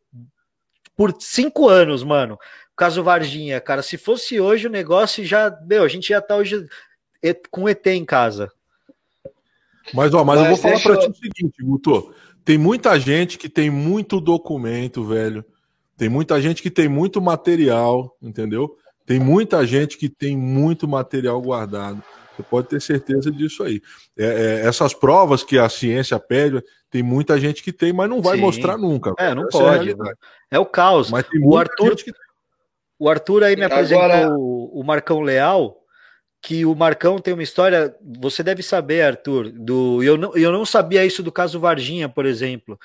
[0.96, 2.38] por cinco anos, mano.
[2.76, 6.66] Caso Varginha, cara, se fosse hoje o negócio já, meu, a gente já tá hoje
[7.50, 8.50] com ET em casa.
[9.94, 12.12] Mas, ó, mas, mas eu vou falar para ti o seguinte, Guto.
[12.44, 15.44] Tem muita gente que tem muito documento, velho.
[15.96, 18.76] Tem muita gente que tem muito material, entendeu?
[19.04, 22.02] Tem muita gente que tem muito material guardado.
[22.34, 23.82] Você pode ter certeza disso aí.
[24.18, 28.22] É, é, essas provas que a ciência pede, tem muita gente que tem, mas não
[28.22, 28.42] vai Sim.
[28.42, 29.12] mostrar nunca.
[29.18, 29.90] É, não Essa pode.
[29.90, 29.94] É,
[30.52, 31.10] é, o caos.
[31.10, 32.12] Mas o Arthur, que...
[32.98, 34.34] o Arthur aí me apresentou Agora...
[34.38, 35.79] o Marcão Leal,
[36.42, 40.64] que o Marcão tem uma história, você deve saber, Arthur, do eu não, eu não
[40.64, 42.78] sabia isso do caso Varginha, por exemplo,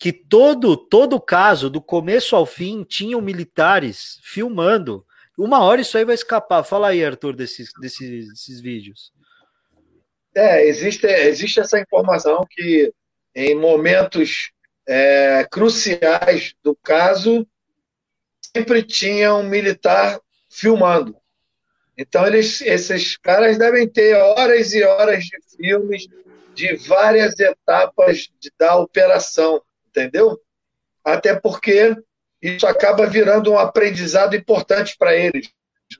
[0.00, 5.04] que todo todo caso, do começo ao fim, tinham militares filmando.
[5.36, 6.64] Uma hora isso aí vai escapar.
[6.64, 9.12] Fala aí, Arthur, desses, desses, desses vídeos.
[10.34, 12.92] É, existe, existe essa informação que
[13.34, 14.50] em momentos
[14.86, 17.46] é, cruciais do caso
[18.54, 20.18] sempre tinha um militar
[20.50, 21.16] filmando.
[21.96, 26.06] Então, eles, esses caras devem ter horas e horas de filmes
[26.54, 30.40] de várias etapas de, da operação, entendeu?
[31.04, 31.96] Até porque
[32.40, 35.50] isso acaba virando um aprendizado importante para eles.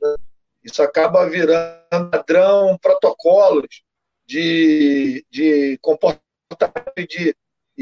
[0.02, 0.16] Né?
[0.64, 3.82] Isso acaba virando padrão, protocolos
[4.26, 7.36] de, de comportamento e de,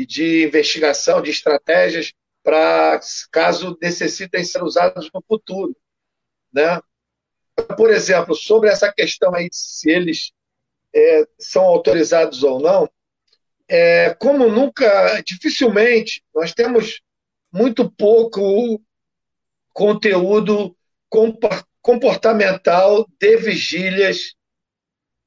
[0.07, 2.13] de investigação, de estratégias
[2.43, 3.01] para
[3.33, 5.75] caso necessitem ser usados no futuro.
[6.53, 6.81] Né?
[7.77, 10.33] Por exemplo, sobre essa questão aí, se eles
[10.95, 12.89] é, são autorizados ou não,
[13.69, 17.01] é, como nunca, dificilmente, nós temos
[17.53, 18.81] muito pouco
[19.73, 20.77] conteúdo
[21.81, 24.35] comportamental de vigílias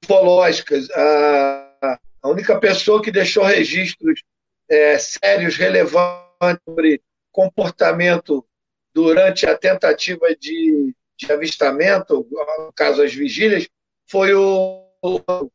[0.03, 0.89] ufológicas.
[0.91, 4.21] A, única pessoa que deixou registros
[4.69, 7.01] é, sérios, relevantes sobre
[7.31, 8.45] comportamento
[8.93, 13.67] durante a tentativa de de avistamento, no caso as vigílias,
[14.05, 15.51] foi o, o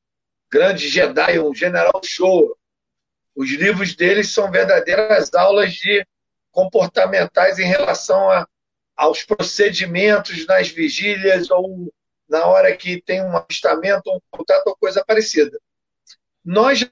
[0.50, 2.56] grande Jedi, o General Show.
[3.34, 6.06] Os livros deles são verdadeiras aulas de
[6.50, 8.46] comportamentais em relação a,
[8.94, 11.90] aos procedimentos nas vigílias ou
[12.28, 15.58] na hora que tem um avistamento, um contato ou coisa parecida.
[16.44, 16.86] Nós,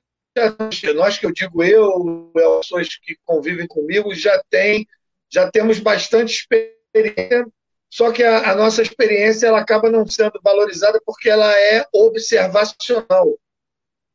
[0.94, 4.86] nós que eu digo eu, pessoas que convivem comigo, já tem,
[5.28, 7.47] já temos bastante experiência
[7.90, 13.36] só que a, a, nossa experiência ela acaba não sendo valorizada porque ela é observacional.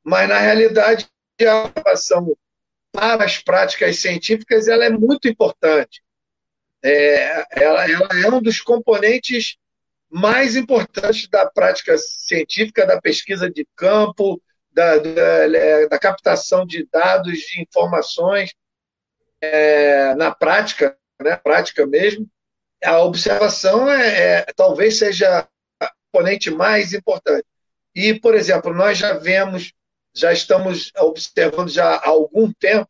[0.02, 1.10] Mas, na realidade,
[1.46, 2.38] a observação
[2.94, 6.02] para as práticas científicas ela é muito importante.
[6.82, 9.58] É, ela, ela é um dos componentes
[10.10, 14.42] mais importantes da prática científica, da pesquisa de campo,
[14.72, 18.54] da, da, da captação de dados, de informações
[19.42, 22.30] é, na prática, né, prática mesmo
[22.84, 25.48] a observação é, é, talvez seja
[25.80, 27.46] a componente mais importante.
[27.94, 29.74] E, por exemplo, nós já vemos,
[30.14, 32.90] já estamos observando já há algum tempo,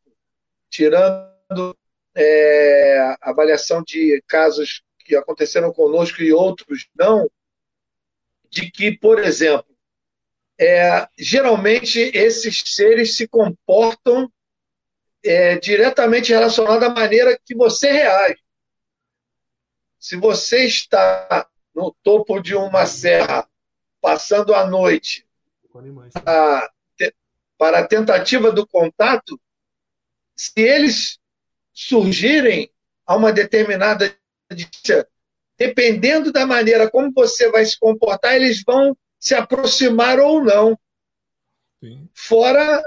[0.70, 1.78] tirando
[2.16, 7.30] é, avaliação de casos que aconteceram conosco e outros não,
[8.50, 9.76] de que, por exemplo,
[10.60, 14.32] é, geralmente esses seres se comportam
[15.24, 18.45] é, diretamente relacionado à maneira que você reage.
[20.06, 23.50] Se você está no topo de uma serra,
[24.00, 25.28] passando a noite,
[26.24, 26.70] a,
[27.58, 29.42] para a tentativa do contato,
[30.36, 31.18] se eles
[31.74, 32.72] surgirem
[33.04, 34.16] a uma determinada
[34.54, 35.10] distância,
[35.58, 40.78] dependendo da maneira como você vai se comportar, eles vão se aproximar ou não.
[41.84, 42.08] Sim.
[42.14, 42.84] Fora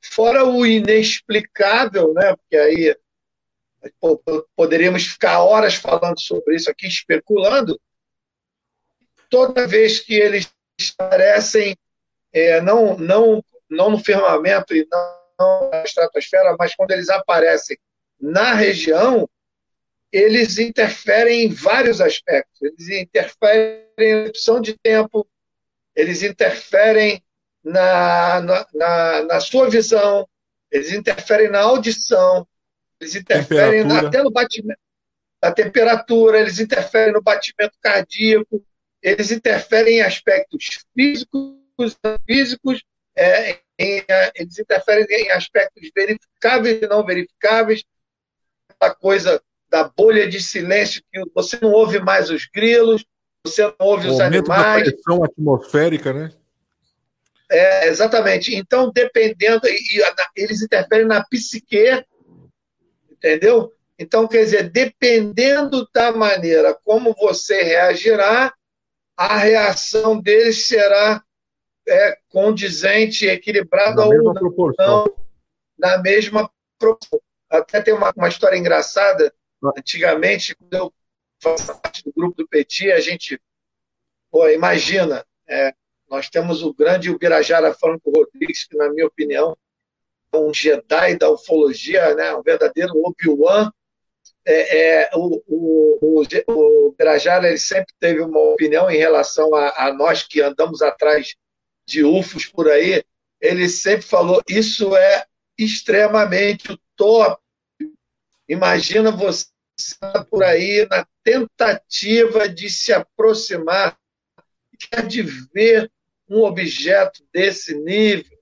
[0.00, 2.36] fora o inexplicável, né?
[2.36, 2.96] Porque aí
[4.56, 7.80] poderíamos ficar horas falando sobre isso aqui, especulando.
[9.28, 10.52] Toda vez que eles
[10.98, 11.76] aparecem,
[12.32, 17.76] é, não, não, não no firmamento e não na estratosfera, mas quando eles aparecem
[18.20, 19.28] na região,
[20.12, 22.62] eles interferem em vários aspectos.
[22.62, 25.26] Eles interferem na opção de tempo,
[25.94, 27.22] eles interferem
[27.62, 30.28] na, na, na, na sua visão,
[30.70, 32.46] eles interferem na audição,
[33.04, 34.80] eles interferem até no batimento,
[35.42, 38.64] na temperatura, eles interferem no batimento cardíaco,
[39.02, 42.82] eles interferem em aspectos físicos, físicos
[43.16, 44.02] é, em,
[44.34, 47.84] eles interferem em aspectos verificáveis e não verificáveis,
[48.80, 53.04] a coisa da bolha de silêncio que você não ouve mais os grilos,
[53.44, 54.84] você não ouve o os animais.
[54.84, 56.32] Da pressão atmosférica, né?
[57.50, 58.54] É, exatamente.
[58.54, 60.02] Então, dependendo, e, e,
[60.36, 62.02] eles interferem na psique,
[63.24, 63.72] entendeu?
[63.98, 68.52] Então, quer dizer, dependendo da maneira como você reagirá,
[69.16, 71.24] a reação deles será
[71.88, 75.06] é, condizente, equilibrada ou não, proporção.
[75.78, 77.20] na mesma proporção.
[77.48, 79.32] Até tem uma, uma história engraçada.
[79.78, 80.94] Antigamente, quando eu
[81.40, 83.40] faço parte do grupo do Petit, a gente,
[84.30, 85.72] pô, imagina, é,
[86.10, 89.56] nós temos o grande Ubirajara Franco Rodrigues, que, na minha opinião,
[90.38, 92.34] um Jedi da ufologia, né?
[92.34, 93.70] um verdadeiro Obi-Wan.
[94.46, 99.86] É, é, o, o, o, o Ubirajara ele sempre teve uma opinião em relação a,
[99.86, 101.34] a nós que andamos atrás
[101.86, 103.02] de UFOs por aí.
[103.40, 105.24] Ele sempre falou: isso é
[105.58, 107.40] extremamente top.
[108.48, 109.46] Imagina você
[110.30, 113.98] por aí na tentativa de se aproximar,
[115.08, 115.90] de ver
[116.28, 118.33] um objeto desse nível,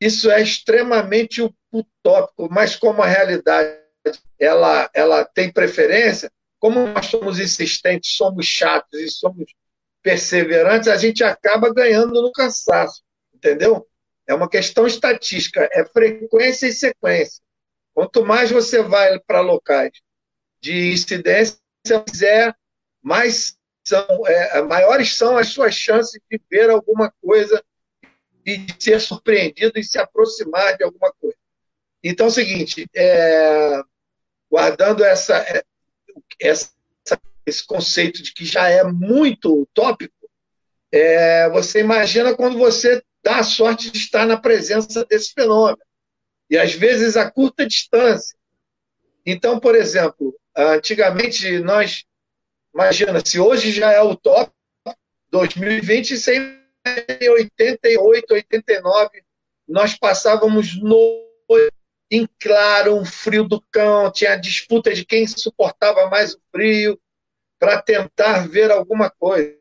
[0.00, 3.78] isso é extremamente utópico, mas como a realidade
[4.38, 9.52] ela, ela tem preferência, como nós somos insistentes, somos chatos e somos
[10.02, 13.02] perseverantes, a gente acaba ganhando no cansaço,
[13.34, 13.86] entendeu?
[14.26, 17.42] É uma questão estatística, é frequência e sequência.
[17.92, 19.92] Quanto mais você vai para locais
[20.62, 21.58] de incidência,
[23.02, 27.62] mais são, é, maiores são as suas chances de ver alguma coisa
[28.44, 31.36] de ser surpreendido e se aproximar de alguma coisa.
[32.02, 33.80] Então é o seguinte, é,
[34.50, 35.62] guardando essa, é,
[36.40, 36.70] essa,
[37.44, 40.14] esse conceito de que já é muito utópico,
[40.92, 45.78] é, você imagina quando você dá a sorte de estar na presença desse fenômeno.
[46.48, 48.36] E às vezes a curta distância.
[49.24, 52.04] Então, por exemplo, antigamente nós
[52.74, 54.52] Imagina, se hoje já é o top,
[55.30, 56.30] 2020, isso
[56.86, 59.22] em 88, 89,
[59.68, 61.28] nós passávamos no
[62.10, 67.00] em claro, um frio do cão, tinha disputa de quem suportava mais o frio
[67.58, 69.56] para tentar ver alguma coisa.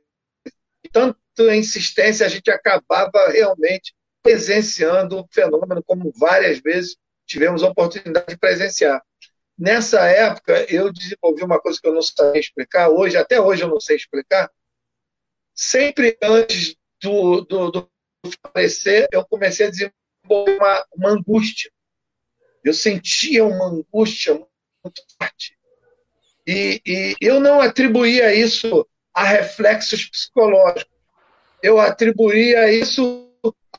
[0.92, 1.20] Tanto
[1.52, 3.94] insistência, a gente acabava realmente
[4.24, 6.98] presenciando o fenômeno, como várias vezes
[7.28, 9.02] tivemos a oportunidade de presenciar.
[9.58, 13.68] Nessa época, eu desenvolvi uma coisa que eu não sabia explicar, hoje, até hoje eu
[13.68, 14.50] não sei explicar.
[15.54, 17.90] Sempre antes do, do, do
[18.44, 21.72] aparecer, eu comecei a desenvolver uma, uma angústia.
[22.64, 24.34] Eu sentia uma angústia
[24.84, 25.58] muito forte.
[26.46, 30.86] E, e eu não atribuía isso a reflexos psicológicos.
[31.62, 33.30] Eu atribuía isso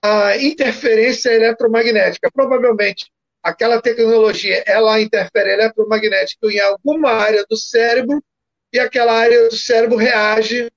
[0.02, 2.30] à interferência eletromagnética.
[2.32, 3.10] Provavelmente
[3.42, 8.22] aquela tecnologia ela interfere eletromagnética em alguma área do cérebro
[8.72, 10.70] e aquela área do cérebro reage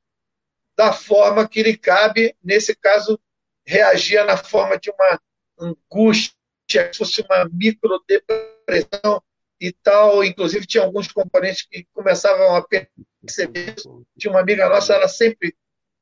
[0.76, 3.20] da forma que lhe cabe, nesse caso,
[3.66, 5.20] reagia na forma de uma
[5.60, 6.34] angústia,
[6.68, 9.22] se fosse uma microdepressão
[9.60, 10.24] e tal.
[10.24, 12.66] Inclusive, tinha alguns componentes que começavam a
[13.22, 13.76] perceber.
[14.18, 15.56] Tinha uma amiga nossa, ela sempre,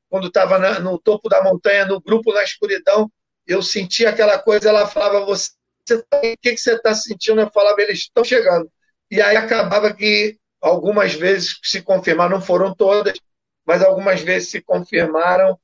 [0.08, 3.10] quando estava no topo da montanha, no grupo na escuridão,
[3.46, 7.40] eu sentia aquela coisa, ela falava, você tá, o que, que você está sentindo?
[7.40, 8.70] Eu falava, eles estão chegando.
[9.10, 13.18] E aí acabava que algumas vezes se confirmaram, não foram todas,
[13.64, 15.58] mas algumas vezes se confirmaram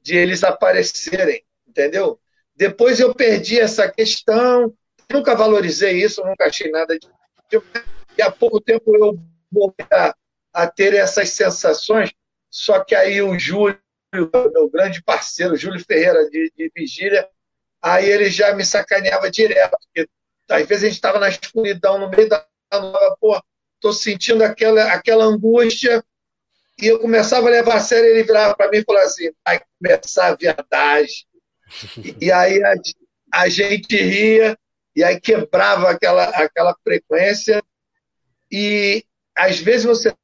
[0.00, 2.20] de eles aparecerem, entendeu?
[2.54, 4.72] Depois eu perdi essa questão,
[5.12, 7.08] nunca valorizei isso, nunca achei nada de.
[8.16, 9.18] E há pouco tempo eu
[9.50, 10.14] voltei a,
[10.52, 12.12] a ter essas sensações,
[12.50, 13.78] só que aí o Júlio,
[14.12, 17.28] meu grande parceiro, Júlio Ferreira de, de Vigília,
[17.82, 20.08] aí ele já me sacaneava direto, porque
[20.48, 23.40] às vezes a gente estava na escuridão, no meio da nova, pô,
[23.80, 26.02] tô sentindo aquela, aquela angústia,
[26.78, 29.60] e eu começava a levar a sério, ele virava para mim e falava assim, vai
[29.78, 31.26] começar a viadagem.
[31.96, 32.74] E, e aí a,
[33.32, 34.58] a, gente ria,
[34.94, 37.62] e aí quebrava aquela, aquela frequência,
[38.50, 39.04] e
[39.34, 40.14] às vezes você,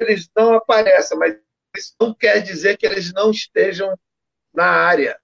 [0.00, 1.36] eles não aparecem, mas
[1.76, 3.96] isso não quer dizer que eles não estejam
[4.52, 5.18] na área.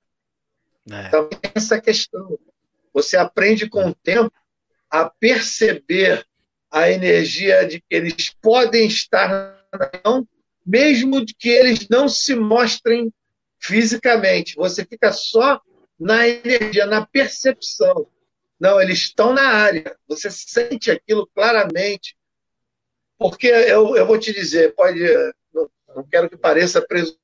[0.91, 1.09] É.
[1.09, 2.39] Então, essa questão.
[2.93, 4.33] Você aprende com o tempo
[4.89, 6.27] a perceber
[6.71, 9.29] a energia de que eles podem estar
[9.73, 10.27] na região,
[10.67, 13.13] mesmo que eles não se mostrem
[13.59, 14.57] fisicamente.
[14.57, 15.61] Você fica só
[15.99, 18.09] na energia, na percepção.
[18.59, 19.97] Não, eles estão na área.
[20.09, 22.17] Você sente aquilo claramente.
[23.19, 25.01] Porque eu, eu vou te dizer, pode,
[25.55, 27.19] não, não quero que pareça preso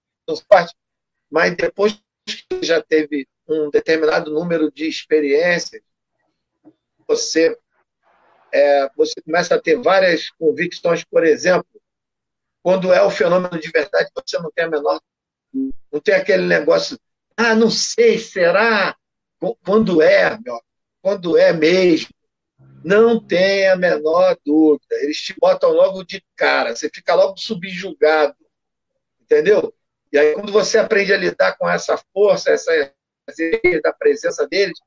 [1.30, 5.82] mas depois que já teve um determinado número de experiências,
[7.06, 7.58] você
[8.52, 11.81] é, você começa a ter várias convicções, por exemplo,
[12.62, 15.00] quando é o fenômeno de verdade, você não tem a menor.
[15.52, 16.98] Não tem aquele negócio,
[17.36, 18.96] ah, não sei, será?
[19.64, 20.60] Quando é, meu,
[21.02, 22.10] quando é mesmo,
[22.84, 24.94] não tem a menor dúvida.
[25.02, 28.36] Eles te botam logo de cara, você fica logo subjugado,
[29.20, 29.74] entendeu?
[30.12, 32.92] E aí, quando você aprende a lidar com essa força, essa
[33.82, 34.78] da presença deles,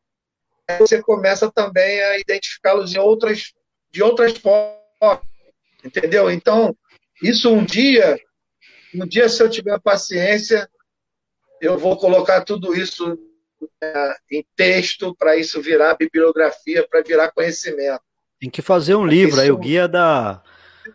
[0.80, 3.54] você começa também a identificá-los de outras,
[3.92, 5.26] de outras formas,
[5.84, 6.30] entendeu?
[6.30, 6.76] Então,
[7.22, 8.20] isso um dia,
[8.94, 10.70] um dia, se eu tiver paciência,
[11.62, 13.18] eu vou colocar tudo isso
[13.82, 18.02] é, em texto para isso virar bibliografia, para virar conhecimento.
[18.40, 20.44] Tem que fazer um livro, isso, aí o guia da.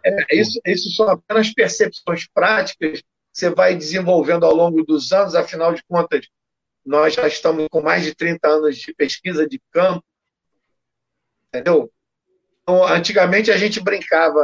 [0.04, 3.02] É, isso, isso são apenas percepções práticas
[3.32, 6.26] você vai desenvolvendo ao longo dos anos, afinal de contas,
[6.84, 10.04] nós já estamos com mais de 30 anos de pesquisa de campo,
[11.48, 11.90] entendeu?
[12.62, 14.40] Então, antigamente a gente brincava,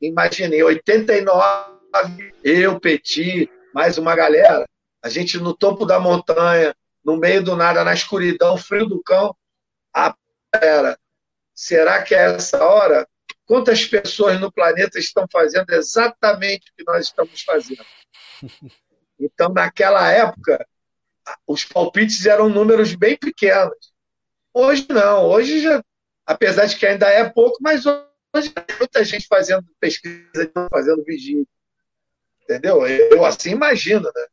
[0.00, 4.66] imaginei, 89, eu, Petit, mais uma galera,
[5.02, 9.34] a gente no topo da montanha, no meio do nada, na escuridão, frio do cão,
[9.94, 10.14] a
[10.54, 10.98] era,
[11.54, 13.06] será que é essa hora?
[13.46, 17.84] Quantas pessoas no planeta estão fazendo exatamente o que nós estamos fazendo?
[19.20, 20.64] Então, naquela época,
[21.44, 23.92] os palpites eram números bem pequenos.
[24.54, 25.82] Hoje não, hoje já,
[26.28, 31.46] apesar de que ainda é pouco, mas hoje tem muita gente fazendo pesquisa, fazendo vigília.
[32.42, 32.86] Entendeu?
[32.86, 34.26] Eu assim imagino, né?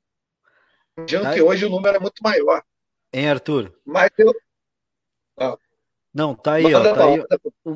[0.97, 1.33] Imagino tá.
[1.33, 2.61] que hoje o número é muito maior.
[3.13, 3.73] Hein, Arthur?
[3.85, 4.35] Mas eu.
[5.39, 5.57] Ah.
[6.13, 7.23] Não, tá aí, ó, tá aí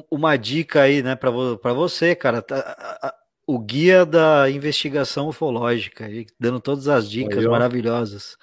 [0.09, 2.41] uma dica aí, né, para você, cara.
[2.41, 3.15] Tá,
[3.45, 6.07] o guia da investigação ufológica,
[6.39, 8.37] dando todas as dicas maravilhosas.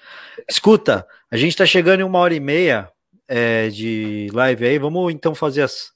[0.48, 2.93] Escuta, a gente está chegando em uma hora e meia
[3.28, 4.78] é, de live aí.
[4.78, 5.93] Vamos então fazer as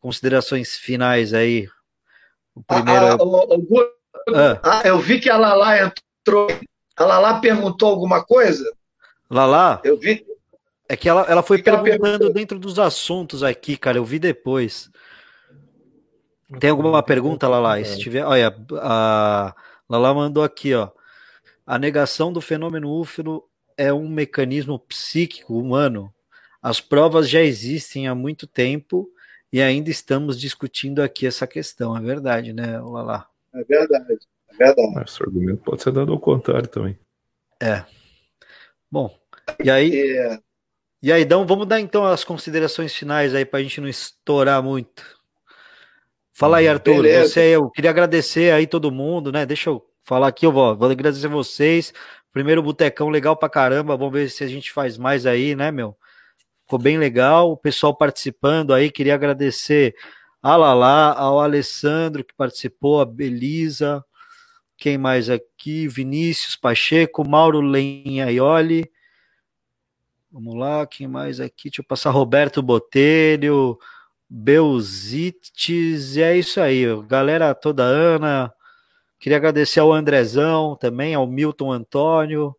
[0.00, 1.68] considerações finais aí.
[2.54, 3.06] O primeiro.
[3.06, 4.60] Ah, o, o, ah.
[4.62, 6.48] ah, eu vi que a Lala entrou.
[6.96, 8.64] A Lala perguntou alguma coisa?
[9.30, 9.80] Lala?
[9.84, 10.26] Eu vi.
[10.88, 13.98] É que ela, ela foi perguntando ela dentro dos assuntos aqui, cara.
[13.98, 14.90] Eu vi depois.
[16.58, 17.82] Tem alguma pergunta, Lala?
[17.84, 19.54] Se tiver, olha, a
[19.88, 20.90] Lala mandou aqui, ó.
[21.64, 26.12] A negação do fenômeno UFO é um mecanismo psíquico humano.
[26.62, 29.10] As provas já existem há muito tempo
[29.52, 31.96] e ainda estamos discutindo aqui essa questão.
[31.96, 33.26] É verdade, né, Lala?
[33.54, 34.18] É verdade,
[34.50, 35.04] é verdade.
[35.08, 36.98] Esse argumento pode ser dado ao contrário também.
[37.60, 37.84] É.
[38.90, 39.14] Bom,
[39.62, 40.18] e aí?
[40.18, 40.38] É...
[41.02, 44.62] E aí, então, vamos dar então as considerações finais aí para a gente não estourar
[44.62, 45.02] muito.
[46.30, 47.02] Fala aí, Arthur.
[47.02, 47.32] Beleza.
[47.32, 49.46] Você, eu queria agradecer aí todo mundo, né?
[49.46, 51.92] Deixa eu falar aqui, eu vou, vou agradecer vocês.
[52.32, 53.96] Primeiro botecão legal pra caramba.
[53.96, 55.96] Vamos ver se a gente faz mais aí, né, meu?
[56.70, 57.50] Ficou bem legal.
[57.50, 58.92] O pessoal participando aí.
[58.92, 59.92] Queria agradecer
[60.40, 64.04] a Lala, ao Alessandro que participou, a Belisa.
[64.76, 65.88] Quem mais aqui?
[65.88, 68.88] Vinícius Pacheco, Mauro Lenhaioli.
[70.30, 71.70] Vamos lá, quem mais aqui?
[71.70, 73.76] Deixa eu passar Roberto Botelho.
[74.28, 78.54] Belzites, e é isso aí, galera toda, Ana,
[79.18, 82.54] queria agradecer ao Andrezão também, ao Milton Antônio,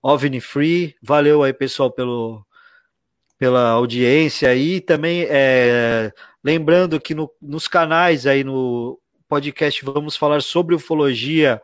[0.00, 2.46] OVNI Free, valeu aí pessoal pelo,
[3.42, 6.12] pela audiência e também é,
[6.44, 11.60] lembrando que no, nos canais aí no podcast vamos falar sobre ufologia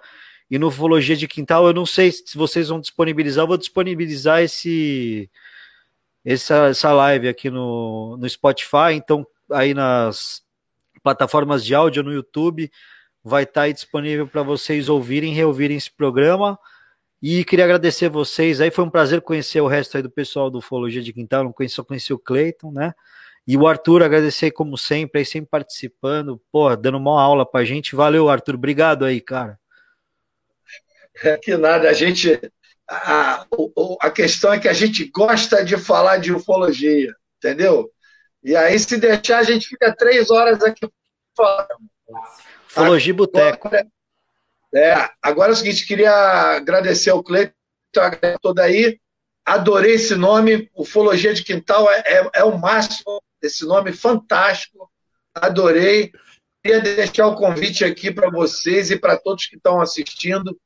[0.51, 1.69] e no ufologia de quintal.
[1.69, 5.31] Eu não sei se vocês vão disponibilizar, eu vou disponibilizar esse
[6.25, 10.43] essa, essa live aqui no, no Spotify, então aí nas
[11.01, 12.69] plataformas de áudio no YouTube
[13.23, 16.59] vai estar disponível para vocês ouvirem, reouvirem esse programa.
[17.20, 20.59] E queria agradecer vocês aí, foi um prazer conhecer o resto aí do pessoal do
[20.59, 22.95] Ufologia de Quintal, não conheci, só conheci o Cleiton, né?
[23.47, 27.97] E o Arthur, agradecer como sempre, aí sempre participando, pô, dando uma aula pra gente.
[27.97, 29.59] Valeu, Arthur, obrigado aí, cara.
[31.24, 32.39] É que nada, a gente.
[32.89, 33.47] A,
[34.01, 37.90] a questão é que a gente gosta de falar de ufologia, entendeu?
[38.45, 40.89] E aí, se deixar, a gente fica três horas aqui
[41.36, 41.78] falando.
[42.69, 43.70] Ufologia Boteco.
[44.74, 46.12] É, agora é o seguinte, queria
[46.57, 47.55] agradecer ao Cleiton,
[48.40, 48.99] toda aí.
[49.45, 54.90] Adorei esse nome, Ufologia de Quintal é, é, é o máximo, esse nome fantástico.
[55.35, 56.12] Adorei.
[56.62, 60.59] Queria deixar o convite aqui para vocês e para todos que estão assistindo.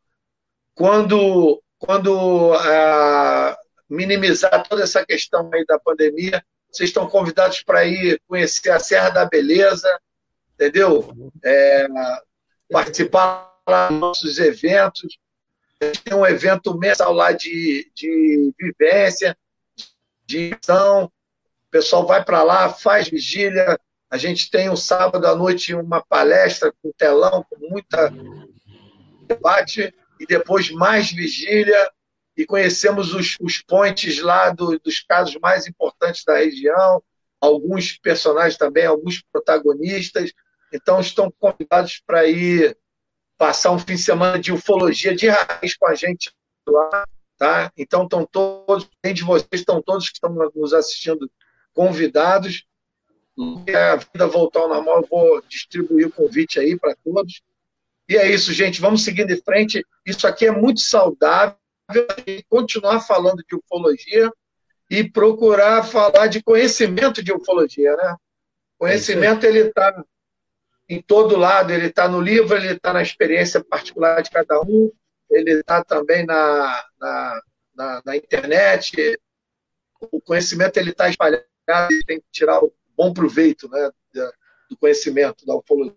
[0.75, 3.57] Quando, quando ah,
[3.89, 9.11] minimizar toda essa questão aí da pandemia, vocês estão convidados para ir conhecer a Serra
[9.11, 9.89] da Beleza,
[10.55, 11.13] entendeu?
[11.45, 11.87] É,
[12.71, 13.52] participar
[13.91, 15.19] nossos eventos.
[16.05, 19.37] Tem um evento mensal lá de, de vivência,
[20.27, 21.05] de ação.
[21.05, 23.79] O pessoal vai para lá, faz vigília.
[24.11, 28.13] A gente tem um sábado à noite uma palestra com telão, com muita
[29.27, 31.91] debate, e depois mais vigília.
[32.37, 37.03] E conhecemos os, os pontes lá do, dos casos mais importantes da região,
[37.41, 40.33] alguns personagens também, alguns protagonistas.
[40.73, 42.77] Então, estão convidados para ir
[43.43, 46.31] passar um fim de semana de ufologia de raiz com a gente
[46.65, 47.05] lá,
[47.37, 47.73] tá?
[47.77, 51.29] Então estão todos, além de vocês, estão todos que estão nos assistindo
[51.75, 52.65] convidados.
[53.67, 57.43] E a vida voltar ao normal, eu vou distribuir o convite aí para todos.
[58.09, 58.81] E é isso, gente.
[58.81, 59.85] Vamos seguindo em frente.
[60.07, 61.57] Isso aqui é muito saudável.
[62.49, 64.31] Continuar falando de ufologia
[64.89, 68.15] e procurar falar de conhecimento de ufologia, né?
[68.79, 70.05] Conhecimento, é ele está
[70.93, 71.73] em todo lado.
[71.73, 74.93] Ele está no livro, ele está na experiência particular de cada um,
[75.31, 77.43] ele está também na, na,
[77.75, 79.19] na, na, internet.
[80.11, 81.45] O conhecimento ele está espalhado,
[82.07, 83.91] tem que tirar o bom proveito né,
[84.69, 85.97] do conhecimento, da ufologia.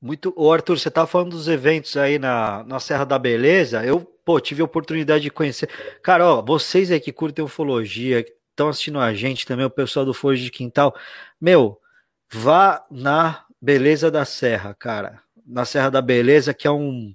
[0.00, 3.84] Muito, o Arthur, você estava falando dos eventos aí na, na Serra da Beleza.
[3.84, 5.68] Eu, pô, tive a oportunidade de conhecer.
[6.02, 10.14] Cara, vocês aí que curtem ufologia, que estão assistindo a gente também, o pessoal do
[10.14, 10.94] Folha de Quintal,
[11.40, 11.80] meu,
[12.30, 15.22] vá na Beleza da Serra, cara.
[15.46, 17.14] Na Serra da Beleza, que é um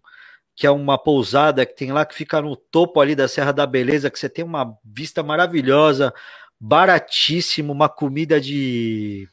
[0.55, 3.67] que é uma pousada que tem lá que fica no topo ali da Serra da
[3.67, 6.11] Beleza, que você tem uma vista maravilhosa,
[6.59, 9.29] baratíssimo, uma comida de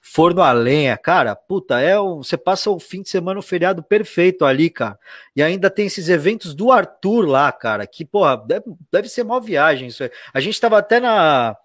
[0.00, 3.82] forno a lenha, cara, puta, é um, você passa o fim de semana, o feriado
[3.82, 4.96] perfeito ali, cara.
[5.34, 9.40] E ainda tem esses eventos do Arthur lá, cara, que, porra, deve, deve ser uma
[9.40, 10.10] viagem isso aí.
[10.32, 11.56] A gente tava até na.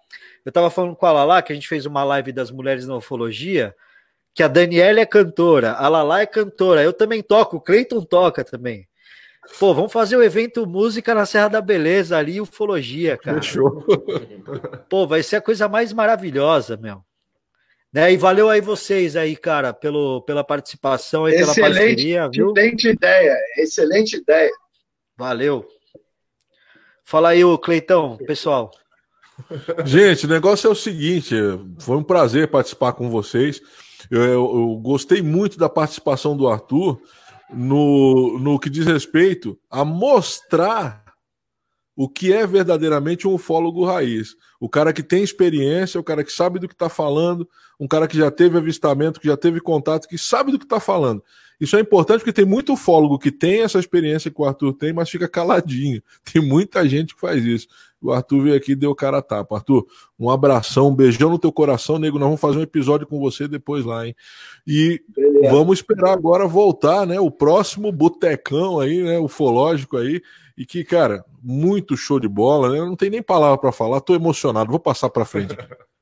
[0.44, 2.96] Eu tava falando com a Lala, que a gente fez uma live das mulheres na
[2.96, 3.74] ufologia
[4.34, 8.44] que a Daniela é cantora, a Lala é cantora, eu também toco, o Cleiton toca
[8.44, 8.88] também.
[9.58, 13.40] Pô, vamos fazer o um evento Música na Serra da Beleza ali, ufologia, cara.
[13.40, 13.84] Fechou.
[14.88, 17.02] Pô, vai ser a coisa mais maravilhosa, meu.
[17.92, 18.12] Né?
[18.12, 22.52] E valeu aí vocês aí, cara, pelo, pela participação e pela parceria, viu?
[22.52, 24.52] Excelente ideia, excelente ideia.
[25.16, 25.66] Valeu.
[27.02, 28.70] Fala aí, o Cleitão, pessoal.
[29.84, 31.34] Gente, o negócio é o seguinte,
[31.78, 33.62] foi um prazer participar com vocês.
[34.10, 37.00] Eu, eu, gostei muito da participação do Arthur
[37.52, 41.04] no, no que diz respeito a mostrar
[41.96, 44.36] o que é verdadeiramente um ufólogo raiz.
[44.60, 47.48] O cara que tem experiência, o cara que sabe do que está falando,
[47.78, 50.80] um cara que já teve avistamento, que já teve contato, que sabe do que está
[50.80, 51.22] falando.
[51.60, 54.92] Isso é importante porque tem muito ufólogo que tem essa experiência que o Arthur tem,
[54.92, 56.00] mas fica caladinho.
[56.32, 57.66] Tem muita gente que faz isso.
[58.00, 59.56] O Arthur veio aqui e deu cara a tapa.
[59.56, 59.84] Arthur,
[60.16, 62.16] um abração, um beijão no teu coração, nego.
[62.16, 64.14] Nós vamos fazer um episódio com você depois lá, hein?
[64.64, 65.02] E
[65.50, 67.18] vamos esperar agora voltar, né?
[67.18, 69.18] O próximo botecão aí, né?
[69.18, 70.22] Ufológico aí.
[70.56, 72.78] E que, cara, muito show de bola, né?
[72.78, 74.70] Não tem nem palavra para falar, tô emocionado.
[74.70, 75.56] Vou passar para frente.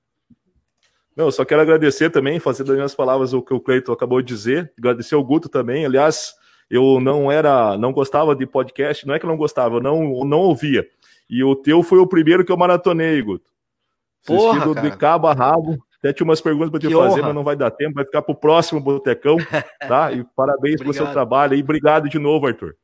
[1.17, 4.29] Não, só quero agradecer também, fazer das minhas palavras o que o Cleiton acabou de
[4.29, 4.71] dizer.
[4.79, 5.87] Agradecer ao Guto também.
[5.87, 6.35] Aliás,
[6.71, 10.19] eu não era, não gostava de podcast, não é que eu não gostava, eu não,
[10.19, 10.87] eu não ouvia.
[11.29, 13.51] E o teu foi o primeiro que eu maratonei, Guto.
[14.27, 14.91] Porra, cara.
[14.91, 15.79] de cabo a rabo.
[15.99, 17.23] Até tinha umas perguntas para te que fazer, honra.
[17.23, 17.95] mas não vai dar tempo.
[17.95, 19.37] Vai ficar para o próximo Botecão,
[19.89, 20.13] tá?
[20.13, 21.55] E parabéns pelo seu trabalho.
[21.55, 22.77] E obrigado de novo, Arthur.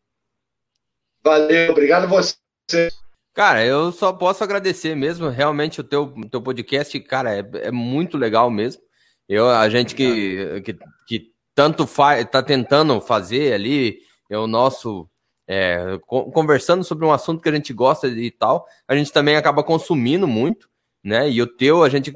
[1.23, 2.91] Valeu, obrigado a você.
[3.35, 5.29] Cara, eu só posso agradecer mesmo.
[5.29, 8.83] Realmente o teu, teu podcast, cara, é, é muito legal mesmo.
[9.29, 15.09] Eu, a gente que, que, que tanto faz, tá tentando fazer ali, é o nosso
[15.47, 19.63] é, conversando sobre um assunto que a gente gosta e tal, a gente também acaba
[19.63, 20.69] consumindo muito,
[21.03, 21.31] né?
[21.31, 22.15] E o teu, a gente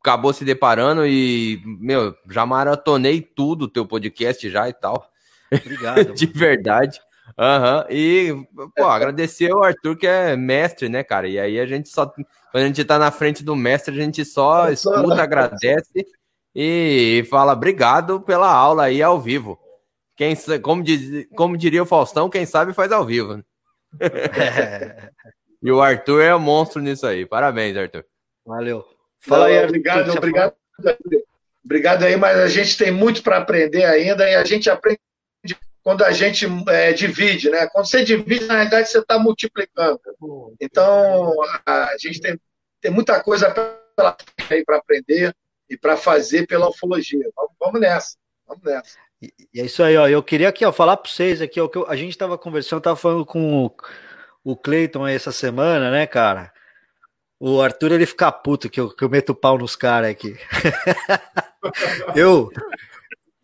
[0.00, 5.08] acabou se deparando e, meu, já maratonei tudo o teu podcast já e tal.
[5.52, 6.12] Obrigado.
[6.14, 7.00] De verdade.
[7.38, 7.84] Uhum.
[7.90, 8.46] E,
[8.76, 11.28] pô, agradecer o Arthur, que é mestre, né, cara?
[11.28, 12.06] E aí a gente só.
[12.06, 16.06] Quando a gente tá na frente do mestre, a gente só escuta, agradece
[16.54, 19.58] e fala obrigado pela aula aí ao vivo.
[20.16, 23.42] Quem, como, diz, como diria o Faustão, quem sabe faz ao vivo.
[23.98, 25.10] É.
[25.62, 27.24] e o Arthur é um monstro nisso aí.
[27.24, 28.04] Parabéns, Arthur.
[28.44, 28.84] Valeu.
[29.20, 30.54] Fala aí, obrigado, obrigado.
[31.64, 35.00] Obrigado aí, mas a gente tem muito para aprender ainda e a gente aprende
[35.82, 37.66] quando a gente é, divide, né?
[37.66, 40.00] Quando você divide, na realidade, você está multiplicando.
[40.60, 41.34] Então,
[41.66, 42.38] a gente tem,
[42.80, 44.16] tem muita coisa para
[44.76, 45.34] aprender
[45.68, 47.28] e para fazer pela ufologia.
[47.34, 48.96] Vamos, vamos, nessa, vamos nessa.
[49.20, 50.08] E, é isso aí, ó.
[50.08, 52.96] Eu queria aqui, ó, falar para vocês aqui, ó, que a gente estava conversando, estava
[52.96, 53.74] falando com o,
[54.44, 56.52] o Cleiton essa semana, né, cara?
[57.40, 60.36] O Arthur ele fica puto que eu, que eu meto pau nos caras aqui.
[62.14, 62.48] eu,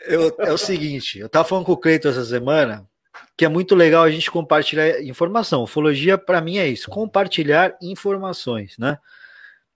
[0.08, 2.86] eu, é o seguinte, eu tava falando com o Cleiton essa semana
[3.36, 5.62] que é muito legal a gente compartilhar informação.
[5.62, 8.98] Ufologia, para mim, é isso: compartilhar informações, né?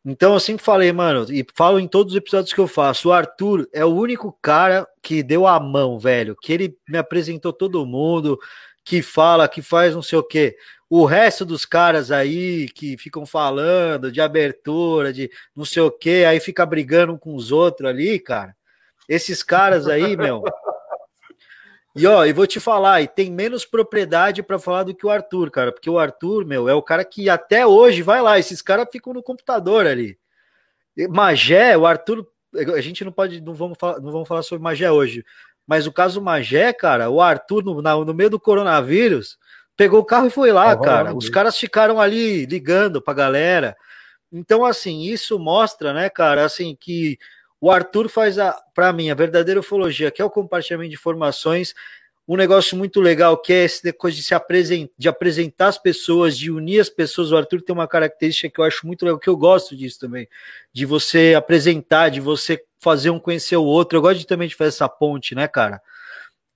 [0.05, 3.13] Então eu sempre falei, mano, e falo em todos os episódios que eu faço, o
[3.13, 7.87] Arthur é o único cara que deu a mão, velho, que ele me apresentou todo
[7.87, 8.37] mundo,
[8.85, 10.57] que fala, que faz não sei o quê.
[10.91, 16.25] O resto dos caras aí que ficam falando de abertura, de não sei o quê,
[16.29, 18.57] aí fica brigando com os outros ali, cara.
[19.09, 20.43] Esses caras aí, meu.
[21.95, 25.11] E ó, e vou te falar, e tem menos propriedade para falar do que o
[25.11, 28.63] Arthur, cara, porque o Arthur, meu, é o cara que até hoje vai lá, esses
[28.63, 30.19] caras ficam no computador ali.
[31.11, 34.91] Magé, o Arthur, a gente não pode, não vamos falar, não vamos falar sobre Magé
[34.91, 35.23] hoje,
[35.67, 39.37] mas o caso Magé, cara, o Arthur no, no meio do coronavírus
[39.77, 41.15] pegou o carro e foi lá, cara.
[41.15, 43.77] Os caras ficaram ali ligando pra galera.
[44.31, 47.19] Então, assim, isso mostra, né, cara, assim, que
[47.63, 48.35] o Arthur faz,
[48.75, 51.73] para mim, a verdadeira ufologia, que é o compartilhamento de informações,
[52.27, 56.37] um negócio muito legal, que é essa coisa de se apresentar, de apresentar as pessoas,
[56.37, 57.31] de unir as pessoas.
[57.31, 60.29] O Arthur tem uma característica que eu acho muito legal, que eu gosto disso também,
[60.73, 63.97] de você apresentar, de você fazer um conhecer o outro.
[63.97, 65.81] Eu gosto de, também de fazer essa ponte, né, cara?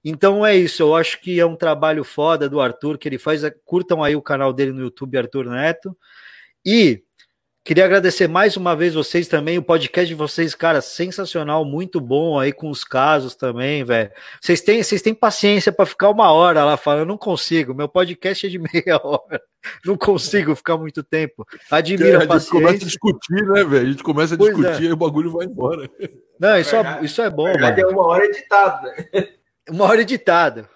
[0.04, 3.42] Então é isso, eu acho que é um trabalho foda do Arthur, que ele faz.
[3.64, 5.96] Curtam aí o canal dele no YouTube, Arthur Neto.
[6.64, 7.04] E
[7.66, 12.38] Queria agradecer mais uma vez vocês também, o podcast de vocês, cara, sensacional, muito bom
[12.38, 14.08] aí com os casos também, velho.
[14.40, 18.46] Vocês têm, vocês têm paciência para ficar uma hora lá falando, não consigo, meu podcast
[18.46, 19.42] é de meia hora,
[19.84, 21.44] não consigo ficar muito tempo.
[21.68, 22.68] Admiro a, a paciência.
[22.68, 23.86] A gente começa a discutir, né, velho?
[23.86, 24.88] A gente começa a pois discutir é.
[24.90, 25.90] e o bagulho vai embora.
[26.38, 27.80] Não, isso, é, isso é bom, mano.
[27.80, 29.28] É uma hora editado, né?
[29.68, 30.68] Uma hora editado.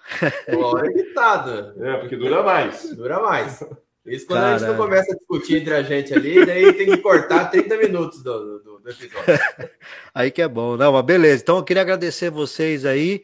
[0.49, 1.73] Uma hora editado.
[1.79, 2.93] É, porque dura mais.
[2.93, 3.63] Dura mais.
[4.05, 4.55] Isso quando Caramba.
[4.55, 7.77] a gente não começa a discutir entre a gente ali, daí tem que cortar 30
[7.77, 9.39] minutos do, do, do episódio.
[10.13, 11.43] aí que é bom, não, mas beleza.
[11.43, 13.23] Então eu queria agradecer vocês aí,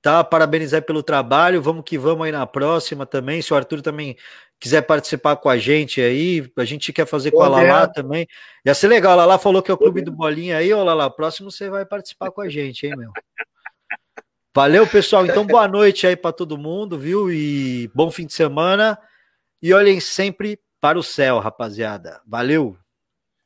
[0.00, 0.22] tá?
[0.22, 1.60] Parabenizar pelo trabalho.
[1.60, 3.42] Vamos que vamos aí na próxima também.
[3.42, 4.16] Se o Arthur também
[4.60, 8.28] quiser participar com a gente aí, a gente quer fazer com a Lala também.
[8.64, 9.12] Ia ser legal.
[9.14, 11.10] A Lala falou que é o clube do Bolinha aí, ô Lala.
[11.10, 13.10] Próximo você vai participar com a gente, hein, meu?
[14.54, 15.26] Valeu, pessoal.
[15.26, 17.32] Então, boa noite aí para todo mundo, viu?
[17.32, 18.96] E bom fim de semana.
[19.64, 22.20] E olhem sempre para o céu, rapaziada.
[22.26, 22.76] Valeu!